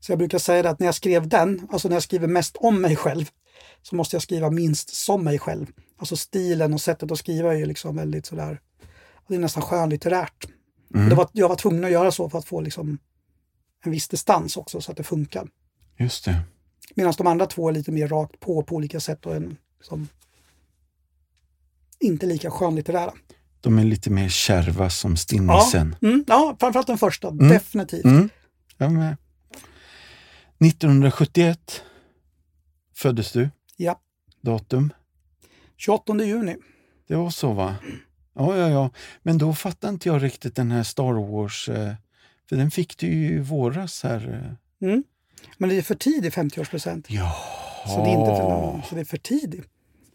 Så 0.00 0.12
jag 0.12 0.18
brukar 0.18 0.38
säga 0.38 0.70
att 0.70 0.78
när 0.78 0.86
jag 0.86 0.94
skrev 0.94 1.28
den, 1.28 1.66
alltså 1.70 1.88
när 1.88 1.96
jag 1.96 2.02
skriver 2.02 2.28
mest 2.28 2.56
om 2.56 2.80
mig 2.80 2.96
själv, 2.96 3.30
så 3.82 3.96
måste 3.96 4.16
jag 4.16 4.22
skriva 4.22 4.50
minst 4.50 4.94
som 4.94 5.24
mig 5.24 5.38
själv. 5.38 5.66
Alltså 5.98 6.16
stilen 6.16 6.74
och 6.74 6.80
sättet 6.80 7.10
att 7.10 7.18
skriva 7.18 7.54
är 7.54 7.58
ju 7.58 7.66
liksom 7.66 7.96
väldigt 7.96 8.26
sådär, 8.26 8.60
det 9.28 9.34
är 9.34 9.38
nästan 9.38 9.62
skönlitterärt. 9.62 10.46
Mm. 10.94 11.08
Det 11.08 11.14
var, 11.14 11.28
jag 11.32 11.48
var 11.48 11.56
tvungen 11.56 11.84
att 11.84 11.90
göra 11.90 12.12
så 12.12 12.30
för 12.30 12.38
att 12.38 12.44
få 12.44 12.60
liksom 12.60 12.98
en 13.84 13.92
viss 13.92 14.08
distans 14.08 14.56
också 14.56 14.80
så 14.80 14.90
att 14.90 14.96
det 14.96 15.02
funkar. 15.02 15.48
Just 15.98 16.24
det. 16.24 16.40
Medan 16.94 17.14
de 17.18 17.26
andra 17.26 17.46
två 17.46 17.68
är 17.68 17.72
lite 17.72 17.92
mer 17.92 18.08
rakt 18.08 18.40
på 18.40 18.62
på 18.62 18.74
olika 18.74 19.00
sätt 19.00 19.26
och 19.26 19.36
en, 19.36 19.56
liksom, 19.78 20.08
inte 22.00 22.26
lika 22.26 22.50
skönlitterära. 22.50 23.12
De 23.60 23.78
är 23.78 23.84
lite 23.84 24.10
mer 24.10 24.28
kärva 24.28 24.90
som 24.90 25.16
stinnisen. 25.16 25.96
Ja, 26.00 26.08
mm, 26.08 26.24
ja 26.28 26.56
framförallt 26.60 26.86
den 26.86 26.98
första. 26.98 27.28
Mm. 27.28 27.48
Definitivt. 27.48 28.04
Mm. 28.04 28.28
Jag 28.76 28.92
med. 28.92 29.16
1971 30.64 31.82
föddes 32.96 33.32
du. 33.32 33.50
Ja. 33.76 34.00
Datum? 34.40 34.92
28 35.76 36.24
juni. 36.24 36.56
Det 37.08 37.16
var 37.16 37.30
så 37.30 37.52
va? 37.52 37.76
Ja, 38.34 38.56
ja, 38.56 38.68
ja. 38.68 38.90
Men 39.22 39.38
då 39.38 39.54
fattar 39.54 39.88
inte 39.88 40.08
jag 40.08 40.22
riktigt 40.22 40.56
den 40.56 40.70
här 40.70 40.82
Star 40.82 41.12
Wars, 41.32 41.68
eh, 41.68 41.94
för 42.48 42.56
den 42.56 42.70
fick 42.70 42.98
du 42.98 43.06
ju 43.06 43.34
i 43.34 43.38
våras 43.38 44.02
här. 44.02 44.56
Eh. 44.80 44.88
Mm. 44.88 45.04
Men 45.58 45.68
det 45.68 45.78
är 45.78 45.82
för 45.82 45.94
tidig 45.94 46.32
50-årspresent. 46.32 47.06
Ja. 47.08 47.36
Så 47.86 48.04
det 48.04 48.10
är 48.10 48.20
inte 48.20 48.36
för, 48.36 48.88
så 48.88 48.94
det 48.94 49.00
är 49.00 49.04
för 49.04 49.18
tidigt. 49.18 49.68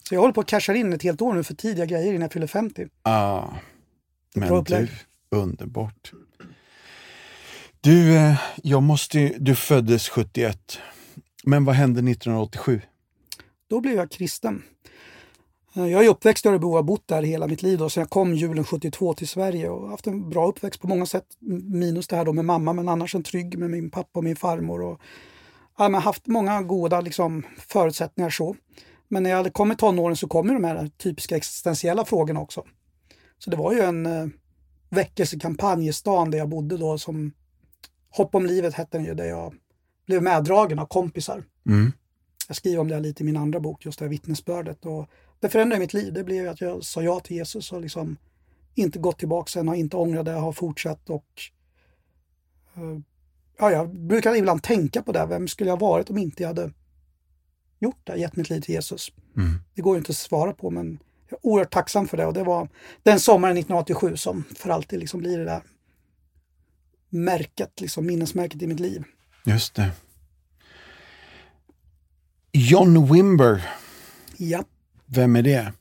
Så 0.08 0.14
jag 0.14 0.20
håller 0.20 0.34
på 0.34 0.40
att 0.40 0.46
casha 0.46 0.74
in 0.74 0.92
ett 0.92 1.02
helt 1.02 1.22
år 1.22 1.34
nu 1.34 1.44
för 1.44 1.54
tidiga 1.54 1.86
grejer 1.86 2.08
innan 2.08 2.22
jag 2.22 2.32
fyller 2.32 2.46
50. 2.46 2.86
Ah, 3.02 3.48
men 4.34 4.64
du, 4.64 4.88
underbart. 5.30 6.12
Du, 7.80 8.16
eh, 8.16 8.40
jag 8.62 8.82
måste, 8.82 9.32
du 9.38 9.54
föddes 9.54 10.08
71. 10.08 10.78
Men 11.44 11.64
vad 11.64 11.74
hände 11.74 12.10
1987? 12.10 12.80
Då 13.68 13.80
blev 13.80 13.94
jag 13.94 14.10
kristen. 14.10 14.62
Eh, 15.76 15.86
jag 15.86 16.04
är 16.04 16.08
uppväxt 16.08 16.46
i 16.46 16.48
Örebro 16.48 16.68
och 16.68 16.76
har 16.76 16.82
bott 16.82 17.08
där 17.08 17.22
hela 17.22 17.46
mitt 17.46 17.62
liv. 17.62 17.78
Då, 17.78 17.90
så 17.90 18.00
jag 18.00 18.10
kom 18.10 18.34
julen 18.34 18.64
72 18.64 19.14
till 19.14 19.28
Sverige 19.28 19.68
och 19.68 19.88
haft 19.88 20.06
en 20.06 20.30
bra 20.30 20.46
uppväxt 20.46 20.80
på 20.80 20.88
många 20.88 21.06
sätt. 21.06 21.26
Minus 21.64 22.06
det 22.08 22.16
här 22.16 22.24
då 22.24 22.32
med 22.32 22.44
mamma, 22.44 22.72
men 22.72 22.88
annars 22.88 23.14
en 23.14 23.22
trygg 23.22 23.58
med 23.58 23.70
min 23.70 23.90
pappa 23.90 24.18
och 24.18 24.24
min 24.24 24.36
farmor. 24.36 24.82
Och, 24.82 25.00
ja, 25.78 25.98
haft 25.98 26.26
många 26.26 26.62
goda 26.62 27.00
liksom, 27.00 27.42
förutsättningar 27.68 28.30
så. 28.30 28.56
Men 29.08 29.22
när 29.22 29.30
jag 29.30 29.36
hade 29.36 29.50
kommit 29.50 29.78
tonåren 29.78 30.16
så 30.16 30.28
kom 30.28 30.48
ju 30.48 30.54
de 30.54 30.64
här 30.64 30.90
typiska 30.96 31.36
existentiella 31.36 32.04
frågorna 32.04 32.40
också. 32.40 32.64
Så 33.38 33.50
det 33.50 33.56
var 33.56 33.72
ju 33.72 33.80
en 33.80 34.06
eh, 34.06 34.26
väckelsekampanj 34.88 35.88
i 35.88 35.92
stan 35.92 36.30
där 36.30 36.38
jag 36.38 36.48
bodde 36.48 36.76
då 36.76 36.98
som 36.98 37.32
Hopp 38.16 38.34
om 38.34 38.46
livet 38.46 38.74
hette 38.74 38.98
den 38.98 39.06
ju, 39.06 39.14
där 39.14 39.24
jag 39.24 39.54
blev 40.06 40.22
meddragen 40.22 40.78
av 40.78 40.86
kompisar. 40.86 41.44
Mm. 41.66 41.92
Jag 42.48 42.56
skriver 42.56 42.78
om 42.78 42.88
det 42.88 43.00
lite 43.00 43.22
i 43.22 43.26
min 43.26 43.36
andra 43.36 43.60
bok, 43.60 43.84
just 43.84 43.98
det 43.98 44.04
här 44.04 44.10
vittnesbördet. 44.10 44.86
Och 44.86 45.10
det 45.40 45.48
förändrade 45.48 45.80
mitt 45.80 45.94
liv. 45.94 46.12
Det 46.12 46.24
blev 46.24 46.48
att 46.48 46.60
jag 46.60 46.84
sa 46.84 47.02
ja 47.02 47.20
till 47.20 47.36
Jesus 47.36 47.72
och 47.72 47.80
liksom 47.80 48.16
inte 48.74 48.98
gått 48.98 49.18
tillbaka 49.18 49.48
sen, 49.48 49.68
har 49.68 49.74
inte 49.74 49.96
ångrat 49.96 50.24
det, 50.24 50.32
har 50.32 50.52
fortsatt 50.52 51.10
och 51.10 51.26
uh, 52.78 52.98
ja, 53.58 53.70
jag 53.70 53.94
brukar 53.94 54.34
ibland 54.34 54.62
tänka 54.62 55.02
på 55.02 55.12
det. 55.12 55.26
Vem 55.26 55.48
skulle 55.48 55.70
jag 55.70 55.80
varit 55.80 56.10
om 56.10 56.18
inte 56.18 56.42
jag 56.42 56.48
hade 56.48 56.72
gjort 57.78 58.00
det, 58.04 58.16
gett 58.16 58.36
mitt 58.36 58.50
liv 58.50 58.60
till 58.60 58.74
Jesus. 58.74 59.12
Mm. 59.36 59.58
Det 59.74 59.82
går 59.82 59.96
inte 59.98 60.10
att 60.10 60.16
svara 60.16 60.52
på 60.52 60.70
men 60.70 60.98
jag 61.28 61.36
är 61.38 61.46
oerhört 61.46 61.72
tacksam 61.72 62.08
för 62.08 62.16
det 62.16 62.26
och 62.26 62.34
det 62.34 62.42
var 62.44 62.68
den 63.02 63.20
sommaren 63.20 63.56
1987 63.56 64.16
som 64.16 64.44
för 64.56 64.70
alltid 64.70 64.98
liksom 64.98 65.20
blir 65.20 65.38
det 65.38 65.44
där 65.44 65.62
märket, 67.08 67.80
liksom 67.80 68.06
minnesmärket 68.06 68.62
i 68.62 68.66
mitt 68.66 68.80
liv. 68.80 69.04
Just 69.44 69.74
det. 69.74 69.90
John 72.52 73.12
Wimber, 73.12 73.68
Ja. 74.36 74.64
vem 75.06 75.36
är 75.36 75.42
det? 75.42 75.72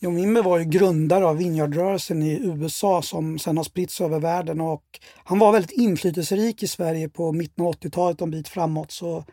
John 0.00 0.16
Wimber 0.16 0.42
var 0.42 0.58
ju 0.58 0.64
grundare 0.64 1.26
av 1.26 1.36
Vineyardrörelsen 1.36 2.22
i 2.22 2.40
USA 2.44 3.02
som 3.02 3.38
sen 3.38 3.56
har 3.56 3.64
spritts 3.64 4.00
över 4.00 4.20
världen 4.20 4.60
och 4.60 5.00
han 5.24 5.38
var 5.38 5.52
väldigt 5.52 5.70
inflytelserik 5.70 6.62
i 6.62 6.66
Sverige 6.68 7.08
på 7.08 7.32
mitten 7.32 7.64
av 7.64 7.72
80-talet 7.72 8.20
och 8.20 8.26
en 8.26 8.30
bit 8.30 8.48
framåt. 8.48 8.90
Så 8.92 9.24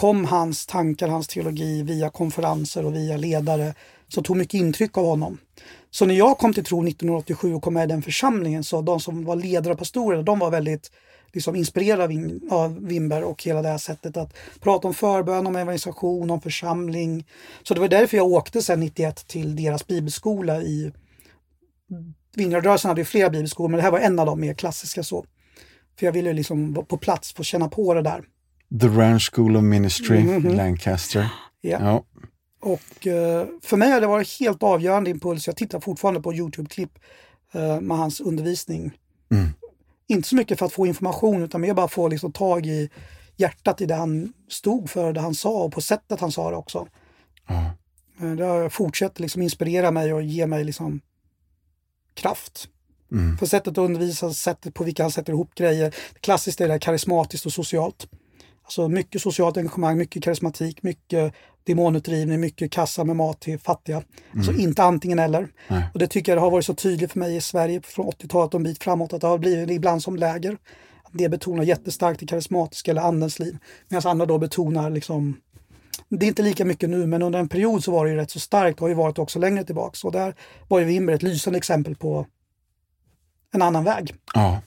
kom 0.00 0.24
hans 0.24 0.66
tankar, 0.66 1.08
hans 1.08 1.28
teologi 1.28 1.82
via 1.82 2.10
konferenser 2.10 2.86
och 2.86 2.94
via 2.94 3.16
ledare 3.16 3.74
som 4.08 4.22
tog 4.22 4.36
mycket 4.36 4.54
intryck 4.54 4.98
av 4.98 5.04
honom. 5.04 5.38
Så 5.90 6.06
när 6.06 6.14
jag 6.14 6.38
kom 6.38 6.54
till 6.54 6.64
tro 6.64 6.78
1987 6.78 7.54
och 7.54 7.62
kom 7.62 7.74
med 7.74 7.84
i 7.84 7.92
den 7.92 8.02
församlingen 8.02 8.64
så 8.64 8.82
de 8.82 9.00
som 9.00 9.24
var 9.24 9.36
ledare 9.36 9.72
och 9.72 9.78
pastorer, 9.78 10.22
de 10.22 10.38
var 10.38 10.50
väldigt 10.50 10.90
liksom 11.32 11.56
inspirerade 11.56 12.04
av 12.04 12.10
Wim- 12.10 12.52
av 12.52 12.86
Wimber 12.86 13.22
och 13.22 13.42
hela 13.42 13.62
det 13.62 13.68
här 13.68 13.78
sättet 13.78 14.16
att 14.16 14.36
prata 14.60 14.88
om 14.88 14.94
förbön, 14.94 15.46
om 15.46 15.56
evangelisation, 15.56 16.30
om 16.30 16.40
församling. 16.40 17.26
Så 17.62 17.74
det 17.74 17.80
var 17.80 17.88
därför 17.88 18.16
jag 18.16 18.26
åkte 18.26 18.62
sen 18.62 18.80
91 18.80 19.26
till 19.26 19.56
deras 19.56 19.86
bibelskola 19.86 20.62
i 20.62 20.92
Vineyardrarelsen 22.34 22.88
hade 22.88 23.00
ju 23.00 23.04
flera 23.04 23.30
bibelskolor 23.30 23.68
men 23.68 23.76
det 23.76 23.82
här 23.82 23.90
var 23.90 23.98
en 24.00 24.18
av 24.18 24.26
de 24.26 24.40
mer 24.40 24.54
klassiska 24.54 25.02
så. 25.02 25.24
För 25.98 26.06
jag 26.06 26.12
ville 26.12 26.32
liksom 26.32 26.74
vara 26.74 26.86
på 26.86 26.96
plats, 26.96 27.32
få 27.32 27.42
känna 27.42 27.68
på 27.68 27.94
det 27.94 28.02
där. 28.02 28.24
The 28.80 28.88
Ranch 28.88 29.30
School 29.34 29.56
of 29.56 29.62
Ministry 29.62 30.22
Mhm. 30.24 30.46
i 30.50 30.54
Lancaster. 30.56 31.28
Ja. 31.60 31.78
Ja. 31.80 32.04
Och 32.60 33.06
eh, 33.06 33.46
för 33.62 33.76
mig 33.76 33.90
har 33.90 34.00
det 34.00 34.06
varit 34.06 34.40
helt 34.40 34.62
avgörande 34.62 35.10
impuls. 35.10 35.46
Jag 35.46 35.56
tittar 35.56 35.80
fortfarande 35.80 36.20
på 36.20 36.32
Youtube-klipp 36.34 36.98
eh, 37.52 37.80
med 37.80 37.96
hans 37.96 38.20
undervisning. 38.20 38.92
Mm. 39.30 39.48
Inte 40.08 40.28
så 40.28 40.36
mycket 40.36 40.58
för 40.58 40.66
att 40.66 40.72
få 40.72 40.86
information 40.86 41.42
utan 41.42 41.60
mer 41.60 41.74
bara 41.74 41.88
få 41.88 42.08
liksom 42.08 42.32
tag 42.32 42.66
i 42.66 42.90
hjärtat 43.36 43.80
i 43.80 43.86
det 43.86 43.94
han 43.94 44.32
stod 44.48 44.90
för, 44.90 45.12
det 45.12 45.20
han 45.20 45.34
sa 45.34 45.62
och 45.64 45.72
på 45.72 45.80
sättet 45.80 46.20
han 46.20 46.32
sa 46.32 46.50
det 46.50 46.56
också. 46.56 46.86
Ja. 47.48 47.70
Eh, 48.20 48.32
Det 48.32 48.44
har 48.44 48.68
fortsatt 48.68 49.20
liksom 49.20 49.42
inspirera 49.42 49.90
mig 49.90 50.12
och 50.12 50.22
ge 50.22 50.46
mig 50.46 50.64
liksom 50.64 51.00
kraft. 52.14 52.68
Mm. 53.12 53.38
För 53.38 53.46
sättet 53.46 53.68
att 53.72 53.78
undervisa, 53.78 54.32
sättet 54.32 54.74
på 54.74 54.84
vilka 54.84 55.02
han 55.02 55.10
sätter 55.12 55.32
ihop 55.32 55.54
grejer. 55.54 55.94
Klassiskt 56.20 56.60
är 56.60 56.68
det 56.68 56.78
karismatiskt 56.78 57.46
och 57.46 57.52
socialt. 57.52 58.08
Alltså 58.66 58.88
mycket 58.88 59.22
socialt 59.22 59.56
engagemang, 59.56 59.98
mycket 59.98 60.22
karismatik, 60.22 60.82
mycket 60.82 61.34
demonutdrivning, 61.64 62.40
mycket 62.40 62.72
kassa 62.72 63.04
med 63.04 63.16
mat 63.16 63.40
till 63.40 63.58
fattiga. 63.58 64.02
Alltså 64.34 64.52
inte 64.52 64.82
antingen 64.82 65.18
eller. 65.18 65.48
Nej. 65.68 65.84
Och 65.92 65.98
det 65.98 66.06
tycker 66.06 66.34
jag 66.34 66.40
har 66.40 66.50
varit 66.50 66.64
så 66.64 66.74
tydligt 66.74 67.12
för 67.12 67.18
mig 67.18 67.36
i 67.36 67.40
Sverige 67.40 67.80
från 67.82 68.06
80-talet 68.06 68.54
och 68.54 68.60
en 68.60 68.64
bit 68.64 68.82
framåt 68.82 69.12
att 69.12 69.20
det 69.20 69.26
har 69.26 69.38
blivit 69.38 69.70
ibland 69.70 70.02
som 70.02 70.16
läger. 70.16 70.56
Det 71.12 71.28
betonar 71.28 71.64
jättestarkt 71.64 72.20
det 72.20 72.26
karismatiska 72.26 72.90
eller 72.90 73.02
andens 73.02 73.38
liv. 73.38 73.58
Medan 73.88 74.10
andra 74.10 74.26
då 74.26 74.38
betonar 74.38 74.90
liksom 74.90 75.40
det 76.08 76.26
är 76.26 76.28
inte 76.28 76.42
lika 76.42 76.64
mycket 76.64 76.90
nu, 76.90 77.06
men 77.06 77.22
under 77.22 77.38
en 77.38 77.48
period 77.48 77.84
så 77.84 77.92
var 77.92 78.04
det 78.04 78.10
ju 78.10 78.16
rätt 78.16 78.30
så 78.30 78.40
starkt 78.40 78.78
och 78.78 78.82
har 78.82 78.88
ju 78.88 78.94
varit 78.94 79.18
också 79.18 79.38
längre 79.38 79.64
tillbaks. 79.64 80.04
Och 80.04 80.12
där 80.12 80.34
var 80.68 80.78
ju 80.78 80.84
Wimber 80.84 81.12
ett 81.12 81.22
lysande 81.22 81.56
exempel 81.56 81.96
på 81.96 82.26
en 83.52 83.62
annan 83.62 83.84
väg. 83.84 84.14
Ja. 84.34 84.60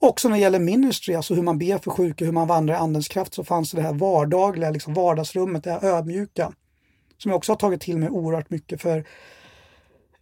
Också 0.00 0.28
när 0.28 0.36
det 0.36 0.42
gäller 0.42 0.58
ministry, 0.58 1.14
alltså 1.14 1.34
hur 1.34 1.42
man 1.42 1.58
ber 1.58 1.78
för 1.78 1.90
sjuka, 1.90 2.24
hur 2.24 2.32
man 2.32 2.48
vandrar 2.48 2.74
i 2.74 2.78
andens 2.78 3.08
kraft, 3.08 3.34
så 3.34 3.44
fanns 3.44 3.70
det 3.70 3.82
här 3.82 3.92
vardagliga, 3.92 4.70
liksom 4.70 4.94
vardagsrummet, 4.94 5.64
det 5.64 5.70
här 5.70 5.84
ödmjuka. 5.84 6.52
Som 7.18 7.30
jag 7.30 7.36
också 7.36 7.52
har 7.52 7.56
tagit 7.56 7.80
till 7.80 7.98
mig 7.98 8.10
oerhört 8.10 8.50
mycket 8.50 8.82
för 8.82 9.04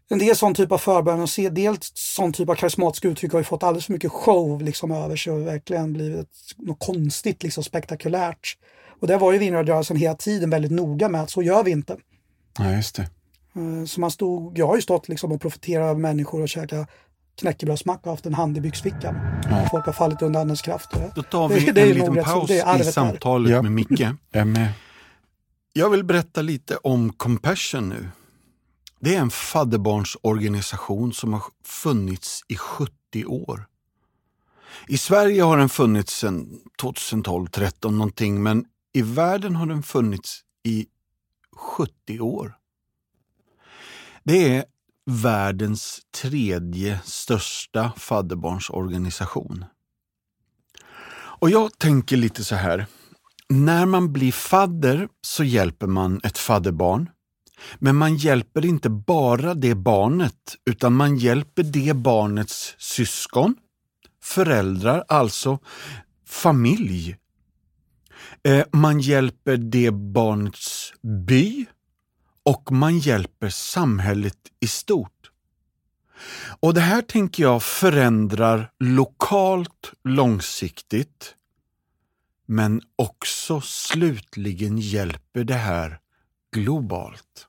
en 0.09 0.19
del 0.19 0.37
sån 0.37 0.55
typ 0.55 0.73
av 0.73 0.79
förbön 0.79 1.21
och 1.21 1.31
se 1.31 1.49
dels 1.49 1.93
sån 1.95 2.33
typ 2.33 2.49
av 2.49 2.55
karismatisk 2.55 3.05
uttryck 3.05 3.33
har 3.33 3.41
ju 3.41 3.45
fått 3.45 3.63
alldeles 3.63 3.87
för 3.87 3.93
mycket 3.93 4.13
show 4.13 4.63
liksom 4.63 4.91
över 4.91 5.17
sig 5.17 5.33
och 5.33 5.47
verkligen 5.47 5.93
blivit 5.93 6.29
något 6.57 6.79
konstigt, 6.79 7.43
liksom 7.43 7.65
spektakulärt. 7.65 8.59
Och 9.01 9.07
där 9.07 9.19
var 9.19 9.33
ju 9.33 9.39
Vineyardrarelsen 9.39 9.97
hela 9.97 10.15
tiden 10.15 10.51
väldigt 10.51 10.73
noga 10.73 11.09
med 11.09 11.23
att 11.23 11.31
så 11.31 11.43
gör 11.43 11.65
vi 11.65 11.71
inte. 11.71 11.97
ja, 12.59 12.73
just 12.73 12.97
det. 12.97 13.03
Eh, 13.57 13.85
Så 13.87 14.01
man 14.01 14.11
stod, 14.11 14.59
jag 14.59 14.67
har 14.67 14.77
ju 14.77 14.83
stått 14.83 15.09
liksom 15.09 15.33
och 15.33 15.41
profeterat 15.41 15.91
över 15.91 16.01
människor 16.01 16.43
och 16.43 16.49
käkat 16.49 16.89
knäckebrödsmacka 17.41 18.01
och 18.03 18.11
haft 18.11 18.27
en 18.27 18.35
hand 18.35 18.57
i 18.57 18.61
byxfickan. 18.61 19.15
Ja. 19.51 19.69
Folk 19.71 19.87
har 19.87 19.93
fallit 19.93 20.23
under 20.23 20.41
andens 20.41 20.63
kraft. 20.63 20.91
Då 21.15 21.23
tar 21.23 21.49
vi 21.49 21.61
Det- 21.73 21.83
en 21.83 21.89
nog 21.89 22.09
liten 22.15 22.25
paus 22.25 22.49
det 22.49 22.59
är 22.59 22.67
arvet 22.67 22.87
i 22.89 22.93
samtalet 22.93 23.53
Ja. 23.53 23.63
med 23.63 23.73
Micke. 23.73 24.01
Jag. 24.01 24.69
Jag 25.73 25.91
vill 25.91 26.05
berätta 26.05 26.43
lite 26.43 26.77
om 26.77 27.13
Compassion 27.13 27.89
nu. 27.89 28.09
Det 29.01 29.15
är 29.15 29.21
en 29.21 29.31
fadderbarnsorganisation 29.31 31.13
som 31.13 31.33
har 31.33 31.43
funnits 31.65 32.41
i 32.49 32.57
70 32.57 33.25
år. 33.27 33.67
I 34.89 34.99
Sverige 34.99 35.43
har 35.43 35.57
den 35.59 35.69
funnits 35.69 36.15
sedan 36.19 36.61
2012, 36.81 37.47
13 37.47 37.99
någonting, 37.99 38.43
men 38.43 38.65
i 38.93 39.03
världen 39.03 39.57
har 39.57 39.67
den 39.67 39.83
funnits 39.83 40.41
i 40.65 40.87
70 41.57 42.21
år. 42.21 42.57
Det 44.25 44.57
är 44.57 44.65
världens 45.07 46.01
tredje 46.23 47.01
största 47.05 47.93
fadderbarnsorganisation. 47.97 49.65
Och 51.39 51.51
jag 51.51 51.79
tänker 51.79 52.17
lite 52.17 52.45
så 52.45 52.55
här. 52.55 52.87
När 53.49 53.87
man 53.87 54.13
blir 54.13 54.33
fadder 54.33 55.09
så 55.23 55.45
hjälper 55.45 55.87
man 55.87 56.21
ett 56.25 56.39
fadderbarn. 56.39 57.11
Men 57.79 57.97
man 57.97 58.17
hjälper 58.17 58.65
inte 58.65 58.91
bara 58.91 59.55
det 59.55 59.75
barnet, 59.75 60.57
utan 60.71 60.93
man 60.93 61.17
hjälper 61.17 61.63
det 61.63 61.97
barnets 61.97 62.75
syskon, 62.79 63.55
föräldrar, 64.23 65.05
alltså 65.09 65.59
familj. 66.29 67.17
Eh, 68.43 68.65
man 68.73 69.01
hjälper 69.01 69.57
det 69.57 69.91
barnets 69.91 70.93
by 71.27 71.67
och 72.47 72.73
man 72.73 72.99
hjälper 72.99 73.49
samhället 73.49 74.39
i 74.61 74.67
stort. 74.67 75.31
Och 76.61 76.75
det 76.75 76.81
här 76.81 77.03
tänker 77.03 77.43
jag 77.43 77.63
förändrar 77.63 78.73
lokalt 78.79 79.93
långsiktigt 80.05 81.35
men 82.47 82.83
också 82.97 83.61
slutligen 83.61 84.79
hjälper 84.79 85.45
det 85.45 85.55
här 85.55 85.99
globalt. 86.53 87.49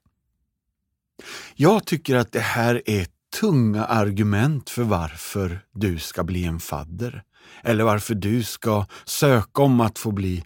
Jag 1.55 1.85
tycker 1.85 2.15
att 2.15 2.31
det 2.31 2.39
här 2.39 2.81
är 2.85 3.07
tunga 3.39 3.85
argument 3.85 4.69
för 4.69 4.83
varför 4.83 5.59
du 5.73 5.99
ska 5.99 6.23
bli 6.23 6.45
en 6.45 6.59
fadder. 6.59 7.23
Eller 7.63 7.83
varför 7.83 8.15
du 8.15 8.43
ska 8.43 8.85
söka 9.05 9.61
om 9.61 9.81
att 9.81 9.99
få 9.99 10.11
bli 10.11 10.43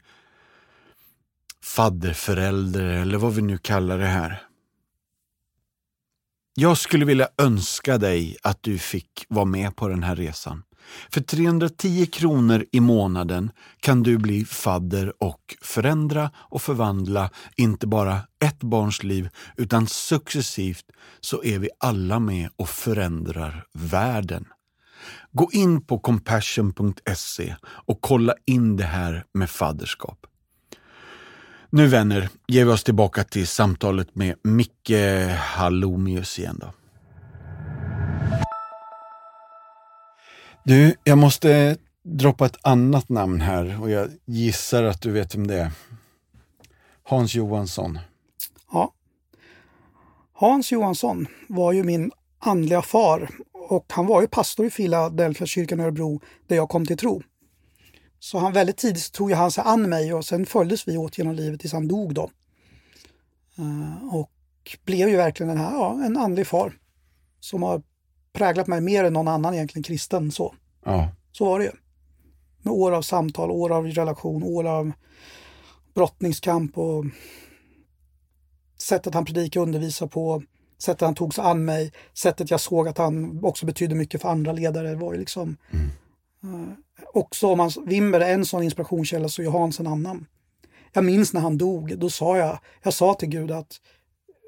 fadderförälder 1.63 2.84
eller 2.84 3.17
vad 3.17 3.34
vi 3.34 3.41
nu 3.41 3.58
kallar 3.58 3.97
det 3.97 4.06
här. 4.06 4.43
Jag 6.56 6.78
skulle 6.78 7.06
vilja 7.06 7.28
önska 7.38 7.97
dig 7.97 8.38
att 8.43 8.63
du 8.63 8.78
fick 8.78 9.26
vara 9.30 9.45
med 9.45 9.76
på 9.76 9.88
den 9.88 10.04
här 10.04 10.15
resan. 10.15 10.63
För 11.10 11.21
310 11.21 12.06
kronor 12.06 12.65
i 12.71 12.80
månaden 12.80 13.52
kan 13.80 14.04
du 14.04 14.17
bli 14.17 14.45
fadder 14.45 15.24
och 15.24 15.58
förändra 15.62 16.32
och 16.36 16.62
förvandla 16.62 17.30
inte 17.56 17.88
bara 17.88 18.19
ett 18.43 18.60
barns 18.60 19.04
liv 19.04 19.30
utan 19.58 19.88
successivt 19.88 20.86
så 21.19 21.43
är 21.43 21.60
vi 21.60 21.69
alla 21.80 22.19
med 22.19 22.50
och 22.56 22.69
förändrar 22.69 23.65
världen. 23.74 24.45
Gå 25.32 25.50
in 25.52 25.86
på 25.86 26.00
compassion.se 26.00 27.56
och 27.63 28.02
kolla 28.02 28.34
in 28.45 28.78
det 28.78 28.84
här 28.84 29.26
med 29.34 29.50
fadderskap. 29.50 30.26
Nu 31.73 31.88
vänner, 31.88 32.29
ger 32.47 32.65
vi 32.65 32.71
oss 32.71 32.84
tillbaka 32.84 33.23
till 33.23 33.47
samtalet 33.47 34.15
med 34.15 34.36
Micke 34.43 34.91
Hallomius 35.38 36.39
igen 36.39 36.57
då. 36.62 36.73
Du, 40.63 40.95
jag 41.03 41.17
måste 41.17 41.77
droppa 42.03 42.45
ett 42.45 42.57
annat 42.62 43.10
namn 43.10 43.41
här 43.41 43.81
och 43.81 43.89
jag 43.89 44.10
gissar 44.25 44.84
att 44.84 45.01
du 45.01 45.12
vet 45.12 45.36
vem 45.36 45.47
det 45.47 45.60
är. 45.60 45.71
Hans 47.03 47.36
Johansson. 47.36 47.99
Ja. 48.71 48.93
Hans 50.34 50.71
Johansson 50.71 51.27
var 51.47 51.71
ju 51.71 51.84
min 51.84 52.12
andliga 52.39 52.81
far 52.81 53.29
och 53.53 53.86
han 53.89 54.05
var 54.05 54.21
ju 54.21 54.27
pastor 54.27 54.65
i 54.65 54.69
Philadelphia 54.69 55.47
kyrkan 55.47 55.79
i 55.79 55.84
Örebro 55.84 56.21
där 56.47 56.55
jag 56.55 56.69
kom 56.69 56.86
till 56.86 56.97
tro. 56.97 57.23
Så 58.23 58.38
han 58.38 58.53
väldigt 58.53 58.77
tidigt 58.77 59.12
tog 59.12 59.31
han 59.31 59.51
sig 59.51 59.63
an 59.67 59.89
mig 59.89 60.13
och 60.13 60.25
sen 60.25 60.45
följdes 60.45 60.88
vi 60.88 60.97
åt 60.97 61.17
genom 61.17 61.36
livet 61.36 61.60
tills 61.60 61.73
han 61.73 61.88
dog 61.88 62.13
då. 62.13 62.31
Eh, 63.57 64.15
och 64.15 64.31
blev 64.86 65.10
ju 65.10 65.15
verkligen 65.15 65.47
den 65.47 65.57
här, 65.57 65.71
ja, 65.71 66.01
en 66.05 66.17
andlig 66.17 66.47
far 66.47 66.73
som 67.39 67.63
har 67.63 67.81
präglat 68.34 68.67
mig 68.67 68.81
mer 68.81 69.03
än 69.03 69.13
någon 69.13 69.27
annan 69.27 69.53
egentligen 69.53 69.84
kristen 69.84 70.31
så. 70.31 70.55
Ja, 70.86 71.10
Så 71.31 71.45
var 71.45 71.60
det 71.60 71.65
ju. 71.65 71.71
Med 72.62 72.73
år 72.73 72.91
av 72.91 73.01
samtal, 73.01 73.51
år 73.51 73.71
av 73.71 73.88
relation, 73.88 74.43
år 74.43 74.67
av 74.67 74.91
brottningskamp 75.93 76.77
och 76.77 77.05
sättet 78.77 79.13
han 79.13 79.25
predikade 79.25 79.62
och 79.62 79.67
undervisade 79.67 80.12
på, 80.12 80.43
sättet 80.77 81.01
han 81.01 81.15
tog 81.15 81.34
sig 81.34 81.43
an 81.43 81.65
mig, 81.65 81.91
sättet 82.13 82.51
jag 82.51 82.60
såg 82.60 82.88
att 82.88 82.97
han 82.97 83.45
också 83.45 83.65
betydde 83.65 83.95
mycket 83.95 84.21
för 84.21 84.29
andra 84.29 84.51
ledare. 84.51 84.95
Var 84.95 85.13
ju 85.13 85.19
liksom 85.19 85.57
eh, 85.71 85.79
också 87.13 87.47
om 87.47 87.58
man, 87.58 87.71
Wimber 87.86 88.19
är 88.19 88.34
en 88.34 88.45
sån 88.45 88.63
inspirationskälla 88.63 89.30
så 89.30 89.41
är 89.41 89.47
Hans 89.47 89.80
en 89.80 89.88
annan. 89.88 90.25
jag 90.93 91.04
minns 91.04 91.34
när 91.34 91.41
han 91.41 91.58
dog, 91.58 91.97
då 91.99 92.10
sa 92.10 92.38
jag, 92.38 92.60
jag 92.84 92.93
sa 92.93 93.13
till 93.13 93.30
Gud 93.30 93.51
att 93.51 93.82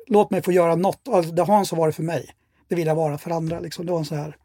låt 0.08 0.32
mig 0.32 0.42
få 0.42 0.52
göra 0.52 0.76
något, 0.76 1.08
alltså, 1.08 1.32
det 1.32 1.44
Hans 1.44 1.72
har 1.72 1.78
varit 1.78 1.96
för 1.96 2.04
mig, 2.04 2.30
det 2.68 2.76
vill 2.76 2.88
jag 2.88 2.96
vara 2.96 3.18
för 3.18 3.32
andra. 3.32 3.60
Liksom. 3.60 3.86
Det 3.86 3.92
var 3.92 4.00
en 4.00 4.06
så 4.06 4.16
här, 4.16 4.38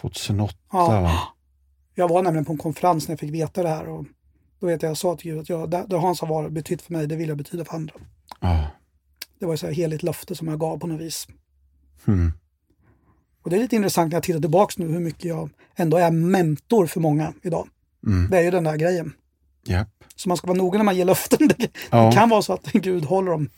2008 0.00 0.54
Ja. 0.72 1.20
jag 1.94 2.08
var 2.08 2.22
nämligen 2.22 2.44
på 2.44 2.52
en 2.52 2.58
konferens 2.58 3.08
när 3.08 3.12
jag 3.12 3.20
fick 3.20 3.34
veta 3.34 3.62
det 3.62 3.68
här 3.68 3.88
och 3.88 4.04
då 4.60 4.66
vet 4.66 4.82
jag, 4.82 4.90
jag 4.90 4.96
sa 4.96 5.16
till 5.16 5.30
Gud 5.30 5.40
att 5.40 5.48
jag, 5.48 5.70
det, 5.70 5.84
det 5.88 5.96
Hans 5.96 6.20
har 6.20 6.28
varit, 6.28 6.52
betytt 6.52 6.82
för 6.82 6.92
mig, 6.92 7.06
det 7.06 7.16
vill 7.16 7.28
jag 7.28 7.38
betyda 7.38 7.64
för 7.64 7.74
andra. 7.74 7.94
Ja. 8.40 8.66
Det 9.38 9.46
var 9.46 9.54
ett 9.54 9.76
heligt 9.76 10.02
löfte 10.02 10.34
som 10.34 10.48
jag 10.48 10.60
gav 10.60 10.78
på 10.78 10.86
något 10.86 11.00
vis. 11.00 11.26
Mm. 12.06 12.32
Och 13.44 13.50
det 13.50 13.56
är 13.56 13.60
lite 13.60 13.76
intressant 13.76 14.10
när 14.12 14.16
jag 14.16 14.22
tittar 14.22 14.40
tillbaks 14.40 14.78
nu 14.78 14.88
hur 14.88 15.00
mycket 15.00 15.24
jag 15.24 15.50
ändå 15.76 15.96
är 15.96 16.10
mentor 16.10 16.86
för 16.86 17.00
många 17.00 17.32
idag. 17.42 17.68
Mm. 18.06 18.30
Det 18.30 18.38
är 18.38 18.42
ju 18.42 18.50
den 18.50 18.64
där 18.64 18.76
grejen. 18.76 19.12
Japp. 19.66 19.88
Så 20.16 20.28
man 20.28 20.36
ska 20.38 20.46
vara 20.46 20.58
noga 20.58 20.78
när 20.78 20.84
man 20.84 20.96
ger 20.96 21.04
löften. 21.04 21.48
Det 21.58 21.68
Ja. 21.90 22.12
kan 22.12 22.28
vara 22.28 22.42
så 22.42 22.52
att 22.52 22.72
Gud 22.72 23.04
håller 23.04 23.30
dem 23.30 23.50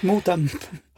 mot 0.00 0.28
en. 0.28 0.48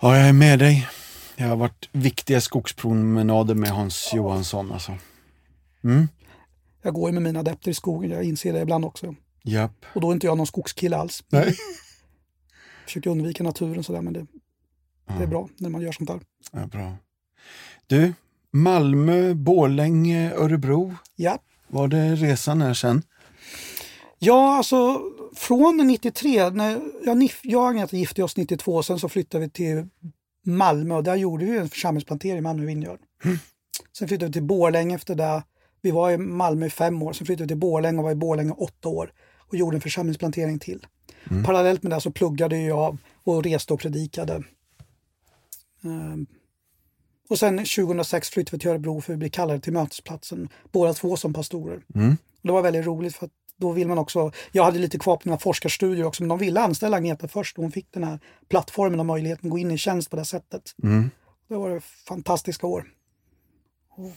ja, 0.00 0.16
jag 0.18 0.28
är 0.28 0.33
med 0.33 0.59
dig. 0.59 0.88
Jag 1.37 1.46
har 1.48 1.57
varit 1.57 1.88
viktiga 1.92 2.40
skogspromenader 2.40 3.54
med 3.54 3.70
Hans 3.70 4.11
Johansson 4.14 4.72
alltså. 4.72 4.92
Mm. 5.85 6.09
Jag 6.83 6.94
går 6.94 7.09
ju 7.09 7.14
med 7.14 7.22
mina 7.22 7.40
adepter 7.40 7.70
i 7.70 7.74
skogen, 7.74 8.11
jag 8.11 8.24
inser 8.24 8.52
det 8.52 8.61
ibland 8.61 8.85
också. 8.85 9.14
Japp. 9.42 9.85
Och 9.94 10.00
då 10.00 10.09
är 10.11 10.12
inte 10.14 10.26
jag 10.26 10.37
någon 10.37 10.46
skogskille 10.46 10.96
alls. 10.96 11.24
Nej. 11.28 11.57
Försöker 12.85 13.11
undvika 13.11 13.44
naturen 13.44 13.85
sådär, 13.85 14.00
men 14.02 14.12
det, 14.12 14.26
det 15.18 15.22
är 15.22 15.26
bra 15.26 15.48
när 15.57 15.68
man 15.70 15.80
gör 15.83 15.92
sånt 15.92 16.11
där. 16.11 16.20
Ja, 16.52 16.66
bra. 16.66 16.96
Du, 17.87 18.12
Malmö, 18.57 19.35
Borlänge, 19.35 20.33
Örebro. 20.35 20.95
Ja, 21.17 21.38
Var 21.69 21.88
det 21.88 22.14
resan 22.14 22.62
här 22.62 22.75
sen? 22.75 23.03
Ja, 24.19 24.57
alltså 24.57 25.01
från 25.37 25.77
93, 25.77 26.51
när 26.51 26.81
jag, 27.05 27.31
jag 27.43 27.62
och 27.62 27.69
Agneta 27.69 27.97
gifte 27.97 28.23
oss 28.23 28.37
92, 28.37 28.83
sen 28.83 28.99
så 28.99 29.09
flyttade 29.09 29.45
vi 29.45 29.51
till 29.51 29.88
Malmö 30.47 30.95
och 30.95 31.05
där 31.05 31.17
gjorde 31.17 31.45
vi 31.45 31.59
en 31.59 31.69
församlingsplantering 31.69 32.38
i 32.38 32.40
Malmö 32.40 32.64
Vineyard. 32.67 32.99
Sen 33.99 34.09
flyttade 34.09 34.27
vi 34.27 34.33
till 34.33 34.43
Borlänge 34.43 34.95
efter 34.95 35.14
det. 35.14 35.43
Vi 35.83 35.90
var 35.90 36.11
i 36.11 36.19
Malmö 36.19 36.67
i 36.67 36.71
fem 36.71 37.03
år, 37.03 37.12
sen 37.12 37.27
flyttade 37.27 37.45
vi 37.45 37.49
till 37.49 37.57
Borlänge 37.57 37.99
och 37.99 38.05
var 38.05 38.11
i 38.11 38.14
Borlänge 38.14 38.53
åtta 38.53 38.88
år 38.88 39.12
och 39.49 39.57
gjorde 39.57 39.77
en 39.77 39.81
församlingsplantering 39.81 40.59
till. 40.59 40.87
Parallellt 41.45 41.83
med 41.83 41.93
det 41.93 42.01
så 42.01 42.11
pluggade 42.11 42.61
jag 42.61 42.99
och 43.25 43.45
reste 43.45 43.73
och 43.75 43.81
predikade. 43.81 44.43
Ehm, 45.85 46.27
och 47.28 47.38
sen 47.38 47.58
2006 47.58 48.30
flyttade 48.30 48.56
vi 48.56 48.60
till 48.60 48.70
Örebro 48.70 49.00
för 49.00 49.12
att 49.12 49.18
bli 49.18 49.30
kallade 49.30 49.60
till 49.60 49.72
mötesplatsen, 49.72 50.48
båda 50.72 50.94
två 50.94 51.16
som 51.16 51.32
pastorer. 51.32 51.82
Mm. 51.94 52.16
Det 52.42 52.52
var 52.52 52.62
väldigt 52.62 52.87
roligt 52.87 53.16
för 53.16 53.26
att 53.26 53.32
då 53.56 53.72
vill 53.72 53.88
man 53.88 53.98
också, 53.98 54.32
jag 54.52 54.64
hade 54.64 54.78
lite 54.78 54.98
kvar 54.98 55.16
på 55.16 55.28
mina 55.28 55.38
forskarstudier 55.38 56.04
också, 56.04 56.22
men 56.22 56.28
de 56.28 56.38
ville 56.38 56.60
anställa 56.60 56.96
Agneta 56.96 57.28
först 57.28 57.58
och 57.58 57.62
hon 57.62 57.72
fick 57.72 57.92
den 57.92 58.04
här 58.04 58.20
plattformen 58.48 59.00
och 59.00 59.06
möjligheten 59.06 59.46
att 59.46 59.50
gå 59.50 59.58
in 59.58 59.70
i 59.70 59.78
tjänst 59.78 60.10
på 60.10 60.16
det 60.16 60.24
sättet. 60.24 60.62
Mm. 60.82 61.10
Det 61.48 61.54
var 61.54 61.80
fantastiska 62.08 62.66
år. 62.66 62.84
Och 63.90 64.12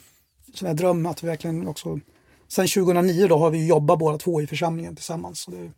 så 0.53 0.65
jag 0.65 0.75
dröm 0.75 1.05
att 1.05 1.23
vi 1.23 1.27
verkligen 1.27 1.67
också, 1.67 1.99
sen 2.47 2.67
2009 2.67 3.27
då 3.27 3.37
har 3.37 3.49
vi 3.49 3.67
jobbat 3.67 3.99
båda 3.99 4.17
två 4.17 4.41
i 4.41 4.47
församlingen 4.47 4.95
tillsammans. 4.95 5.39
Så 5.39 5.51
det, 5.51 5.71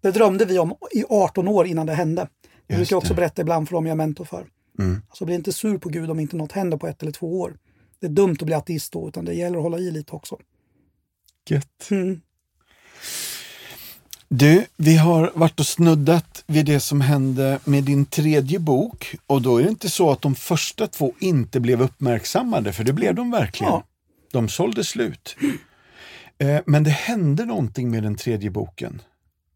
det 0.00 0.10
drömde 0.10 0.44
vi 0.44 0.58
om 0.58 0.74
i 0.92 1.04
18 1.08 1.48
år 1.48 1.66
innan 1.66 1.86
det 1.86 1.94
hände. 1.94 2.28
Det 2.42 2.74
Just 2.74 2.78
brukar 2.78 2.94
jag 2.94 2.98
också 2.98 3.14
berätta 3.14 3.42
ibland 3.42 3.68
för 3.68 3.74
dem 3.74 3.86
jag 3.86 3.92
är 3.92 3.96
mentor 3.96 4.24
för. 4.24 4.46
Mm. 4.78 5.02
Alltså 5.08 5.24
bli 5.24 5.34
inte 5.34 5.52
sur 5.52 5.78
på 5.78 5.88
Gud 5.88 6.10
om 6.10 6.20
inte 6.20 6.36
något 6.36 6.52
händer 6.52 6.76
på 6.76 6.86
ett 6.86 7.02
eller 7.02 7.12
två 7.12 7.40
år. 7.40 7.58
Det 8.00 8.06
är 8.06 8.10
dumt 8.10 8.36
att 8.40 8.46
bli 8.46 8.54
ateist 8.54 8.92
då, 8.92 9.08
utan 9.08 9.24
det 9.24 9.34
gäller 9.34 9.56
att 9.56 9.62
hålla 9.62 9.78
i 9.78 9.90
lite 9.90 10.12
också. 10.12 10.38
Gött. 11.48 11.88
Mm. 11.90 12.20
Du, 14.28 14.66
vi 14.76 14.96
har 14.96 15.32
varit 15.34 15.60
och 15.60 15.66
snuddat 15.66 16.44
vid 16.46 16.66
det 16.66 16.80
som 16.80 17.00
hände 17.00 17.58
med 17.64 17.84
din 17.84 18.06
tredje 18.06 18.58
bok 18.58 19.16
och 19.26 19.42
då 19.42 19.58
är 19.58 19.62
det 19.62 19.68
inte 19.68 19.90
så 19.90 20.10
att 20.10 20.22
de 20.22 20.34
första 20.34 20.86
två 20.86 21.12
inte 21.18 21.60
blev 21.60 21.82
uppmärksammade, 21.82 22.72
för 22.72 22.84
det 22.84 22.92
blev 22.92 23.14
de 23.14 23.30
verkligen. 23.30 23.72
Ja. 23.72 23.84
De 24.32 24.48
sålde 24.48 24.84
slut. 24.84 25.36
Eh, 26.38 26.60
men 26.66 26.84
det 26.84 26.90
hände 26.90 27.44
någonting 27.44 27.90
med 27.90 28.02
den 28.02 28.16
tredje 28.16 28.50
boken. 28.50 29.02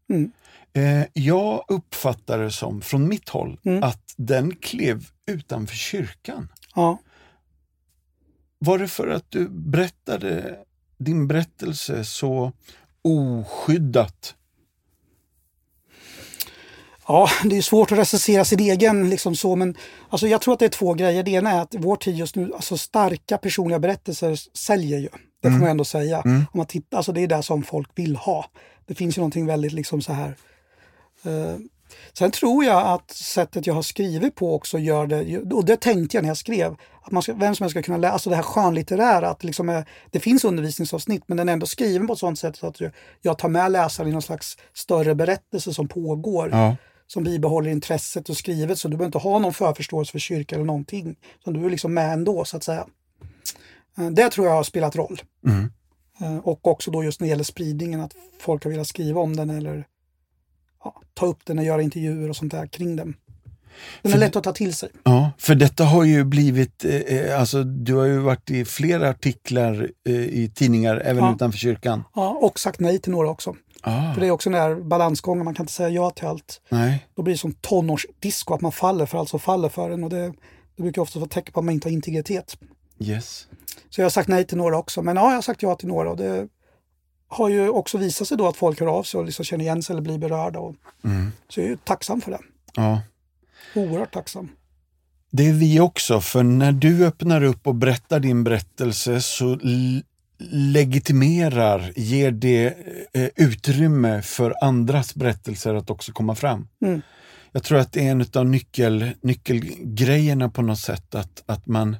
Mm. 0.09 0.31
Eh, 0.73 1.03
jag 1.13 1.65
uppfattar 1.67 2.39
det 2.39 2.51
som, 2.51 2.81
från 2.81 3.07
mitt 3.07 3.29
håll, 3.29 3.59
Mm. 3.65 3.83
att 3.83 4.13
den 4.17 4.55
klev 4.55 5.05
utanför 5.27 5.75
kyrkan. 5.75 6.47
Ja. 6.75 6.97
Var 8.59 8.79
det 8.79 8.87
för 8.87 9.07
att 9.07 9.25
du 9.31 9.49
berättade 9.49 10.59
din 10.97 11.27
berättelse 11.27 12.05
så 12.05 12.51
oskyddat? 13.01 14.35
Ja, 17.07 17.29
det 17.43 17.57
är 17.57 17.61
svårt 17.61 17.91
att 17.91 17.97
recensera 17.97 18.45
sin 18.45 18.59
egen 18.59 19.09
liksom 19.09 19.35
så, 19.35 19.55
men 19.55 19.75
alltså 20.09 20.27
jag 20.27 20.41
tror 20.41 20.53
att 20.53 20.59
det 20.59 20.65
är 20.65 20.69
två 20.69 20.93
grejer. 20.93 21.23
Det 21.23 21.31
ena 21.31 21.51
är 21.51 21.61
att 21.61 21.75
vår 21.77 21.95
tid 21.95 22.15
just 22.15 22.35
nu, 22.35 22.53
alltså 22.53 22.77
starka 22.77 23.37
personliga 23.37 23.79
berättelser 23.79 24.39
säljer 24.57 24.99
ju. 24.99 25.09
Det 25.41 25.51
får 25.51 25.57
man 25.59 25.69
ändå 25.69 25.85
säga. 25.85 26.21
Om 26.25 26.45
man 26.53 26.65
tittar, 26.65 26.97
alltså 26.97 27.11
det 27.11 27.21
är 27.21 27.27
det 27.27 27.43
som 27.43 27.63
folk 27.63 27.89
vill 27.95 28.15
ha. 28.15 28.45
Det 28.85 28.95
finns 28.95 29.17
ju 29.17 29.19
någonting 29.19 29.45
väldigt 29.45 29.73
liksom 29.73 30.01
så 30.01 30.13
här. 30.13 30.35
Eh, 31.25 31.57
sen 32.13 32.31
tror 32.31 32.63
jag 32.65 32.87
att 32.87 33.11
sättet 33.11 33.67
jag 33.67 33.73
har 33.73 33.81
skrivit 33.81 34.35
på 34.35 34.55
också 34.55 34.77
gör 34.79 35.07
det, 35.07 35.39
och 35.53 35.65
det 35.65 35.81
tänkte 35.81 36.17
jag 36.17 36.21
när 36.21 36.29
jag 36.29 36.37
skrev, 36.37 36.75
att 37.03 37.11
man 37.11 37.23
ska, 37.23 37.33
vem 37.33 37.55
som 37.55 37.63
helst 37.63 37.73
ska 37.73 37.81
kunna 37.81 37.97
läsa, 37.97 38.13
alltså 38.13 38.29
det 38.29 38.35
här 38.35 38.43
skönlitterära, 38.43 39.29
att 39.29 39.43
liksom 39.43 39.69
är, 39.69 39.85
det 40.11 40.19
finns 40.19 40.43
undervisningsavsnitt 40.45 41.23
men 41.27 41.37
den 41.37 41.49
är 41.49 41.53
ändå 41.53 41.65
skriven 41.65 42.07
på 42.07 42.13
ett 42.13 42.19
sånt 42.19 42.39
sätt 42.39 42.55
så 42.55 42.67
att 42.67 42.77
jag, 43.21 43.37
tar 43.37 43.49
med 43.49 43.71
läsaren 43.71 44.09
i 44.09 44.13
någon 44.13 44.21
slags 44.21 44.57
större 44.73 45.15
berättelse 45.15 45.73
som 45.73 45.87
pågår 45.87 46.49
Ja. 46.51 46.75
som 47.07 47.23
bibehåller 47.23 47.69
intresset 47.71 48.29
och 48.29 48.37
skrivet 48.37 48.79
så 48.79 48.87
du 48.87 48.97
behöver 48.97 49.05
inte 49.05 49.17
ha 49.17 49.39
någon 49.39 49.53
förförståelse 49.53 50.11
för 50.11 50.19
kyrka 50.19 50.55
eller 50.55 50.65
någonting. 50.65 51.15
Så 51.43 51.51
du 51.51 51.65
är 51.65 51.69
liksom 51.69 51.93
med 51.93 52.13
ändå 52.13 52.45
så 52.45 52.57
att 52.57 52.63
säga. 52.63 52.87
Eh, 53.97 54.09
Det 54.09 54.29
tror 54.29 54.47
jag 54.47 54.53
har 54.53 54.63
spelat 54.63 54.95
roll. 54.95 55.21
Mm. 55.47 55.71
Eh, 56.21 56.37
Och 56.37 56.67
också 56.67 56.91
då 56.91 57.03
just 57.03 57.19
när 57.19 57.25
det 57.27 57.29
gäller 57.29 57.43
spridningen 57.43 58.01
att 58.01 58.13
folk 58.39 58.63
har 58.63 58.71
velat 58.71 58.87
skriva 58.87 59.21
om 59.21 59.35
den 59.35 59.49
eller 59.49 59.85
ja, 60.83 61.01
ta 61.13 61.25
upp 61.25 61.45
den 61.45 61.59
och 61.59 61.65
göra 61.65 61.81
intervjuer 61.81 62.29
och 62.29 62.35
sånt 62.35 62.51
där 62.51 62.67
kring 62.67 62.95
den. 62.95 63.15
Den 64.01 64.11
är 64.11 64.13
För- 64.13 64.19
lätt 64.19 64.35
att 64.35 64.43
ta 64.43 64.53
till 64.53 64.75
sig. 64.75 64.89
Ja, 65.03 65.31
för 65.37 65.55
detta 65.55 65.83
har 65.83 66.03
ju 66.03 66.23
blivit, 66.23 66.85
eh, 66.85 66.95
eh, 66.95 67.39
alltså 67.39 67.63
du 67.63 67.93
har 67.95 68.05
ju 68.05 68.17
varit 68.17 68.51
i 68.51 68.65
flera 68.65 69.09
artiklar 69.09 69.89
eh, 70.07 70.13
i 70.15 70.51
tidningar 70.55 70.97
även 71.05 71.23
Ja. 71.23 71.33
utanför 71.35 71.57
kyrkan. 71.59 72.03
Ja, 72.15 72.29
och 72.41 72.59
sagt 72.59 72.79
nej 72.79 72.99
till 72.99 73.11
några 73.11 73.29
också. 73.29 73.55
Ah, 73.83 74.13
För 74.13 74.21
det 74.21 74.27
är 74.27 74.31
också 74.31 74.49
den 74.49 74.59
där 74.61 74.75
balansgången, 74.83 75.45
man 75.45 75.53
kan 75.53 75.63
inte 75.63 75.73
säga 75.73 75.89
ja 75.89 76.09
till 76.09 76.25
allt. 76.27 76.61
nej, 76.69 77.07
Då 77.15 77.21
blir 77.21 77.33
det 77.33 77.37
som 77.37 77.53
tonårsdisco, 77.53 78.53
att 78.53 78.61
man 78.61 78.71
faller 78.71 79.05
för 79.05 79.17
allt 79.17 79.29
som 79.29 79.39
faller 79.39 79.69
för 79.69 79.89
en. 79.89 80.03
Och 80.03 80.09
det, 80.09 80.33
det 80.75 80.83
brukar 80.83 81.01
ofta 81.01 81.19
vara 81.19 81.29
tecken 81.29 81.53
på 81.53 81.59
att 81.59 81.65
man 81.65 81.73
inte 81.73 81.87
har 81.87 81.93
integritet. 81.93 82.57
yes. 82.99 83.47
Så 83.89 84.01
jag 84.01 84.05
har 84.05 84.09
sagt 84.09 84.27
nej 84.29 84.45
till 84.47 84.57
några 84.57 84.77
också. 84.77 85.01
Men 85.01 85.15
ja, 85.15 85.27
jag 85.29 85.35
har 85.35 85.41
sagt 85.41 85.63
ja 85.63 85.75
till 85.75 85.87
några. 85.87 86.09
Och 86.11 86.17
det 86.17 86.47
har 87.31 87.49
ju 87.49 87.69
också 87.69 87.97
visat 87.97 88.27
sig 88.27 88.37
då 88.37 88.47
att 88.47 88.57
folk 88.57 88.79
hör 88.79 88.87
av 88.87 89.03
sig 89.03 89.17
och 89.17 89.25
liksom 89.25 89.45
känner 89.45 89.63
igen 89.63 89.83
sig 89.83 89.93
eller 89.93 90.01
blir 90.03 90.17
berörda. 90.17 90.59
Och, 90.59 90.75
Mm. 91.03 91.31
så 91.49 91.59
jag 91.59 91.65
är 91.65 91.69
ju 91.69 91.77
tacksam 91.77 92.21
för 92.21 92.31
det. 92.31 92.39
Ja. 92.75 93.01
Oerhört 93.75 94.13
tacksam. 94.13 94.49
Det 95.31 95.47
är 95.49 95.53
vi 95.53 95.79
också, 95.79 96.21
för 96.21 96.43
när 96.43 96.71
du 96.71 97.05
öppnar 97.05 97.43
upp 97.43 97.67
och 97.67 97.75
berättar 97.75 98.19
din 98.19 98.43
berättelse 98.43 99.21
så 99.21 99.59
legitimerar, 100.49 101.93
ger 101.95 102.31
det 102.31 102.65
eh, 103.13 103.29
utrymme 103.35 104.21
för 104.21 104.55
andras 104.63 105.15
berättelser 105.15 105.73
att 105.75 105.89
också 105.89 106.11
komma 106.11 106.35
fram. 106.35 106.67
Mm. 106.81 107.01
Jag 107.51 107.63
tror 107.63 107.77
att 107.79 107.91
det 107.93 108.07
är 108.07 108.11
en 108.11 108.25
av 108.35 108.45
nyckel, 108.45 109.11
nyckelgrejerna 109.21 110.49
på 110.49 110.61
något 110.61 110.79
sätt, 110.79 111.15
att, 111.15 111.43
att 111.45 111.67
man 111.67 111.95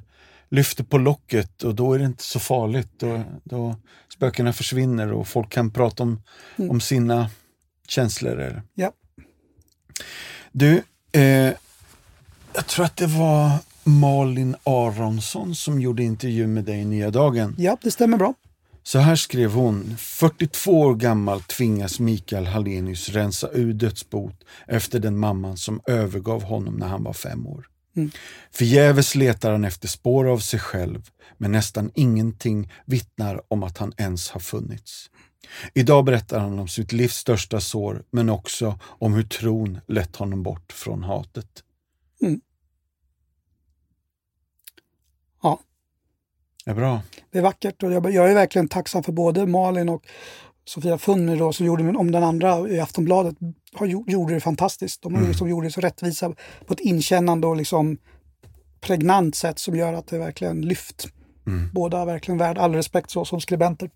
lyfter 0.52 0.84
på 0.84 0.98
locket 0.98 1.62
och 1.62 1.74
då 1.74 1.92
är 1.94 1.98
det 1.98 2.04
inte 2.04 2.24
så 2.24 2.38
farligt. 2.40 2.88
Då, 2.96 3.22
då 3.44 3.76
spökena 4.14 4.52
försvinner 4.52 5.12
och 5.12 5.28
folk 5.28 5.50
kan 5.50 5.70
prata 5.70 6.02
om, 6.02 6.22
Mm. 6.56 6.70
om 6.70 6.80
sina 6.80 7.30
känslor. 7.88 8.40
eller- 8.40 8.62
Ja. 8.74 8.92
Du, 10.52 10.82
eh, 11.12 11.52
jag 12.54 12.66
tror 12.66 12.84
att 12.84 12.96
det 12.96 13.06
var 13.06 13.50
Malin 13.84 14.56
Aronsson 14.64 15.54
som 15.54 15.80
gjorde 15.80 16.02
intervju 16.04 16.46
med 16.46 16.64
dig 16.64 16.78
i 16.80 16.84
Nya 16.84 17.10
Dagen. 17.10 17.54
ja, 17.58 17.76
det 17.82 17.90
stämmer 17.90 18.16
bra. 18.18 18.34
Så 18.84 18.98
här 18.98 19.16
skrev 19.16 19.52
hon. 19.52 19.96
42 19.98 20.80
år 20.80 20.94
gammal 20.94 21.40
tvingas 21.42 22.00
Mikael 22.00 22.46
Hallenius 22.46 23.08
rensa 23.08 23.48
ur 23.52 23.72
dödsbot 23.72 24.44
efter 24.66 24.98
den 24.98 25.18
mamman 25.18 25.56
som 25.56 25.80
övergav 25.86 26.42
honom 26.42 26.74
när 26.74 26.86
han 26.88 27.02
var 27.04 27.12
fem 27.12 27.46
år. 27.46 27.66
Mm. 27.96 28.10
Förgäves 28.50 29.14
letar 29.14 29.52
han 29.52 29.64
efter 29.64 29.88
spår 29.88 30.28
av 30.28 30.38
sig 30.38 30.60
själv, 30.60 31.10
men 31.38 31.52
nästan 31.52 31.90
ingenting 31.94 32.72
vittnar 32.84 33.42
om 33.48 33.62
att 33.62 33.78
han 33.78 33.92
ens 33.96 34.30
har 34.30 34.40
funnits. 34.40 35.10
Idag 35.74 36.04
berättar 36.04 36.40
han 36.40 36.58
om 36.58 36.68
sitt 36.68 36.92
livs 36.92 37.14
största 37.14 37.60
sår, 37.60 38.04
men 38.10 38.28
också 38.28 38.78
om 38.84 39.14
hur 39.14 39.22
tron 39.22 39.80
lett 39.86 40.16
honom 40.16 40.42
bort 40.42 40.72
från 40.72 41.02
hatet. 41.02 41.64
Ja. 45.42 45.60
Det 46.64 46.70
är 46.70 46.74
bra. 46.74 47.02
Det 47.30 47.38
är 47.38 47.42
vackert 47.42 47.82
och 47.82 47.92
jag, 47.92 48.12
jag 48.12 48.30
är 48.30 48.34
verkligen 48.34 48.68
tacksam 48.68 49.02
för 49.02 49.12
både 49.12 49.46
Malin 49.46 49.88
och 49.88 50.06
Sofia 50.64 50.98
Funner 50.98 51.36
då, 51.36 51.52
som 51.52 51.66
gjorde 51.66 51.96
om 51.96 52.10
den 52.10 52.22
andra 52.22 52.68
i 52.68 52.80
Aftonbladet, 52.80 53.36
har, 53.74 53.86
gjorde 53.86 54.34
det 54.34 54.40
fantastiskt. 54.40 55.02
De 55.02 55.14
har 55.14 55.22
liksom 55.28 55.48
gjort 55.48 55.64
det 55.64 55.70
så 55.70 55.80
rättvisa 55.80 56.34
på 56.66 56.72
ett 56.72 56.80
inkännande 56.80 57.46
och 57.46 57.56
liksom 57.56 57.98
pregnant 58.80 59.34
sätt 59.34 59.58
som 59.58 59.76
gör 59.76 59.92
att 59.92 60.06
det 60.06 60.18
verkligen 60.18 60.60
lyft. 60.60 61.08
Mm. 61.46 61.70
Båda 61.72 62.00
är 62.00 62.06
verkligen 62.06 62.38
värd 62.38 62.58
all 62.58 62.74
respekt 62.74 63.10
så 63.10 63.24
som 63.24 63.40
skribenter. 63.40 63.90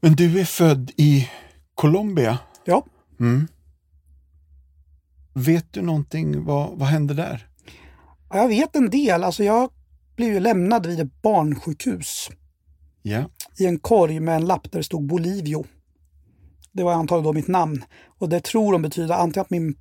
Men 0.00 0.12
du 0.12 0.40
är 0.40 0.44
född 0.44 0.90
i 0.96 1.30
Colombia. 1.74 2.38
Ja. 2.64 2.86
Mm. 3.20 3.48
Vet 5.34 5.72
du 5.72 5.82
någonting, 5.82 6.44
vad, 6.44 6.78
vad 6.78 6.88
hände 6.88 7.14
där? 7.14 7.48
Ja, 8.30 8.36
Jag 8.36 8.48
vet 8.48 8.76
en 8.76 8.90
del. 8.90 9.24
Alltså 9.24 9.44
jag 9.44 9.70
blev 10.16 10.32
ju 10.32 10.40
lämnad 10.40 10.86
vid 10.86 11.00
ett 11.00 11.22
barnsjukhus 11.22 12.30
Ja. 13.08 13.24
i 13.58 13.66
en 13.66 13.78
korg 13.78 14.20
med 14.20 14.36
en 14.36 14.44
lapp 14.46 14.70
där 14.72 14.78
det 14.78 14.84
stod 14.84 15.06
Bolivio. 15.06 15.64
Det 16.72 16.82
var 16.82 16.92
antagligen 16.92 17.24
då 17.24 17.32
mitt 17.32 17.48
namn. 17.48 17.84
Och 18.18 18.28
det 18.28 18.40
tror 18.44 18.72
de 18.72 18.82
betyder 18.82 19.14
antingen 19.14 19.40
att 19.42 19.50
min 19.50 19.74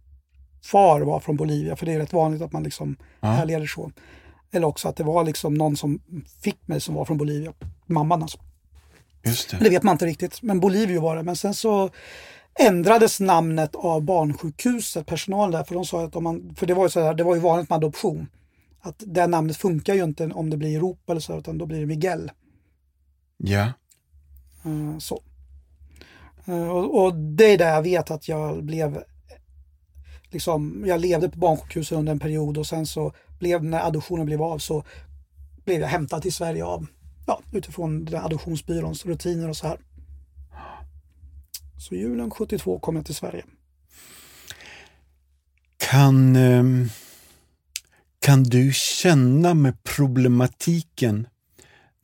far 0.63 1.01
var 1.01 1.19
från 1.19 1.35
Bolivia, 1.35 1.75
för 1.75 1.85
det 1.85 1.93
är 1.93 1.99
rätt 1.99 2.13
vanligt 2.13 2.41
att 2.41 2.51
man 2.51 2.63
liksom 2.63 2.95
Ja. 3.19 3.27
härleder 3.27 3.65
så. 3.65 3.91
Eller 4.51 4.67
också 4.67 4.87
att 4.89 4.95
det 4.95 5.03
var 5.03 5.23
liksom 5.23 5.53
någon 5.53 5.77
som 5.77 5.99
fick 6.41 6.67
mig 6.67 6.81
som 6.81 6.95
var 6.95 7.05
från 7.05 7.17
Bolivia. 7.17 7.53
Mamman 7.85 8.21
alltså. 8.21 8.37
Just 9.25 9.49
det. 9.51 9.57
Det 9.57 9.69
vet 9.69 9.83
man 9.83 9.91
inte 9.93 10.05
riktigt, 10.05 10.41
men 10.41 10.59
Bolivio 10.59 11.01
var 11.01 11.15
det. 11.15 11.23
Men 11.23 11.35
sen 11.35 11.53
så 11.53 11.89
ändrades 12.59 13.19
namnet 13.19 13.75
av 13.75 14.01
barnsjukhuset, 14.01 15.05
personalen 15.05 15.51
där, 15.51 15.63
för 15.63 15.75
de 15.75 15.85
sa 15.85 16.03
att 16.03 16.15
om 16.15 16.23
man, 16.23 16.55
för 16.57 16.65
det 16.65 16.73
var 16.73 16.83
ju 16.85 16.89
så 16.89 16.99
här, 16.99 17.13
det 17.13 17.23
var 17.23 17.35
ju 17.35 17.41
vanligt 17.41 17.69
med 17.69 17.75
adoption. 17.77 18.27
Att 18.81 19.03
det 19.07 19.27
namnet 19.27 19.57
funkar 19.57 19.93
ju 19.93 20.03
inte 20.03 20.25
om 20.27 20.49
det 20.49 20.57
blir 20.57 20.75
Europa 20.77 21.11
eller 21.11 21.21
så, 21.21 21.37
utan 21.37 21.57
då 21.57 21.65
blir 21.65 21.79
det 21.79 21.85
Miguel. 21.85 22.31
Ja. 23.37 23.73
Eh, 24.65 24.97
Så. 24.99 25.21
Eh, 26.45 26.67
Och, 26.67 27.03
och 27.03 27.15
det 27.15 27.45
är 27.53 27.57
där 27.57 27.73
jag 27.73 27.81
vet 27.81 28.11
att 28.11 28.27
jag 28.27 28.63
blev 28.63 29.03
liksom, 30.29 30.83
jag 30.87 31.01
levde 31.01 31.29
på 31.29 31.39
barnsjukhus 31.39 31.91
under 31.91 32.11
en 32.11 32.19
period 32.19 32.57
och 32.57 32.67
sen 32.67 32.85
så 32.85 33.13
blev, 33.39 33.63
när 33.63 33.79
adoptionen 33.87 34.25
blev 34.25 34.41
av 34.41 34.59
så 34.59 34.83
blev 35.65 35.81
jag 35.81 35.87
hämtad 35.87 36.21
till 36.21 36.33
Sverige 36.33 36.65
av, 36.65 36.87
ja, 37.27 37.41
utifrån 37.51 38.05
den 38.05 38.21
adoptionsbyråns 38.23 39.05
rutiner 39.05 39.49
och 39.49 39.57
så 39.57 39.67
här. 39.67 39.77
Så 41.77 41.95
julen 41.95 42.31
72 42.31 42.79
kom 42.79 42.95
jag 42.95 43.05
till 43.05 43.15
Sverige. 43.15 43.45
Kan, 45.77 46.35
ehm, 46.35 46.89
kan 48.19 48.43
du 48.43 48.71
känna 48.73 49.53
med 49.53 49.83
problematiken 49.83 51.27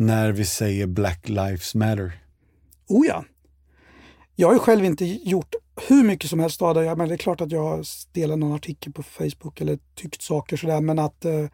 när 0.02 0.32
vi 0.32 0.46
säger 0.46 0.88
Black 0.88 1.30
Lives 1.30 1.76
Matter? 1.76 2.20
Oh 2.88 3.08
ja. 3.08 3.24
Jag 4.36 4.48
har 4.48 4.54
ju 4.54 4.60
själv 4.60 4.86
inte 4.86 5.06
gjort 5.06 5.56
hur 5.88 6.04
mycket 6.04 6.30
som 6.30 6.40
helst 6.40 6.62
av 6.62 6.76
det. 6.76 6.96
Men 6.96 7.08
det 7.08 7.16
är 7.16 7.18
klart 7.18 7.42
att 7.42 7.52
jag 7.52 7.64
har 7.64 7.86
delat 8.14 8.40
någon 8.40 8.54
artikel 8.54 8.94
på 8.94 9.04
Facebook 9.04 9.62
eller 9.62 9.80
tyckt 9.96 10.22
saker 10.22 10.58
sådär. 10.58 10.82
Men 10.82 11.00
att 11.00 11.26
eh, 11.26 11.46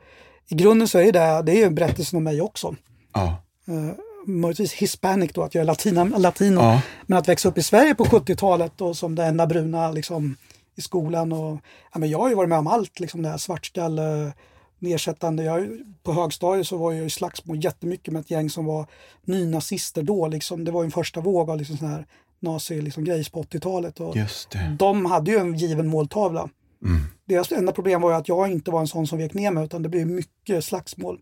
i 0.47 0.55
grunden 0.55 0.87
så 0.87 0.99
är 0.99 1.11
det, 1.11 1.41
det 1.45 1.51
är 1.51 1.55
ju 1.55 1.63
en 1.63 1.75
berättelse 1.75 2.17
om 2.17 2.23
mig 2.23 2.41
också. 2.41 2.75
Ja. 3.13 3.43
Eh, 3.67 3.95
möjligtvis 4.25 4.73
hispanic 4.73 5.31
då, 5.33 5.43
att 5.43 5.55
jag 5.55 5.61
är 5.61 5.65
latina, 5.65 6.03
latino. 6.03 6.61
Ja. 6.61 6.81
Men 7.05 7.17
att 7.17 7.27
växa 7.27 7.49
upp 7.49 7.57
i 7.57 7.63
Sverige 7.63 7.95
på 7.95 8.05
70-talet 8.05 8.81
och 8.81 8.97
som 8.97 9.15
det 9.15 9.25
enda 9.25 9.47
bruna 9.47 9.91
liksom, 9.91 10.35
i 10.75 10.81
skolan. 10.81 11.31
Och, 11.31 11.59
ja, 11.93 11.99
men 11.99 12.09
jag 12.09 12.19
har 12.19 12.29
ju 12.29 12.35
varit 12.35 12.49
med 12.49 12.59
om 12.59 12.67
allt, 12.67 12.99
liksom 12.99 13.21
det 13.21 13.29
här 13.29 13.37
svartskalle, 13.37 14.33
nedsättande. 14.79 15.43
Jag, 15.43 15.67
på 16.03 16.13
högstadiet 16.13 16.67
så 16.67 16.77
var 16.77 16.91
jag 16.91 17.05
i 17.05 17.09
slagsmål 17.09 17.63
jättemycket 17.63 18.13
med 18.13 18.19
ett 18.19 18.31
gäng 18.31 18.49
som 18.49 18.65
var 18.65 18.85
nynazister 19.25 20.03
då. 20.03 20.27
Liksom. 20.27 20.63
Det 20.63 20.71
var 20.71 20.83
en 20.83 20.91
första 20.91 21.21
våg 21.21 21.49
av 21.49 21.57
liksom 21.57 21.77
sån 21.77 21.87
här 21.87 22.05
nazi 22.39 22.81
liksom, 22.81 23.05
på 23.05 23.43
80-talet. 23.43 23.99
Och 23.99 24.15
de 24.79 25.05
hade 25.05 25.31
ju 25.31 25.37
en 25.37 25.55
given 25.55 25.87
måltavla. 25.87 26.49
Mm. 26.83 27.03
Deras 27.25 27.51
enda 27.51 27.71
problem 27.71 28.01
var 28.01 28.11
ju 28.11 28.15
att 28.17 28.27
jag 28.27 28.51
inte 28.51 28.71
var 28.71 28.79
en 28.79 28.87
sån 28.87 29.07
som 29.07 29.17
vek 29.17 29.33
ner 29.33 29.51
mig 29.51 29.65
utan 29.65 29.83
det 29.83 29.89
blev 29.89 30.07
mycket 30.07 30.65
slagsmål. 30.65 31.19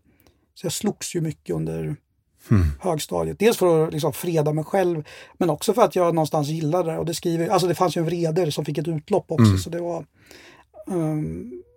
Så 0.54 0.66
jag 0.66 0.72
slogs 0.72 1.16
ju 1.16 1.20
mycket 1.20 1.56
under 1.56 1.96
Hmm. 2.48 2.70
högstadiet. 2.80 3.38
Dels 3.38 3.56
för 3.56 3.86
att 3.86 3.92
liksom 3.92 4.12
freda 4.12 4.52
mig 4.52 4.64
själv 4.64 5.04
men 5.38 5.50
också 5.50 5.74
för 5.74 5.82
att 5.82 5.96
jag 5.96 6.14
någonstans 6.14 6.48
gillade 6.48 6.92
det. 6.92 6.98
Och 6.98 7.06
det, 7.06 7.14
skriver, 7.14 7.48
alltså 7.48 7.68
det 7.68 7.74
fanns 7.74 7.96
ju 7.96 7.98
en 7.98 8.04
vrede 8.04 8.52
som 8.52 8.64
fick 8.64 8.78
ett 8.78 8.88
utlopp 8.88 9.30
också. 9.32 9.44
Mm. 9.44 9.58
Så 9.58 9.70
det 9.70 9.80
var, 9.80 10.04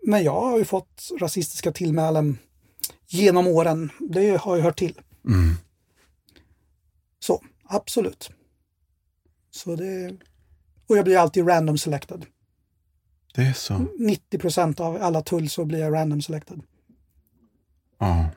men 0.05 0.23
jag 0.23 0.41
har 0.41 0.57
ju 0.57 0.65
fått 0.65 1.09
rasistiska 1.19 1.71
tillmälen 1.71 2.37
genom 3.07 3.47
åren. 3.47 3.89
Det 3.99 4.37
har 4.37 4.55
ju 4.55 4.61
hört 4.61 4.79
till. 4.79 5.01
Mm. 5.27 5.55
Så, 7.19 7.43
absolut. 7.63 8.31
Så 9.51 9.75
det, 9.75 10.17
och 10.87 10.97
jag 10.97 11.05
blir 11.05 11.17
alltid 11.17 11.47
random 11.47 11.77
selected. 11.77 12.25
Det 13.35 13.41
är 13.41 13.53
så. 13.53 13.73
90% 13.73 14.81
av 14.81 14.97
alla 15.01 15.21
tull 15.21 15.49
så 15.49 15.65
blir 15.65 15.79
jag 15.79 15.93
random 15.93 16.21
selected. 16.21 16.61
Ja. 17.97 18.29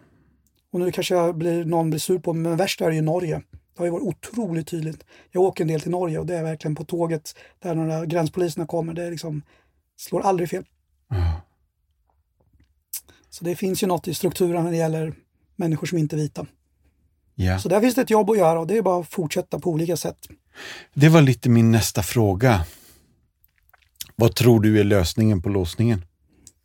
Och 0.71 0.81
nu 0.81 0.93
kanske 0.93 1.15
jag 1.15 1.37
blir, 1.37 1.65
någon 1.65 1.91
blir 1.91 2.01
sur 2.01 2.19
på 2.19 2.33
mig, 2.33 2.43
men 2.43 2.57
värst 2.57 2.81
är 2.81 2.89
det 2.89 2.97
ju 2.97 3.03
Norge. 3.03 3.43
Det 3.51 3.79
har 3.79 3.85
ju 3.85 3.91
varit 3.91 4.03
otroligt 4.03 4.69
tydligt. 4.69 5.05
Jag 5.31 5.43
åker 5.43 5.65
en 5.65 5.69
del 5.69 5.81
till 5.81 5.91
Norge 5.91 6.19
och 6.19 6.27
det 6.27 6.37
är 6.37 6.43
verkligen 6.43 6.75
på 6.75 6.85
tåget 6.85 7.37
där 7.59 7.75
några 7.75 8.07
gränspoliserna 8.07 8.67
kommer. 8.67 8.95
Det 8.95 9.05
är 9.05 9.11
liksom, 9.11 9.43
slår 10.03 10.21
aldrig 10.21 10.51
fel. 10.51 10.65
Ja. 11.11 11.41
Så 13.31 13.45
det 13.45 13.57
finns 13.57 13.83
ju 13.83 13.87
något 13.87 14.09
i 14.09 14.15
strukturen 14.15 14.65
när 14.65 14.71
det 14.71 14.77
gäller 14.77 15.15
människor 15.57 15.87
som 15.87 15.99
inte 15.99 16.17
är 16.17 16.19
vita. 16.19 16.47
ja. 17.35 17.59
Så 17.59 17.69
där 17.69 17.81
finns 17.81 17.95
det 17.95 18.03
ett 18.03 18.11
jobb 18.11 18.31
att 18.31 18.39
göra 18.39 18.61
och 18.61 18.67
det 18.67 18.77
är 18.77 18.83
bara 18.83 19.01
att 19.01 19.09
fortsätta 19.09 19.59
på 19.59 19.71
olika 19.71 19.97
sätt. 19.97 20.19
Det 20.95 21.09
var 21.09 21.23
lite 21.23 21.49
min 21.49 21.71
nästa 21.71 22.03
fråga. 22.03 22.65
Vad 24.17 24.35
tror 24.35 24.61
du 24.61 24.81
är 24.81 24.85
lösningen 24.85 25.43
på 25.43 25.49
låsningen? 25.49 26.05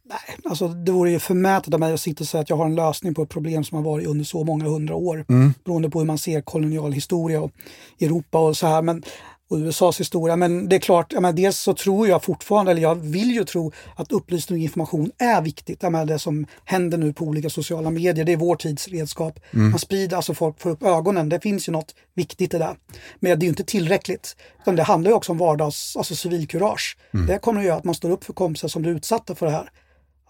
Nej, 0.10 0.38
alltså 0.46 0.68
det 0.68 0.92
vore 0.92 1.12
ju 1.12 1.20
förmätet 1.20 1.74
av 1.74 1.80
mig 1.80 1.94
att 1.94 2.02
sitta 2.02 2.24
och 2.24 2.28
säga 2.28 2.42
att 2.42 2.50
jag 2.50 2.58
har 2.58 2.66
en 2.66 2.76
lösning 2.76 3.14
på 3.14 3.24
ett 3.24 3.30
problem 3.30 3.64
som 3.64 3.76
har 3.76 3.84
varit 3.84 4.08
under 4.08 4.26
så 4.26 4.44
många 4.44 4.66
hundra 4.66 4.96
år. 4.96 5.26
Mm. 5.30 5.54
Beroende 5.66 5.90
på 5.90 6.00
hur 6.00 6.06
man 6.06 6.18
ser 6.18 6.42
kolonial 6.42 6.94
historia 6.94 7.42
och 7.42 7.52
Europa 8.00 8.40
och 8.40 8.58
så 8.58 8.68
här. 8.68 8.82
Men, 8.82 9.04
och 9.50 9.58
USAs 9.58 10.00
historia. 10.00 10.36
Men 10.36 10.70
det 10.70 10.76
är 10.76 10.80
klart, 10.80 11.14
jag 11.14 11.22
menar, 11.22 11.34
dels 11.34 11.60
så 11.60 11.74
tror 11.74 12.08
jag 12.08 12.24
fortfarande, 12.24 12.72
eller 12.72 12.82
jag 12.82 12.96
vill 12.96 13.32
ju 13.32 13.44
tro 13.44 13.72
att 13.96 14.12
upplysning 14.12 14.60
och 14.60 14.64
information 14.64 15.12
är 15.18 15.42
viktigt. 15.42 15.84
Jag 15.84 15.92
menar, 15.92 16.06
det 16.06 16.20
som 16.20 16.46
händer 16.66 16.98
nu 16.98 17.14
på 17.14 17.26
olika 17.26 17.50
sociala 17.50 17.90
medier, 17.90 18.26
det 18.26 18.32
är 18.32 18.38
vår 18.38 18.56
tids 18.56 18.88
redskap. 18.88 19.40
Man 19.52 19.80
sprider, 19.80 20.16
alltså 20.18 20.34
folk 20.34 20.62
får 20.62 20.70
upp 20.70 20.84
ögonen. 20.84 21.30
Det 21.30 21.40
finns 21.40 21.68
ju 21.70 21.72
något 21.72 21.96
viktigt 22.14 22.54
i 22.54 22.58
det. 22.58 22.76
Men 23.20 23.40
det 23.40 23.44
är 23.44 23.48
ju 23.48 23.50
inte 23.50 23.64
tillräckligt. 23.64 24.36
Utan 24.62 24.76
det 24.76 24.84
handlar 24.84 25.12
ju 25.12 25.16
också 25.16 25.32
om 25.32 25.38
vardags, 25.38 25.98
alltså 25.98 26.16
civilkurage. 26.16 26.98
Det 27.28 27.40
kommer 27.40 27.60
att 27.60 27.66
göra 27.66 27.78
att 27.78 27.84
man 27.84 27.96
står 27.96 28.10
upp 28.10 28.24
för 28.24 28.34
kompisar 28.34 28.68
som 28.68 28.82
blir 28.82 28.92
utsatta 28.92 29.36
för 29.36 29.46
det 29.46 29.52
här. 29.52 29.70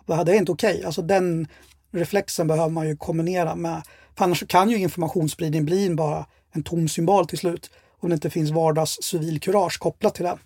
Det 0.05 0.15
här 0.15 0.29
är 0.29 0.33
inte 0.33 0.51
okej. 0.51 0.83
Alltså 0.85 1.01
den 1.01 1.47
reflexen 1.91 2.47
behöver 2.47 2.69
man 2.69 2.87
ju 2.87 2.97
kombinera 2.97 3.55
med. 3.55 3.81
För 4.17 4.23
annars 4.23 4.47
kan 4.47 4.69
ju 4.69 4.77
informationsspridning 4.77 5.65
bli 5.65 5.89
bara 5.89 6.25
en 6.53 6.63
tom 6.63 6.87
symbol 6.87 7.27
till 7.27 7.37
slut. 7.37 7.69
Om 7.99 8.09
det 8.09 8.13
inte 8.13 8.29
finns 8.29 8.51
vardags 8.51 8.97
civilkurage 9.01 9.79
kopplat 9.79 10.15
till 10.15 10.25
det. 10.25 10.37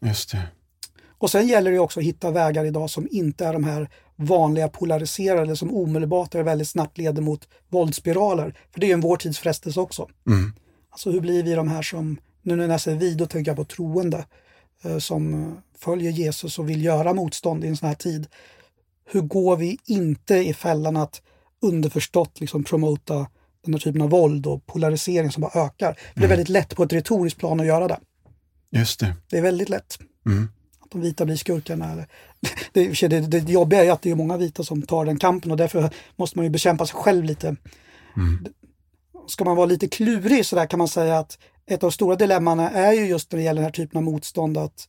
Just 0.00 0.32
det. 0.32 0.42
Och 1.18 1.30
sen 1.30 1.46
gäller 1.46 1.70
det 1.70 1.78
också 1.78 2.00
att 2.00 2.06
hitta 2.06 2.30
vägar 2.30 2.64
idag 2.64 2.90
som 2.90 3.08
inte 3.10 3.46
är 3.46 3.52
de 3.52 3.64
här 3.64 3.88
vanliga 4.16 4.68
polariserade 4.68 5.56
som 5.56 5.74
omedelbart 5.74 6.34
eller 6.34 6.44
väldigt 6.44 6.68
snabbt 6.68 6.98
leder 6.98 7.22
mot 7.22 7.48
våldsspiraler. 7.68 8.58
För 8.72 8.80
det 8.80 8.86
är 8.86 8.88
ju 8.88 8.94
en 8.94 9.00
vår 9.00 9.16
tids 9.16 9.38
frestelse 9.38 9.80
också. 9.80 10.08
Mm. 10.26 10.52
Alltså 10.90 11.10
hur 11.10 11.20
blir 11.20 11.42
vi 11.42 11.54
de 11.54 11.68
här 11.68 11.82
som, 11.82 12.18
nu 12.42 12.56
när 12.56 12.68
jag 12.68 12.80
säger 12.80 12.98
vi, 12.98 13.14
då 13.14 13.26
tänker 13.26 13.50
jag 13.50 13.56
på 13.56 13.64
troende, 13.64 14.26
eh, 14.84 14.98
som 14.98 15.52
följer 15.78 16.10
Jesus 16.10 16.58
och 16.58 16.70
vill 16.70 16.84
göra 16.84 17.14
motstånd 17.14 17.64
i 17.64 17.68
en 17.68 17.76
sån 17.76 17.88
här 17.88 17.96
tid. 17.96 18.26
Hur 19.04 19.20
går 19.20 19.56
vi 19.56 19.78
inte 19.86 20.34
i 20.34 20.54
fällan 20.54 20.96
att 20.96 21.22
underförstått 21.62 22.40
liksom 22.40 22.64
promota 22.64 23.26
den 23.64 23.74
här 23.74 23.80
typen 23.80 24.02
av 24.02 24.10
våld 24.10 24.46
och 24.46 24.66
polarisering 24.66 25.32
som 25.32 25.40
bara 25.40 25.64
ökar? 25.64 25.92
För 25.92 26.20
Det 26.20 26.26
är 26.26 26.28
väldigt 26.28 26.48
lätt 26.48 26.76
på 26.76 26.82
ett 26.82 26.92
retoriskt 26.92 27.38
plan 27.38 27.60
att 27.60 27.66
göra 27.66 27.88
det. 27.88 27.98
Just 28.70 29.00
det. 29.00 29.14
Det 29.30 29.38
är 29.38 29.42
väldigt 29.42 29.68
lätt. 29.68 29.98
Mm. 30.26 30.48
Att 30.80 30.90
de 30.90 31.00
vita 31.00 31.24
blir 31.24 31.36
skurkarna. 31.36 31.92
Eller, 31.92 32.06
det, 32.72 33.08
det, 33.08 33.20
det 33.20 33.52
jobbiga 33.52 33.84
är 33.84 33.90
att 33.90 34.02
det 34.02 34.10
är 34.10 34.14
många 34.14 34.36
vita 34.36 34.64
som 34.64 34.82
tar 34.82 35.04
den 35.04 35.18
kampen 35.18 35.50
och 35.50 35.56
därför 35.56 35.90
måste 36.16 36.38
man 36.38 36.44
ju 36.44 36.50
bekämpa 36.50 36.86
sig 36.86 36.96
själv 36.96 37.24
lite. 37.24 37.56
Ska 39.26 39.44
man 39.44 39.56
vara 39.56 39.66
lite 39.66 39.88
klurig 39.88 40.46
så 40.46 40.56
där 40.56 40.66
kan 40.66 40.78
man 40.78 40.88
säga 40.88 41.18
att 41.18 41.38
ett 41.66 41.82
av 41.82 41.90
de 41.90 41.92
stora 41.92 42.16
dilemmana 42.16 42.70
är 42.70 42.92
ju 42.92 43.06
just 43.06 43.32
när 43.32 43.38
det 43.38 43.44
gäller 43.44 43.60
den 43.60 43.64
här 43.64 43.72
typen 43.72 43.98
av 43.98 44.04
motstånd 44.04 44.58
att 44.58 44.88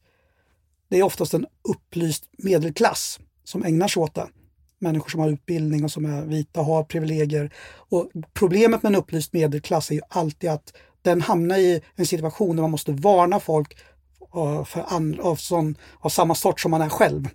det 0.89 0.99
är 0.99 1.03
oftast 1.03 1.33
en 1.33 1.45
upplyst 1.69 2.23
medelklass 2.37 3.19
som 3.43 3.63
ägnar 3.63 3.87
sig 3.87 4.03
åt 4.03 4.15
det. 4.15 4.27
Människor 4.79 5.09
som 5.09 5.19
har 5.19 5.29
utbildning 5.29 5.83
och 5.83 5.91
som 5.91 6.05
är 6.05 6.25
vita 6.25 6.61
har 6.61 6.83
privilegier. 6.83 7.53
Och 7.89 8.11
problemet 8.33 8.83
med 8.83 8.89
en 8.89 8.95
upplyst 8.95 9.33
medelklass 9.33 9.91
är 9.91 9.95
ju 9.95 10.01
alltid 10.09 10.49
att 10.49 10.73
den 11.01 11.21
hamnar 11.21 11.57
i 11.57 11.81
en 11.95 12.05
situation 12.05 12.55
där 12.55 12.61
man 12.61 12.71
måste 12.71 12.91
varna 12.91 13.39
folk 13.39 13.77
eh, 14.35 14.63
för 14.65 14.85
av, 15.21 15.35
sån, 15.35 15.77
av 15.99 16.09
samma 16.09 16.35
sort 16.35 16.59
som 16.59 16.71
man 16.71 16.81
är 16.81 16.89
själv. 16.89 17.29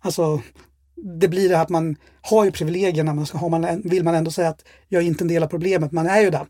Alltså, 0.00 0.40
det 0.96 1.28
blir 1.28 1.48
det 1.48 1.56
här 1.56 1.62
att 1.62 1.68
man 1.68 1.96
har 2.20 2.44
ju 2.44 2.50
privilegierna 2.50 3.14
men 3.14 3.26
har 3.32 3.48
man, 3.48 3.82
vill 3.84 4.04
man 4.04 4.14
ändå 4.14 4.30
säga 4.30 4.48
att 4.48 4.64
jag 4.88 5.02
är 5.02 5.06
inte 5.06 5.24
en 5.24 5.28
del 5.28 5.42
av 5.42 5.46
problemet, 5.46 5.92
man 5.92 6.06
är 6.06 6.20
ju 6.20 6.30
det. 6.30 6.46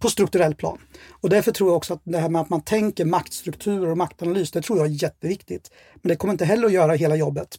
på 0.00 0.10
strukturell 0.10 0.54
plan. 0.54 0.78
Och 1.10 1.28
därför 1.28 1.52
tror 1.52 1.70
jag 1.70 1.76
också 1.76 1.94
att 1.94 2.00
det 2.04 2.18
här 2.18 2.28
med 2.28 2.40
att 2.40 2.50
man 2.50 2.62
tänker 2.62 3.04
maktstrukturer 3.04 3.90
och 3.90 3.98
maktanalys, 3.98 4.50
det 4.50 4.62
tror 4.62 4.78
jag 4.78 4.86
är 4.86 5.02
jätteviktigt. 5.02 5.70
Men 5.94 6.08
det 6.08 6.16
kommer 6.16 6.32
inte 6.32 6.44
heller 6.44 6.66
att 6.66 6.72
göra 6.72 6.94
hela 6.94 7.16
jobbet. 7.16 7.58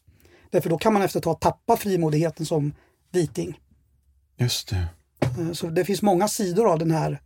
Därför 0.53 0.69
då 0.69 0.77
kan 0.77 0.93
man 0.93 1.01
efter 1.01 1.19
ett 1.19 1.23
tag 1.23 1.39
tappa 1.39 1.77
frimodigheten 1.77 2.45
som 2.45 2.73
viting. 3.11 3.59
Just 4.37 4.69
det. 4.69 4.85
Eh, 5.21 5.51
Så 5.53 5.67
det 5.69 5.85
finns 5.85 6.01
många 6.01 6.27
sidor 6.27 6.71
av 6.71 6.79
den 6.79 6.91
här 6.91 7.21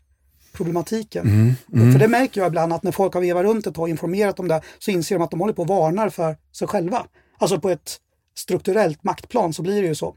problematiken. 0.54 1.56
För 1.72 2.00
det 2.00 2.08
märker 2.08 2.42
jag 2.42 2.48
ibland 2.48 2.74
att 2.74 2.84
när 2.84 2.92
folk 2.92 3.14
har 3.14 3.22
vevat 3.22 3.44
runt 3.44 3.68
ett 3.68 3.76
tag 3.76 3.82
och 3.84 3.90
informerat 3.90 4.40
om 4.40 4.48
det 4.48 4.62
så 4.80 4.92
inser 4.92 5.16
de 5.16 5.24
att 5.24 5.32
de 5.32 5.40
håller 5.40 5.54
på 5.54 5.62
och 5.62 5.68
varnar 5.68 6.10
för 6.10 6.38
sig 6.52 6.68
själva. 6.68 7.08
Alltså 7.38 7.60
på 7.60 7.70
ett 7.70 7.98
strukturellt 8.38 9.04
maktplan 9.04 9.54
så 9.54 9.62
blir 9.62 9.82
det 9.82 9.88
ju 9.88 9.96
så. 9.96 10.16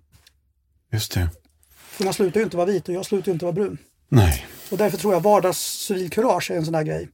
Just 0.93 1.15
det. 1.15 1.29
För 1.77 2.05
man 2.05 2.15
slutar 2.15 2.41
ju 2.41 2.45
inte 2.45 2.57
vara 2.57 2.67
vit 2.67 2.89
och 2.89 2.95
jag 2.95 3.07
slutar 3.07 3.27
ju 3.29 3.33
inte 3.33 3.45
vara 3.45 3.53
brun. 3.53 3.79
Nej. 4.09 4.47
Och 4.71 4.79
därför 4.79 4.99
tror 4.99 5.13
jag 5.15 5.21
vardagscivilkurage 5.21 6.51
är 6.51 6.57
en 6.57 6.65
sån 6.65 6.73
där 6.73 6.83
grej. 6.83 7.09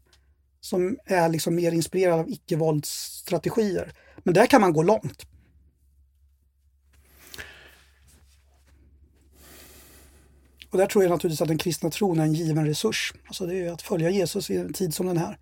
Som 0.61 0.97
är 1.05 1.29
liksom 1.29 1.55
mer 1.55 1.73
inspirerad 1.73 2.19
av 2.21 2.31
icke-våldsstrategier. 2.31 3.93
Men 4.25 4.35
där 4.35 4.47
kan 4.47 4.61
man 4.61 4.73
gå 4.73 4.83
långt. 4.83 5.27
Och 10.71 10.79
där 10.79 10.87
tror 10.87 11.05
jag 11.05 11.11
naturligtvis 11.11 11.43
att 11.43 11.49
den 11.49 11.59
kristna 11.59 11.91
tron 11.91 12.21
är 12.21 12.25
en 12.25 12.35
given 12.35 12.67
resurs. 12.67 13.12
Alltså 13.27 13.47
det 13.47 13.55
är 13.55 13.73
att 13.73 13.83
följa 13.83 14.11
Jesus 14.11 14.51
i 14.51 14.57
en 14.57 14.73
tid 14.73 14.95
som 14.95 15.07
den 15.07 15.17
här. 15.17 15.39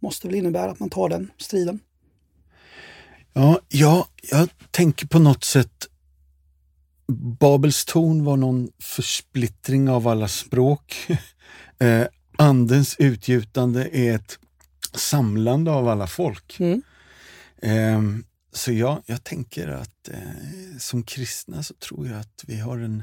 Måste 0.00 0.26
väl 0.26 0.36
innebära 0.36 0.70
att 0.70 0.80
man 0.80 0.90
tar 0.90 1.08
den 1.08 1.30
striden. 1.38 1.80
Ja, 3.32 3.60
ja, 3.68 4.08
jag 4.30 4.48
tänker 4.70 5.06
på 5.06 5.18
något 5.18 5.44
sätt 5.44 5.88
Babels 7.40 7.84
torn 7.84 8.24
var 8.24 8.36
någon 8.36 8.70
försplittring 8.78 9.90
av 9.90 10.08
alla 10.08 10.28
språk. 10.28 11.06
eh, 11.78 12.06
andens 12.38 12.96
utgjutande 12.98 13.88
är 13.92 14.14
ett 14.14 14.38
samlande 14.94 15.70
av 15.70 15.88
alla 15.88 16.06
folk. 16.06 16.56
Mm. 16.60 16.82
Eh, 17.62 18.24
så 18.52 18.72
ja, 18.72 19.02
jag 19.06 19.24
tänker 19.24 19.68
att 19.68 20.08
eh, 20.08 20.78
som 20.78 21.02
kristna 21.02 21.62
så 21.62 21.74
tror 21.74 22.08
jag 22.08 22.20
att 22.20 22.44
vi 22.46 22.60
har 22.60 22.78
en 22.78 23.02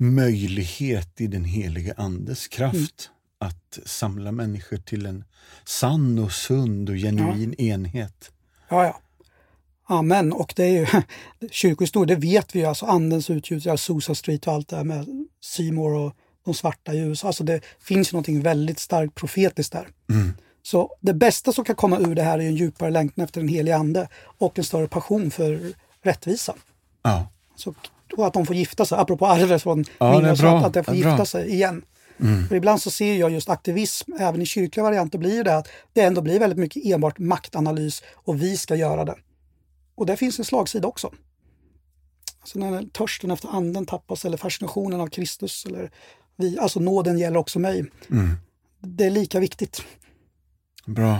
möjlighet 0.00 1.20
i 1.20 1.26
den 1.26 1.44
heliga 1.44 1.94
Andes 1.96 2.48
kraft 2.48 3.10
att 3.38 3.78
samla 3.84 4.32
människor 4.32 4.76
till 4.76 5.06
en 5.06 5.24
sann 5.64 6.18
och 6.18 6.32
sund 6.32 6.90
och 6.90 6.96
genuin 6.96 7.54
enhet. 7.54 8.32
Ja, 8.68 8.84
ja. 8.84 9.00
Amen. 9.86 10.32
Och 10.32 10.52
det 10.56 10.64
är 10.64 10.68
ju 10.70 10.86
kyrkohistoria, 11.50 12.14
det 12.14 12.20
vet 12.20 12.54
vi 12.54 12.58
ju. 12.60 12.66
Alltså 12.66 12.86
andens 12.86 13.30
utgjutelse, 13.30 13.78
Susa 13.78 14.14
Street 14.14 14.46
och 14.46 14.52
allt 14.52 14.68
det 14.68 14.76
här 14.76 14.84
med 14.84 15.28
Seymour 15.44 15.94
och 15.94 16.16
de 16.44 16.54
svarta 16.54 16.94
i 16.94 16.98
USA. 16.98 17.26
Alltså 17.26 17.44
det 17.44 17.60
finns 17.80 18.12
ju 18.12 18.14
någonting 18.14 18.42
väldigt 18.42 18.78
starkt 18.78 19.14
profetiskt 19.14 19.72
där. 19.72 19.88
Så 20.62 20.96
det 21.00 21.14
bästa 21.14 21.52
som 21.52 21.64
kan 21.64 21.76
komma 21.76 21.98
ur 21.98 22.14
det 22.14 22.22
här 22.22 22.38
är 22.38 22.42
en 22.42 22.54
djupare 22.54 22.90
längtan 22.90 23.24
efter 23.24 23.40
den 23.40 23.48
heliga 23.48 23.76
ande 23.76 24.08
och 24.38 24.58
en 24.58 24.64
större 24.64 24.88
passion 24.88 25.30
för 25.30 25.72
rättvisa. 26.02 26.54
Ja. 27.02 27.28
Så, 27.56 27.74
och 28.12 28.26
att 28.26 28.32
de 28.34 28.46
får 28.46 28.56
gifta 28.56 28.84
sig, 28.86 28.98
apropå 28.98 29.26
arvet 29.26 29.62
från 29.62 29.84
Ja, 29.98 30.34
bra. 30.34 30.58
att, 30.58 30.64
att 30.64 30.72
de 30.74 30.84
får 30.84 30.94
gifta 30.94 31.16
bra. 31.16 31.24
sig 31.26 31.50
igen. 31.50 31.82
För 32.48 32.54
ibland 32.54 32.82
så 32.82 32.90
ser 32.90 33.14
jag 33.16 33.30
just 33.30 33.48
aktivism, 33.48 34.12
även 34.18 34.42
i 34.42 34.46
kyrkliga 34.46 34.84
varianter, 34.84 35.18
blir 35.18 35.44
det 35.44 35.56
att 35.56 35.68
det 35.92 36.00
ändå 36.00 36.20
blir 36.20 36.38
väldigt 36.38 36.58
mycket 36.58 36.84
enbart 36.84 37.18
maktanalys 37.18 38.02
och 38.14 38.42
vi 38.42 38.56
ska 38.56 38.76
göra 38.76 39.04
det. 39.04 39.14
Och 39.94 40.06
där 40.06 40.16
finns 40.16 40.38
en 40.38 40.44
slagsida 40.44 40.88
också. 40.88 41.12
Alltså 42.40 42.58
när 42.58 42.82
törsten 42.92 43.30
efter 43.30 43.48
anden 43.48 43.86
tappas 43.86 44.24
eller 44.24 44.36
fascinationen 44.36 45.00
av 45.00 45.06
Kristus 45.06 45.66
eller 45.66 45.90
vi, 46.36 46.58
alltså 46.58 46.80
nåden 46.80 47.18
gäller 47.18 47.36
också 47.36 47.58
mig. 47.58 47.84
Det 48.80 49.04
är 49.06 49.10
lika 49.10 49.40
viktigt. 49.40 49.82
Bra. 50.86 51.18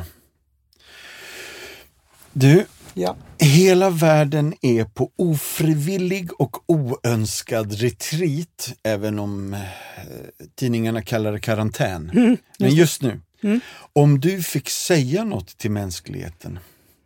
Du, 2.32 2.66
Ja. 2.95 3.16
hela 3.38 3.91
världen 3.91 4.55
är 4.62 4.84
på 4.84 5.11
ofrivillig 5.16 6.41
och 6.41 6.57
oönskad 6.66 7.72
retreat, 7.72 8.72
även 8.82 9.18
om 9.18 9.55
eh, 9.55 9.61
tidningarna 10.55 11.03
kallar 11.03 11.32
det 11.32 11.41
karantän. 11.41 12.36
Men 12.59 12.74
just 12.74 13.03
nu, 13.03 13.20
om 13.93 14.20
du 14.20 14.43
fick 14.43 14.70
säga 14.70 15.24
något 15.24 15.59
till 15.59 15.70
mänskligheten, 15.70 16.59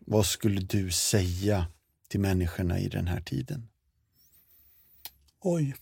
vad 0.07 0.27
skulle 0.27 0.61
du 0.61 0.91
säga 0.91 1.67
till 2.09 2.21
människorna 2.21 2.79
i 2.79 2.89
den 2.89 3.07
här 3.07 3.21
tiden? 3.21 3.69
Oj. 5.41 5.75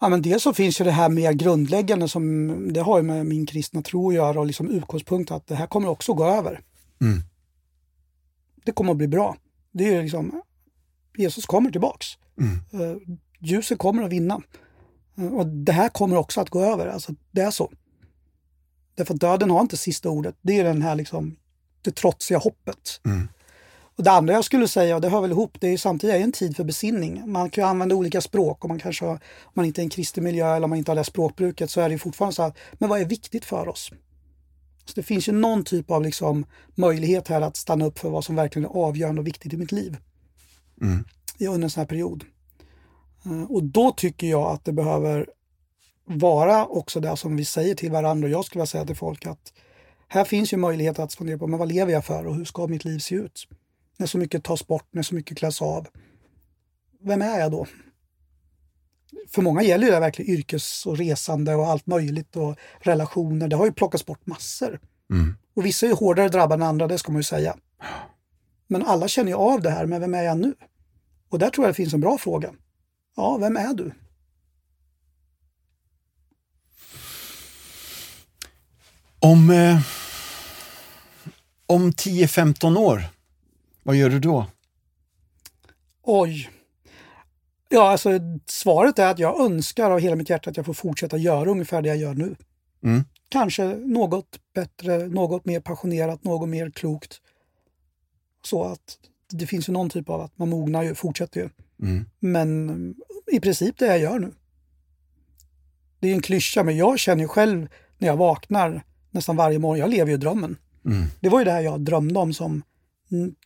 Ja, 0.00 0.08
men 0.08 0.22
dels 0.22 0.42
så 0.42 0.54
finns 0.54 0.80
ju 0.80 0.84
det 0.84 0.90
här 0.90 1.08
mer 1.08 1.32
grundläggande 1.32 2.08
som 2.08 2.72
det 2.72 2.80
har 2.80 3.02
med 3.02 3.26
min 3.26 3.46
kristna 3.46 3.82
tro 3.82 4.08
att 4.08 4.14
göra 4.14 4.40
och 4.40 4.46
liksom 4.46 4.70
utgångspunkt 4.70 5.30
att 5.30 5.46
det 5.46 5.54
här 5.54 5.66
kommer 5.66 5.88
också 5.88 6.14
gå 6.14 6.24
över. 6.24 6.60
Mm. 7.00 7.22
Det 8.64 8.72
kommer 8.72 8.90
att 8.90 8.98
bli 8.98 9.08
bra. 9.08 9.36
Det 9.72 9.94
är 9.94 10.02
liksom, 10.02 10.42
Jesus 11.16 11.46
kommer 11.46 11.70
tillbaks. 11.70 12.06
Eh, 12.72 12.96
ljuset 13.40 13.78
kommer 13.78 14.02
att 14.02 14.12
vinna. 14.12 14.42
Eh, 15.18 15.26
och 15.26 15.46
det 15.46 15.72
här 15.72 15.88
kommer 15.88 16.16
också 16.16 16.40
att 16.40 16.50
gå 16.50 16.62
över. 16.62 16.86
Alltså, 16.86 17.14
det 17.30 17.40
är 17.40 17.50
så. 17.50 17.72
Därför 18.94 19.14
att 19.14 19.20
döden 19.20 19.50
har 19.50 19.60
inte 19.60 19.76
sista 19.76 20.10
ordet. 20.10 20.36
Det 20.42 20.58
är 20.58 20.64
den 20.64 20.82
här 20.82 20.94
liksom, 20.94 21.36
det 21.82 21.90
trotsiga 21.90 22.38
hoppet. 22.38 23.00
Och 23.96 24.04
det 24.04 24.10
andra 24.10 24.34
jag 24.34 24.44
skulle 24.44 24.68
säga, 24.68 24.94
och 24.94 25.00
det 25.00 25.08
hör 25.08 25.20
väl 25.20 25.30
ihop, 25.30 25.56
det 25.60 25.68
är 25.68 25.76
samtidigt 25.76 26.16
en 26.16 26.32
tid 26.32 26.56
för 26.56 26.64
besinning. 26.64 27.22
Man 27.26 27.50
kan 27.50 27.64
ju 27.64 27.68
använda 27.68 27.94
olika 27.94 28.20
språk 28.20 28.64
och 28.64 28.68
man 28.68 28.78
kanske 28.78 29.04
har, 29.04 29.14
om 29.14 29.52
man 29.54 29.64
inte 29.64 29.80
är 29.80 29.82
i 29.82 29.86
en 29.86 29.90
kristen 29.90 30.24
miljö 30.24 30.56
eller 30.56 30.64
om 30.64 30.70
man 30.70 30.78
inte 30.78 30.90
har 30.90 30.96
läst 30.96 31.10
språkbruket 31.10 31.70
så 31.70 31.80
är 31.80 31.88
det 31.88 31.92
ju 31.92 31.98
fortfarande 31.98 32.34
så 32.34 32.42
här, 32.42 32.52
men 32.72 32.88
vad 32.88 33.00
är 33.00 33.04
viktigt 33.04 33.44
för 33.44 33.68
oss? 33.68 33.92
Så 34.88 34.92
det 34.94 35.02
finns 35.02 35.28
ju 35.28 35.32
någon 35.32 35.64
typ 35.64 35.90
av 35.90 36.02
liksom 36.02 36.46
möjlighet 36.74 37.28
här 37.28 37.40
att 37.40 37.56
stanna 37.56 37.84
upp 37.84 37.98
för 37.98 38.10
vad 38.10 38.24
som 38.24 38.36
verkligen 38.36 38.68
är 38.68 38.74
avgörande 38.76 39.20
och 39.20 39.26
viktigt 39.26 39.52
i 39.52 39.56
mitt 39.56 39.72
liv. 39.72 39.96
I 41.38 41.46
under 41.46 41.64
en 41.64 41.70
sån 41.70 41.80
här 41.80 41.86
period. 41.86 42.24
Eh, 43.24 43.42
Och 43.42 43.64
då 43.64 43.92
tycker 43.92 44.26
jag 44.26 44.46
att 44.52 44.64
det 44.64 44.72
behöver 44.72 45.26
vara 46.04 46.66
också 46.66 47.00
det 47.00 47.16
som 47.16 47.36
vi 47.36 47.44
säger 47.44 47.74
till 47.74 47.90
varandra 47.92 48.26
och 48.26 48.32
jag 48.32 48.44
skulle 48.44 48.60
vilja 48.60 48.66
säga 48.66 48.86
till 48.86 48.96
folk 48.96 49.26
att 49.26 49.52
här 50.08 50.24
finns 50.24 50.52
ju 50.52 50.56
möjlighet 50.56 50.98
att 50.98 51.14
fundera 51.14 51.38
på 51.38 51.46
men 51.46 51.58
vad 51.58 51.72
lever 51.72 51.92
jag 51.92 52.04
för 52.04 52.26
och 52.26 52.34
hur 52.34 52.44
ska 52.44 52.66
mitt 52.66 52.84
liv 52.84 52.98
se 52.98 53.14
ut? 53.14 53.48
När 53.96 54.06
så 54.06 54.18
mycket 54.18 54.44
tas 54.44 54.66
bort, 54.66 54.86
när 54.90 55.02
så 55.02 55.14
mycket 55.14 55.38
kläs 55.38 55.62
av. 55.62 55.86
Vem 57.00 57.22
är 57.22 57.40
jag 57.40 57.50
då? 57.52 57.66
För 59.28 59.42
många 59.42 59.62
gäller 59.62 59.86
ju 59.86 59.92
det 59.92 60.00
verkligen 60.00 60.30
yrkes 60.30 60.86
och 60.86 60.96
resande 60.98 61.54
och 61.54 61.66
allt 61.66 61.86
möjligt 61.86 62.36
och 62.36 62.56
relationer. 62.80 63.48
Det 63.48 63.56
har 63.56 63.66
ju 63.66 63.72
plockats 63.72 64.06
bort 64.06 64.26
massor. 64.26 64.80
Och 65.54 65.66
vissa 65.66 65.86
är 65.86 65.92
hårdare 65.92 66.28
drabbade 66.28 66.64
än 66.64 66.68
andra, 66.68 66.86
det 66.86 66.98
ska 66.98 67.12
man 67.12 67.18
ju 67.18 67.24
säga. 67.24 67.56
Men 68.66 68.86
alla 68.86 69.08
känner 69.08 69.28
ju 69.28 69.36
av 69.36 69.62
det 69.62 69.70
här, 69.70 69.86
men 69.86 70.00
vem 70.00 70.14
är 70.14 70.22
jag 70.22 70.38
nu? 70.38 70.54
Och 71.28 71.38
där 71.38 71.50
tror 71.50 71.66
jag 71.66 71.70
det 71.74 71.76
finns 71.76 71.94
en 71.94 72.00
bra 72.00 72.18
fråga. 72.18 72.54
Ja, 73.16 73.36
vem 73.36 73.56
är 73.56 73.74
du? 73.74 73.92
Om, 79.20 79.50
eh, 79.50 79.80
om 81.66 81.92
10-15 81.92 82.76
år, 82.76 83.02
vad 83.82 83.96
gör 83.96 84.10
du 84.10 84.18
då? 84.18 84.46
Oj. 86.02 86.50
Ja, 87.68 87.90
alltså 87.90 88.10
svaret 88.46 88.98
är 88.98 89.10
att 89.10 89.18
jag 89.18 89.40
önskar 89.40 89.90
av 89.90 89.98
hela 89.98 90.16
mitt 90.16 90.30
hjärta 90.30 90.50
att 90.50 90.56
jag 90.56 90.66
får 90.66 90.72
fortsätta 90.72 91.16
göra 91.16 91.50
ungefär 91.50 91.82
det 91.82 91.88
jag 91.88 91.96
gör 91.96 92.14
nu. 92.14 92.36
Mm. 92.84 93.04
Kanske 93.28 93.64
något 93.64 94.40
bättre, 94.54 95.08
något 95.08 95.44
mer 95.44 95.60
passionerat, 95.60 96.24
något 96.24 96.48
mer 96.48 96.70
klokt. 96.70 97.20
Så 98.44 98.64
att 98.64 98.98
det 99.32 99.46
finns 99.46 99.68
ju 99.68 99.72
någon 99.72 99.90
typ 99.90 100.08
av 100.08 100.20
att 100.20 100.38
man 100.38 100.48
mognar 100.48 100.82
ju, 100.82 100.94
fortsätter 100.94 101.40
ju. 101.40 101.48
Mm. 101.82 102.04
Men 102.18 102.94
i 103.32 103.40
princip 103.40 103.78
det 103.78 103.86
jag 103.86 103.98
gör 103.98 104.18
nu. 104.18 104.32
Det 106.00 106.08
är 106.08 106.14
en 106.14 106.22
klyscha, 106.22 106.64
men 106.64 106.76
jag 106.76 106.98
känner 106.98 107.22
ju 107.22 107.28
själv 107.28 107.68
när 107.98 108.08
jag 108.08 108.16
vaknar 108.16 108.82
nästan 109.10 109.36
varje 109.36 109.58
morgon, 109.58 109.78
jag 109.78 109.90
lever 109.90 110.10
ju 110.10 110.16
drömmen. 110.16 110.56
Mm. 110.84 111.06
Det 111.20 111.28
var 111.28 111.38
ju 111.38 111.44
det 111.44 111.50
här 111.50 111.60
jag 111.60 111.80
drömde 111.80 112.20
om 112.20 112.32
som 112.32 112.62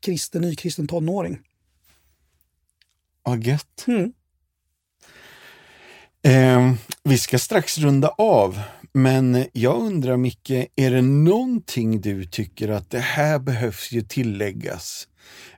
kristen, 0.01 0.43
nykristen 0.43 0.89
tonåring. 0.89 1.39
Vad 3.23 3.45
gött. 3.45 3.85
Mm. 3.87 4.13
Eh, 6.25 6.75
vi 7.03 7.19
ska 7.19 7.39
strax 7.39 7.79
runda 7.79 8.09
av, 8.09 8.61
men 8.93 9.47
jag 9.53 9.81
undrar 9.81 10.17
Micke, 10.17 10.51
är 10.77 10.91
det 10.91 11.03
någonting 11.03 12.01
du 12.01 12.25
tycker 12.25 12.69
att 12.69 12.91
det 12.91 12.99
här 12.99 13.39
behövs 13.39 13.93
ju 13.93 14.03
tilläggas? 14.03 15.09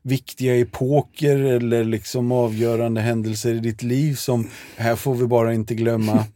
Viktiga 0.03 0.57
epoker 0.57 1.39
eller 1.39 1.85
liksom 1.85 2.33
avgörande 2.33 3.01
händelser 3.01 3.55
i 3.55 3.59
ditt 3.59 3.83
liv 3.83 4.15
som 4.15 4.51
här 4.77 4.97
får 4.97 5.15
vi 5.15 5.27
bara 5.27 5.55
inte 5.55 5.75
glömma. 5.75 6.27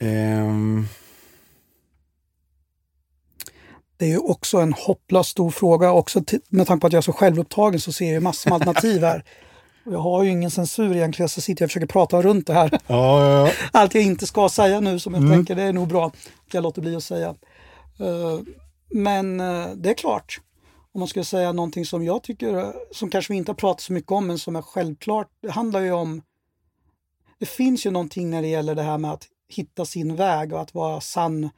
Ehm, 0.00 0.86
Det 3.98 4.04
är 4.04 4.08
ju 4.08 4.18
också 4.18 4.58
en 4.58 4.72
hopplöst 4.72 5.30
stor 5.30 5.50
fråga. 5.50 5.92
Också 5.92 6.22
med 6.48 6.66
tanke 6.66 6.80
på 6.80 6.86
att 6.86 6.92
jag 6.92 6.98
är 6.98 7.02
så 7.02 7.12
självupptagen 7.12 7.80
så 7.80 7.92
ser 7.92 8.04
jag 8.04 8.12
ju 8.14 8.20
massor 8.20 8.50
med 8.50 8.54
alternativ 8.54 9.02
här. 9.02 9.24
Jag 9.90 9.98
har 9.98 10.22
ju 10.24 10.30
ingen 10.30 10.50
censur 10.50 10.96
egentligen 10.96 11.28
så 11.28 11.40
sitter 11.40 11.62
jag 11.62 11.66
och 11.66 11.70
försöker 11.70 11.86
prata 11.86 12.22
runt 12.22 12.46
det 12.46 12.52
här. 12.52 12.70
Ja, 12.72 12.80
ja, 13.26 13.46
ja. 13.46 13.52
Allt 13.72 13.94
jag 13.94 14.04
inte 14.04 14.26
ska 14.26 14.48
säga 14.48 14.80
nu 14.80 14.98
som 14.98 15.14
jag 15.14 15.22
Mm. 15.22 15.34
tänker 15.36 15.54
det 15.54 15.62
är 15.62 15.72
nog 15.72 15.88
bra 15.88 16.06
att 16.06 16.16
jag 16.54 16.62
låter 16.62 16.82
bli 16.82 16.96
att 16.96 17.04
säga. 17.04 17.28
Eh, 18.00 18.38
Men 18.90 19.40
eh, 19.40 19.66
det 19.76 19.90
är 19.90 19.94
klart, 19.94 20.40
om 20.92 20.98
man 20.98 21.08
skulle 21.08 21.24
säga 21.24 21.52
någonting 21.52 21.84
som 21.86 22.04
jag 22.04 22.22
tycker, 22.22 22.58
eh, 22.58 22.70
som 22.92 23.10
kanske 23.10 23.32
vi 23.32 23.36
inte 23.36 23.50
har 23.50 23.56
pratat 23.56 23.80
så 23.80 23.92
mycket 23.92 24.12
om 24.12 24.26
men 24.26 24.38
som 24.38 24.56
är 24.56 24.62
självklart, 24.62 25.28
det 25.42 25.50
handlar 25.50 25.80
ju 25.80 25.92
om 25.92 26.22
det 27.38 27.46
finns 27.46 27.86
ju 27.86 27.90
någonting 27.90 28.30
när 28.30 28.42
det 28.42 28.48
gäller 28.48 28.74
det 28.74 28.82
här 28.82 28.98
med 28.98 29.12
att 29.12 29.24
hitta 29.48 29.84
sin 29.84 30.16
väg 30.16 30.52
och 30.52 30.60
att 30.60 30.74
vara 30.74 31.00
sann 31.00 31.50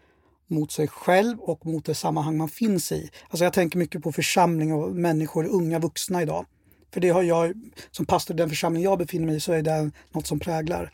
mot 0.50 0.72
sig 0.72 0.88
själv 0.88 1.38
och 1.40 1.66
mot 1.66 1.84
det 1.84 1.94
sammanhang 1.94 2.36
man 2.36 2.48
finns 2.48 2.92
i. 2.92 3.10
Alltså 3.28 3.44
jag 3.44 3.52
tänker 3.52 3.78
mycket 3.78 4.02
på 4.02 4.12
församling 4.12 4.72
och 4.72 4.96
människor, 4.96 5.46
unga 5.46 5.78
vuxna 5.78 6.22
idag. 6.22 6.46
För 6.92 7.00
det 7.00 7.08
har 7.08 7.22
jag, 7.22 7.52
som 7.90 8.06
pastor 8.06 8.36
i 8.36 8.38
den 8.38 8.48
församling 8.48 8.82
jag 8.82 8.98
befinner 8.98 9.26
mig 9.26 9.36
i, 9.36 9.40
så 9.40 9.52
är 9.52 9.62
det 9.62 9.90
något 10.12 10.26
som 10.26 10.38
präglar. 10.38 10.92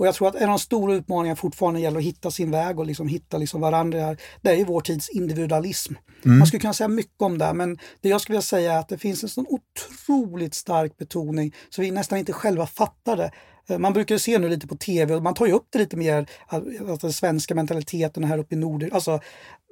Och 0.00 0.06
jag 0.06 0.14
tror 0.14 0.28
att 0.28 0.34
en 0.34 0.42
av 0.42 0.48
de 0.48 0.58
stora 0.58 0.94
utmaningarna 0.94 1.36
fortfarande 1.36 1.80
gäller 1.80 1.98
att 1.98 2.04
hitta 2.04 2.30
sin 2.30 2.50
väg 2.50 2.78
och 2.78 2.86
liksom 2.86 3.08
hitta 3.08 3.38
liksom 3.38 3.60
varandra. 3.60 4.00
Här. 4.00 4.20
Det 4.42 4.50
är 4.50 4.56
ju 4.56 4.64
vår 4.64 4.80
tids 4.80 5.08
individualism. 5.08 5.94
Man 6.22 6.46
skulle 6.46 6.60
kunna 6.60 6.72
säga 6.72 6.88
mycket 6.88 7.22
om 7.22 7.38
det, 7.38 7.52
men 7.54 7.78
det 8.00 8.08
jag 8.08 8.20
skulle 8.20 8.34
vilja 8.34 8.42
säga 8.42 8.72
är 8.72 8.78
att 8.78 8.88
det 8.88 8.98
finns 8.98 9.22
en 9.22 9.28
sån 9.28 9.46
otroligt 9.48 10.54
stark 10.54 10.96
betoning 10.98 11.54
så 11.70 11.82
vi 11.82 11.90
nästan 11.90 12.18
inte 12.18 12.32
själva 12.32 12.66
fattar 12.66 13.16
det. 13.16 13.30
Eh, 13.68 13.78
Man 13.78 13.92
brukar 13.92 14.18
se 14.18 14.38
nu 14.38 14.48
lite 14.48 14.66
på 14.66 14.76
tv 14.76 15.14
och 15.14 15.22
man 15.22 15.34
tar 15.34 15.46
ju 15.46 15.52
upp 15.52 15.66
det 15.70 15.78
lite 15.78 15.96
mer, 15.96 16.30
att 16.46 16.64
att 16.88 17.00
den 17.00 17.12
svenska 17.12 17.54
mentaliteten 17.54 18.24
här 18.24 18.38
uppe 18.38 18.54
i 18.54 18.58
Norden. 18.58 18.92
Alltså, 18.92 19.20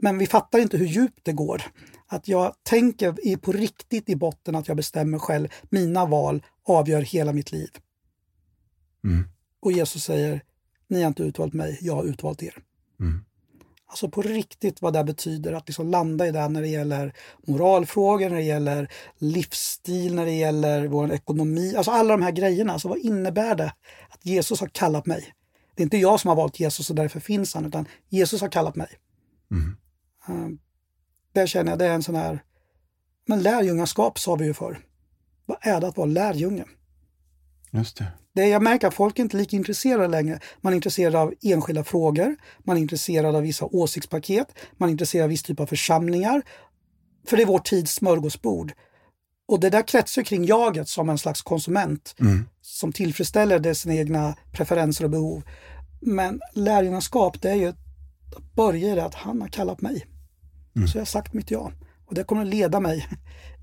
men 0.02 0.18
vi 0.18 0.26
fattar 0.26 0.58
inte 0.58 0.76
hur 0.76 0.86
djupt 0.86 1.20
det 1.22 1.32
går. 1.32 1.62
Att 2.06 2.28
jag 2.28 2.54
tänker 2.62 3.36
på 3.36 3.52
riktigt 3.52 4.08
i 4.08 4.16
botten 4.16 4.54
att 4.54 4.68
jag 4.68 4.76
bestämmer 4.76 5.18
själv. 5.18 5.48
Mina 5.70 6.06
val 6.06 6.42
avgör 6.64 7.02
hela 7.02 7.32
mitt 7.32 7.52
liv. 7.52 7.68
Mm. 9.04 9.28
Och 9.60 9.72
Jesus 9.72 10.04
säger, 10.04 10.42
ni 10.88 11.00
har 11.00 11.08
inte 11.08 11.22
utvalt 11.22 11.52
mig, 11.52 11.78
jag 11.80 11.94
har 11.94 12.04
utvalt 12.04 12.42
er. 12.42 12.54
Mm. 13.00 13.24
Alltså 13.90 14.08
på 14.08 14.22
riktigt 14.22 14.82
vad 14.82 14.92
det 14.92 15.04
betyder 15.04 15.52
att 15.52 15.68
liksom 15.68 15.88
landa 15.88 16.26
i 16.26 16.30
det 16.30 16.48
när 16.48 16.62
det 16.62 16.68
gäller 16.68 17.14
moralfrågor, 17.46 18.28
när 18.28 18.36
det 18.36 18.42
gäller 18.42 18.92
livsstil, 19.18 20.14
när 20.14 20.24
det 20.24 20.32
gäller 20.32 20.86
vår 20.86 21.12
ekonomi. 21.12 21.74
Alltså 21.76 21.90
alla 21.90 22.16
de 22.16 22.22
här 22.22 22.32
grejerna. 22.32 22.72
Alltså 22.72 22.88
vad 22.88 22.98
innebär 22.98 23.54
det 23.54 23.72
att 24.08 24.26
Jesus 24.26 24.60
har 24.60 24.68
kallat 24.68 25.06
mig? 25.06 25.34
Det 25.74 25.82
är 25.82 25.84
inte 25.84 25.96
jag 25.96 26.20
som 26.20 26.28
har 26.28 26.36
valt 26.36 26.60
Jesus 26.60 26.90
och 26.90 26.96
därför 26.96 27.20
finns 27.20 27.54
han, 27.54 27.66
utan 27.66 27.88
Jesus 28.08 28.40
har 28.40 28.48
kallat 28.48 28.76
mig. 28.76 28.88
Mm. 29.50 29.76
Uh, 30.28 30.58
där 31.32 31.46
känner 31.46 31.72
jag 31.72 31.78
det 31.78 31.86
är 31.86 31.94
en 31.94 32.02
sån 32.02 32.14
här, 32.14 32.42
men 33.26 33.42
lärjungaskap 33.42 34.18
sa 34.18 34.34
vi 34.34 34.44
ju 34.44 34.54
för. 34.54 34.78
Vad 35.46 35.58
är 35.60 35.80
det 35.80 35.88
att 35.88 35.96
vara 35.96 36.06
lärjunge? 36.06 36.64
Just 37.70 37.96
det. 37.96 38.06
Det 38.38 38.48
jag 38.48 38.62
märker 38.62 38.86
att 38.86 38.94
folk 38.94 39.18
är 39.18 39.22
inte 39.22 39.36
lika 39.36 39.56
intresserade 39.56 40.08
längre. 40.08 40.40
Man 40.60 40.72
är 40.72 40.74
intresserad 40.74 41.14
av 41.14 41.34
enskilda 41.42 41.84
frågor, 41.84 42.36
man 42.64 42.76
är 42.76 42.80
intresserad 42.80 43.36
av 43.36 43.42
vissa 43.42 43.64
åsiktspaket, 43.64 44.46
man 44.76 44.88
är 44.88 44.90
intresserad 44.90 45.22
av 45.24 45.28
viss 45.28 45.42
typ 45.42 45.60
av 45.60 45.66
församlingar. 45.66 46.42
För 47.26 47.36
det 47.36 47.42
är 47.42 47.46
vår 47.46 47.58
tids 47.58 47.94
smörgåsbord. 47.94 48.72
Och 49.48 49.60
det 49.60 49.70
där 49.70 49.88
kretsar 49.88 50.22
kring 50.22 50.44
jaget 50.44 50.88
som 50.88 51.08
en 51.08 51.18
slags 51.18 51.42
konsument 51.42 52.14
Mm. 52.20 52.48
som 52.62 52.92
tillfredsställer 52.92 53.58
det 53.58 53.74
sina 53.74 53.94
egna 53.94 54.34
preferenser 54.52 55.04
och 55.04 55.10
behov. 55.10 55.42
Men 56.00 56.40
lärjungaskap, 56.54 57.42
det 57.42 57.50
är 57.50 57.54
ju 57.54 57.68
att 57.68 57.76
börja 58.56 58.92
i 58.92 58.94
det 58.94 59.04
att 59.04 59.14
han 59.14 59.40
har 59.40 59.48
kallat 59.48 59.80
mig. 59.80 60.06
Så 60.86 60.98
jag 60.98 61.00
har 61.00 61.06
sagt 61.06 61.32
mitt 61.32 61.50
ja. 61.50 61.72
Och 62.08 62.14
det 62.14 62.24
kommer 62.24 62.42
att 62.42 62.48
leda 62.48 62.80
mig 62.80 63.08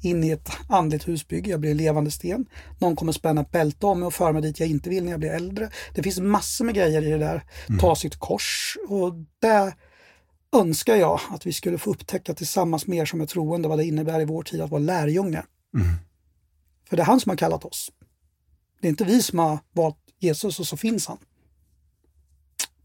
in 0.01 0.23
i 0.23 0.29
ett 0.29 0.49
andligt 0.69 1.07
husbygge. 1.07 1.51
Jag 1.51 1.59
blir 1.59 1.73
levande 1.73 2.11
sten. 2.11 2.45
Någon 2.79 2.95
kommer 2.95 3.11
spänna 3.11 3.41
ett 3.41 3.51
bälte 3.51 3.85
om 3.85 3.99
mig 3.99 4.07
och 4.07 4.13
föra 4.13 4.33
mig 4.33 4.41
dit 4.41 4.59
jag 4.59 4.69
inte 4.69 4.89
vill 4.89 5.03
när 5.03 5.11
jag 5.11 5.19
blir 5.19 5.29
äldre. 5.29 5.69
Det 5.93 6.03
finns 6.03 6.19
massor 6.19 6.65
med 6.65 6.75
grejer 6.75 7.01
i 7.01 7.09
det 7.09 7.17
där. 7.17 7.43
Ta 7.79 7.95
sitt 7.95 8.15
kors. 8.15 8.77
Och 8.87 9.13
det 9.39 9.75
önskar 10.55 10.95
jag 10.95 11.19
att 11.29 11.45
vi 11.45 11.53
skulle 11.53 11.77
få 11.77 11.89
upptäcka 11.89 12.33
tillsammans 12.33 12.87
med 12.87 12.97
er 12.97 13.05
som 13.05 13.21
är 13.21 13.25
troende 13.25 13.67
vad 13.67 13.79
det 13.79 13.85
innebär 13.85 14.21
i 14.21 14.25
vår 14.25 14.43
tid 14.43 14.61
att 14.61 14.71
vara 14.71 14.81
lärjunge. 14.81 15.43
För 16.89 16.95
det 16.95 17.03
är 17.03 17.05
han 17.05 17.19
som 17.19 17.29
har 17.29 17.37
kallat 17.37 17.65
oss. 17.65 17.91
Det 18.81 18.87
är 18.87 18.89
inte 18.89 19.03
vi 19.03 19.21
som 19.21 19.39
har 19.39 19.59
valt 19.73 19.97
Jesus 20.19 20.59
och 20.59 20.67
så 20.67 20.77
finns 20.77 21.07
han. 21.07 21.17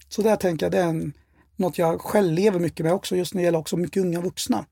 Så 0.09 0.23
där 0.23 0.37
tänker 0.37 0.67
jag, 0.67 0.73
det 0.73 0.79
är 0.79 0.89
en, 0.89 1.13
något 1.57 1.79
jag 1.79 2.01
själv 2.01 2.33
lever 2.33 2.59
mycket 2.59 2.85
med 2.85 2.93
också, 2.93 3.17
just 3.17 3.35
när 3.35 3.43
det 3.43 3.45
gäller 3.45 3.59
också 3.59 3.77
mycket 3.77 4.03
unga 4.03 4.21
vuxna. 4.21 4.67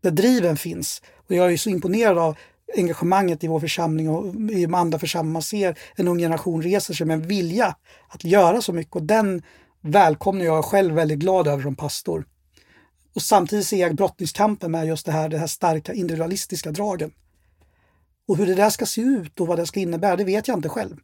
Där 0.00 0.10
driven 0.10 0.56
finns. 0.56 1.02
Och 1.28 1.34
jag 1.34 1.52
är 1.52 1.56
så 1.56 1.70
imponerad 1.70 2.18
av 2.18 2.36
engagemanget 2.76 3.44
i 3.44 3.46
vår 3.46 3.60
församling 3.60 4.08
och 4.08 4.34
i 4.34 4.62
de 4.62 4.74
andra 4.74 4.98
församlingar. 4.98 5.32
Man 5.32 5.42
ser 5.42 5.78
en 5.96 6.08
ung 6.08 6.18
generation 6.18 6.62
reser 6.62 6.94
sig 6.94 7.06
med 7.06 7.14
en 7.14 7.28
vilja 7.28 7.76
att 8.08 8.24
göra 8.24 8.62
så 8.62 8.72
mycket 8.72 8.96
och 8.96 9.02
den 9.02 9.42
välkomnar 9.80 10.44
jag 10.44 10.64
själv 10.64 10.94
väldigt 10.94 11.18
glad 11.18 11.48
över 11.48 11.62
som 11.62 11.76
pastor. 11.76 12.26
Och 13.14 13.22
samtidigt 13.22 13.66
ser 13.66 13.76
jag 13.76 13.96
brottningskampen 13.96 14.70
med 14.70 14.86
just 14.86 15.06
det 15.06 15.12
här, 15.12 15.28
det 15.28 15.38
här 15.38 15.46
starka 15.46 15.92
individualistiska 15.92 16.70
dragen. 16.70 17.10
Och 18.28 18.36
hur 18.36 18.46
det 18.46 18.54
där 18.54 18.70
ska 18.70 18.86
se 18.86 19.00
ut 19.00 19.40
och 19.40 19.46
vad 19.46 19.58
det 19.58 19.66
ska 19.66 19.80
innebära, 19.80 20.16
det 20.16 20.24
vet 20.24 20.48
jag 20.48 20.58
inte 20.58 20.68
själv. 20.68 20.96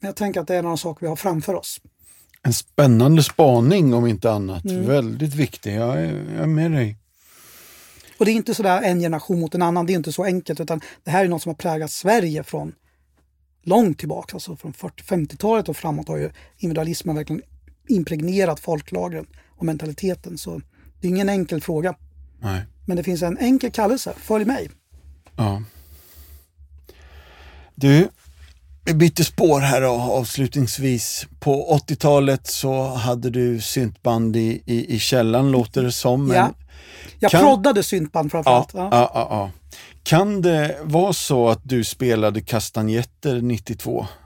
Men 0.00 0.08
jag 0.08 0.16
tänker 0.16 0.40
att 0.40 0.46
det 0.46 0.56
är 0.56 0.62
några 0.62 0.76
saker 0.76 1.00
vi 1.00 1.08
har 1.08 1.16
framför 1.16 1.54
oss. 1.54 1.80
En 2.42 2.52
spännande 2.52 3.22
spaning 3.22 3.94
om 3.94 4.06
inte 4.06 4.32
annat. 4.32 4.64
Mm. 4.64 4.86
Väldigt 4.86 5.34
viktig. 5.34 5.76
Jag 5.76 5.98
är, 5.98 6.24
jag 6.34 6.42
är 6.42 6.46
med 6.46 6.72
dig. 6.72 6.96
Och 8.20 8.26
det 8.26 8.32
är 8.32 8.34
inte 8.34 8.54
sådär 8.54 8.82
en 8.82 9.00
generation 9.00 9.40
mot 9.40 9.54
en 9.54 9.62
annan, 9.62 9.86
det 9.86 9.92
är 9.92 9.96
inte 9.96 10.12
så 10.12 10.24
enkelt 10.24 10.60
utan 10.60 10.80
det 11.04 11.10
här 11.10 11.24
är 11.24 11.28
något 11.28 11.42
som 11.42 11.50
har 11.50 11.54
präglat 11.54 11.90
Sverige 11.90 12.42
från 12.42 12.74
långt 13.62 13.98
tillbaka, 13.98 14.36
alltså 14.36 14.56
från 14.56 14.72
40-50-talet 14.72 15.68
och 15.68 15.76
framåt 15.76 16.08
har 16.08 16.16
ju 16.16 16.30
individualismen 16.56 17.16
verkligen 17.16 17.42
impregnerat 17.88 18.60
folklagren 18.60 19.26
och 19.48 19.64
mentaliteten. 19.64 20.38
Så 20.38 20.60
det 21.00 21.06
är 21.06 21.10
ingen 21.10 21.28
enkel 21.28 21.60
fråga. 21.60 21.94
Nej. 22.38 22.62
Men 22.86 22.96
det 22.96 23.02
finns 23.02 23.22
en 23.22 23.38
enkel 23.38 23.70
kallelse, 23.70 24.12
följ 24.16 24.44
mig. 24.44 24.70
Ja. 25.36 25.62
Du, 27.74 28.08
vi 28.84 28.94
byter 28.94 29.22
spår 29.22 29.60
här 29.60 29.80
då, 29.80 29.88
avslutningsvis. 29.90 31.26
På 31.40 31.78
80-talet 31.88 32.46
så 32.46 32.84
hade 32.86 33.30
du 33.30 33.60
syntband 33.60 34.36
i, 34.36 34.62
i, 34.66 34.94
i 34.94 34.98
källaren 34.98 35.50
låter 35.50 35.82
det 35.82 35.92
som. 35.92 36.26
Men 36.26 36.36
Ja. 36.36 36.50
Jag 37.18 37.30
Kan- 37.30 37.40
proddade 37.40 37.82
syntband 37.82 38.30
framförallt. 38.30 38.70
ja. 38.74 38.88
Ja. 38.92 39.10
Ja, 39.14 39.26
ja, 39.30 39.50
Kan 40.02 40.42
det 40.42 40.78
vara 40.82 41.12
så 41.12 41.48
att 41.48 41.60
du 41.62 41.84
spelade 41.84 42.40
kastanjetter 42.40 43.40
92? 43.40 44.06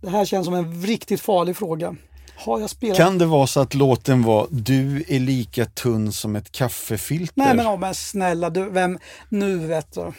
Det 0.00 0.10
här 0.10 0.24
känns 0.24 0.44
som 0.44 0.54
en 0.54 0.82
riktigt 0.82 1.20
farlig 1.20 1.56
fråga. 1.56 1.96
Har 2.36 2.60
jag 2.60 2.70
spelat? 2.70 2.96
Kan 2.96 3.18
det 3.18 3.26
vara 3.26 3.46
så 3.46 3.60
att 3.60 3.74
låten 3.74 4.22
var 4.22 4.46
Du 4.50 5.04
är 5.08 5.20
lika 5.20 5.64
tunn 5.66 6.12
som 6.12 6.36
ett 6.36 6.52
kaffefilter? 6.52 7.32
Nej 7.36 7.54
men, 7.56 7.66
oh, 7.66 7.78
men 7.78 7.94
snälla 7.94 8.50
du, 8.50 8.70
vem, 8.70 8.98
nu 9.28 9.58
vet 9.58 9.92
du. 9.94 10.12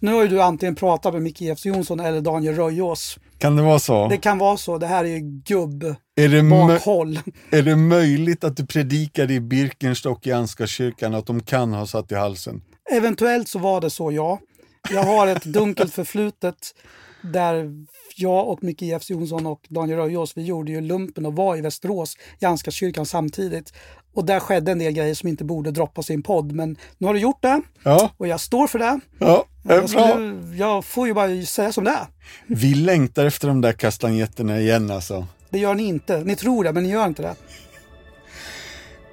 Nu 0.00 0.12
har 0.12 0.22
ju 0.22 0.28
du 0.28 0.42
antingen 0.42 0.74
pratat 0.74 1.12
med 1.12 1.22
Micke 1.22 1.40
Jefs 1.40 1.66
Jonsson 1.66 2.00
eller 2.00 2.20
Daniel 2.20 2.54
Röjås. 2.54 3.18
Kan 3.38 3.56
det 3.56 3.62
vara 3.62 3.78
så? 3.78 4.08
Det 4.08 4.16
kan 4.16 4.38
vara 4.38 4.56
så, 4.56 4.78
det 4.78 4.86
här 4.86 5.04
är 5.04 5.08
ju 5.08 5.20
gubb 5.20 5.84
är, 6.16 6.28
det 6.28 6.42
bakhåll. 6.42 7.20
är 7.50 7.62
det 7.62 7.76
möjligt 7.76 8.44
att 8.44 8.56
du 8.56 8.66
predikade 8.66 9.34
i 9.34 9.40
Birkenstock 9.40 10.26
i 10.26 10.32
Ansgarskyrkan 10.32 11.14
att 11.14 11.26
de 11.26 11.42
kan 11.42 11.72
ha 11.72 11.86
satt 11.86 12.12
i 12.12 12.14
halsen? 12.14 12.62
Eventuellt 12.90 13.48
så 13.48 13.58
var 13.58 13.80
det 13.80 13.90
så, 13.90 14.12
ja. 14.12 14.38
Jag 14.90 15.02
har 15.02 15.26
ett 15.26 15.44
dunkelt 15.44 15.94
förflutet 15.94 16.56
där 17.22 17.70
jag 18.16 18.48
och 18.48 18.64
Micke 18.64 18.82
Jefs 18.82 19.10
Jonsson 19.10 19.46
och 19.46 19.60
Daniel 19.68 19.98
Röjås, 19.98 20.36
vi 20.36 20.42
gjorde 20.44 20.72
ju 20.72 20.80
lumpen 20.80 21.26
och 21.26 21.36
var 21.36 21.56
i 21.56 21.60
Västerås 21.60 22.16
i 22.40 22.44
Ansgarskyrkan 22.44 23.06
samtidigt. 23.06 23.72
Och 24.14 24.24
där 24.24 24.40
skedde 24.40 24.72
en 24.72 24.78
del 24.78 24.92
grejer 24.92 25.14
som 25.14 25.28
inte 25.28 25.44
borde 25.44 25.70
droppas 25.70 26.10
i 26.10 26.14
en 26.14 26.22
podd. 26.22 26.52
Men 26.52 26.76
nu 26.98 27.06
har 27.06 27.14
du 27.14 27.20
gjort 27.20 27.42
det 27.42 27.62
Ja, 27.82 28.10
och 28.16 28.26
jag 28.26 28.40
står 28.40 28.66
för 28.66 28.78
det. 28.78 29.00
ja, 29.18 29.44
Jag, 29.62 29.90
skulle, 29.90 30.56
jag 30.56 30.84
får 30.84 31.06
ju 31.06 31.14
bara 31.14 31.42
säga 31.42 31.72
som 31.72 31.84
det 31.84 31.90
är. 31.90 32.06
Vi 32.46 32.74
längtar 32.74 33.26
efter 33.26 33.48
de 33.48 33.60
där 33.60 33.72
kastanjetterna 33.72 34.60
igen 34.60 34.90
alltså. 34.90 35.26
Det 35.50 35.58
gör 35.58 35.74
ni 35.74 35.82
inte. 35.82 36.24
Ni 36.24 36.36
tror 36.36 36.64
det, 36.64 36.72
men 36.72 36.82
ni 36.82 36.90
gör 36.90 37.06
inte 37.06 37.22
det. 37.22 37.34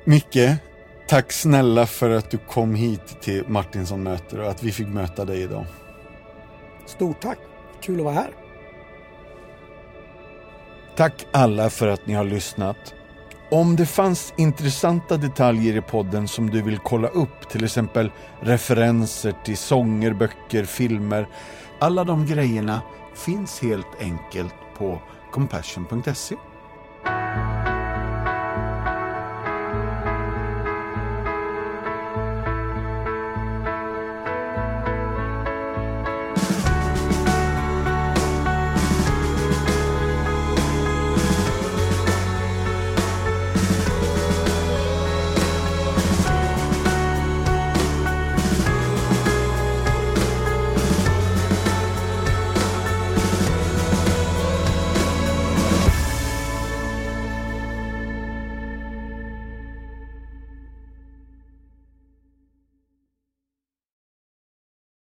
Micke, 0.06 0.58
tack 1.08 1.32
snälla 1.32 1.86
för 1.86 2.10
att 2.10 2.32
du 2.32 2.38
kom 2.38 2.76
hit 2.76 3.22
till 3.22 3.44
Martinsson 3.48 4.04
möter 4.04 4.40
och 4.40 4.50
att 4.50 4.64
vi 4.64 4.72
fick 4.72 4.88
möta 4.88 5.26
dig 5.26 5.42
idag. 5.42 5.66
Stort 6.86 7.22
tack. 7.22 7.38
Kul 7.82 8.00
att 8.00 8.06
vara 8.06 8.16
här. 8.16 8.30
Tack 10.96 11.26
alla 11.32 11.70
för 11.70 11.88
att 11.88 12.08
ni 12.08 12.14
har 12.14 12.24
lyssnat. 12.24 12.95
Om 13.56 13.76
det 13.76 13.86
fanns 13.86 14.34
intressanta 14.38 15.18
detaljer 15.18 15.78
i 15.78 15.82
podden 15.82 16.28
som 16.28 16.50
du 16.50 16.62
vill 16.62 16.78
kolla 16.78 17.08
upp, 17.08 17.50
till 17.50 17.64
exempel 17.64 18.12
referenser 18.40 19.34
till 19.46 19.58
sånger, 19.58 20.14
böcker, 20.14 20.64
filmer. 20.64 21.28
Alla 21.80 22.04
de 22.04 22.26
grejerna 22.26 22.82
finns 23.14 23.62
helt 23.62 24.02
enkelt 24.02 24.56
på 24.78 25.02
compassion.se. 25.32 26.36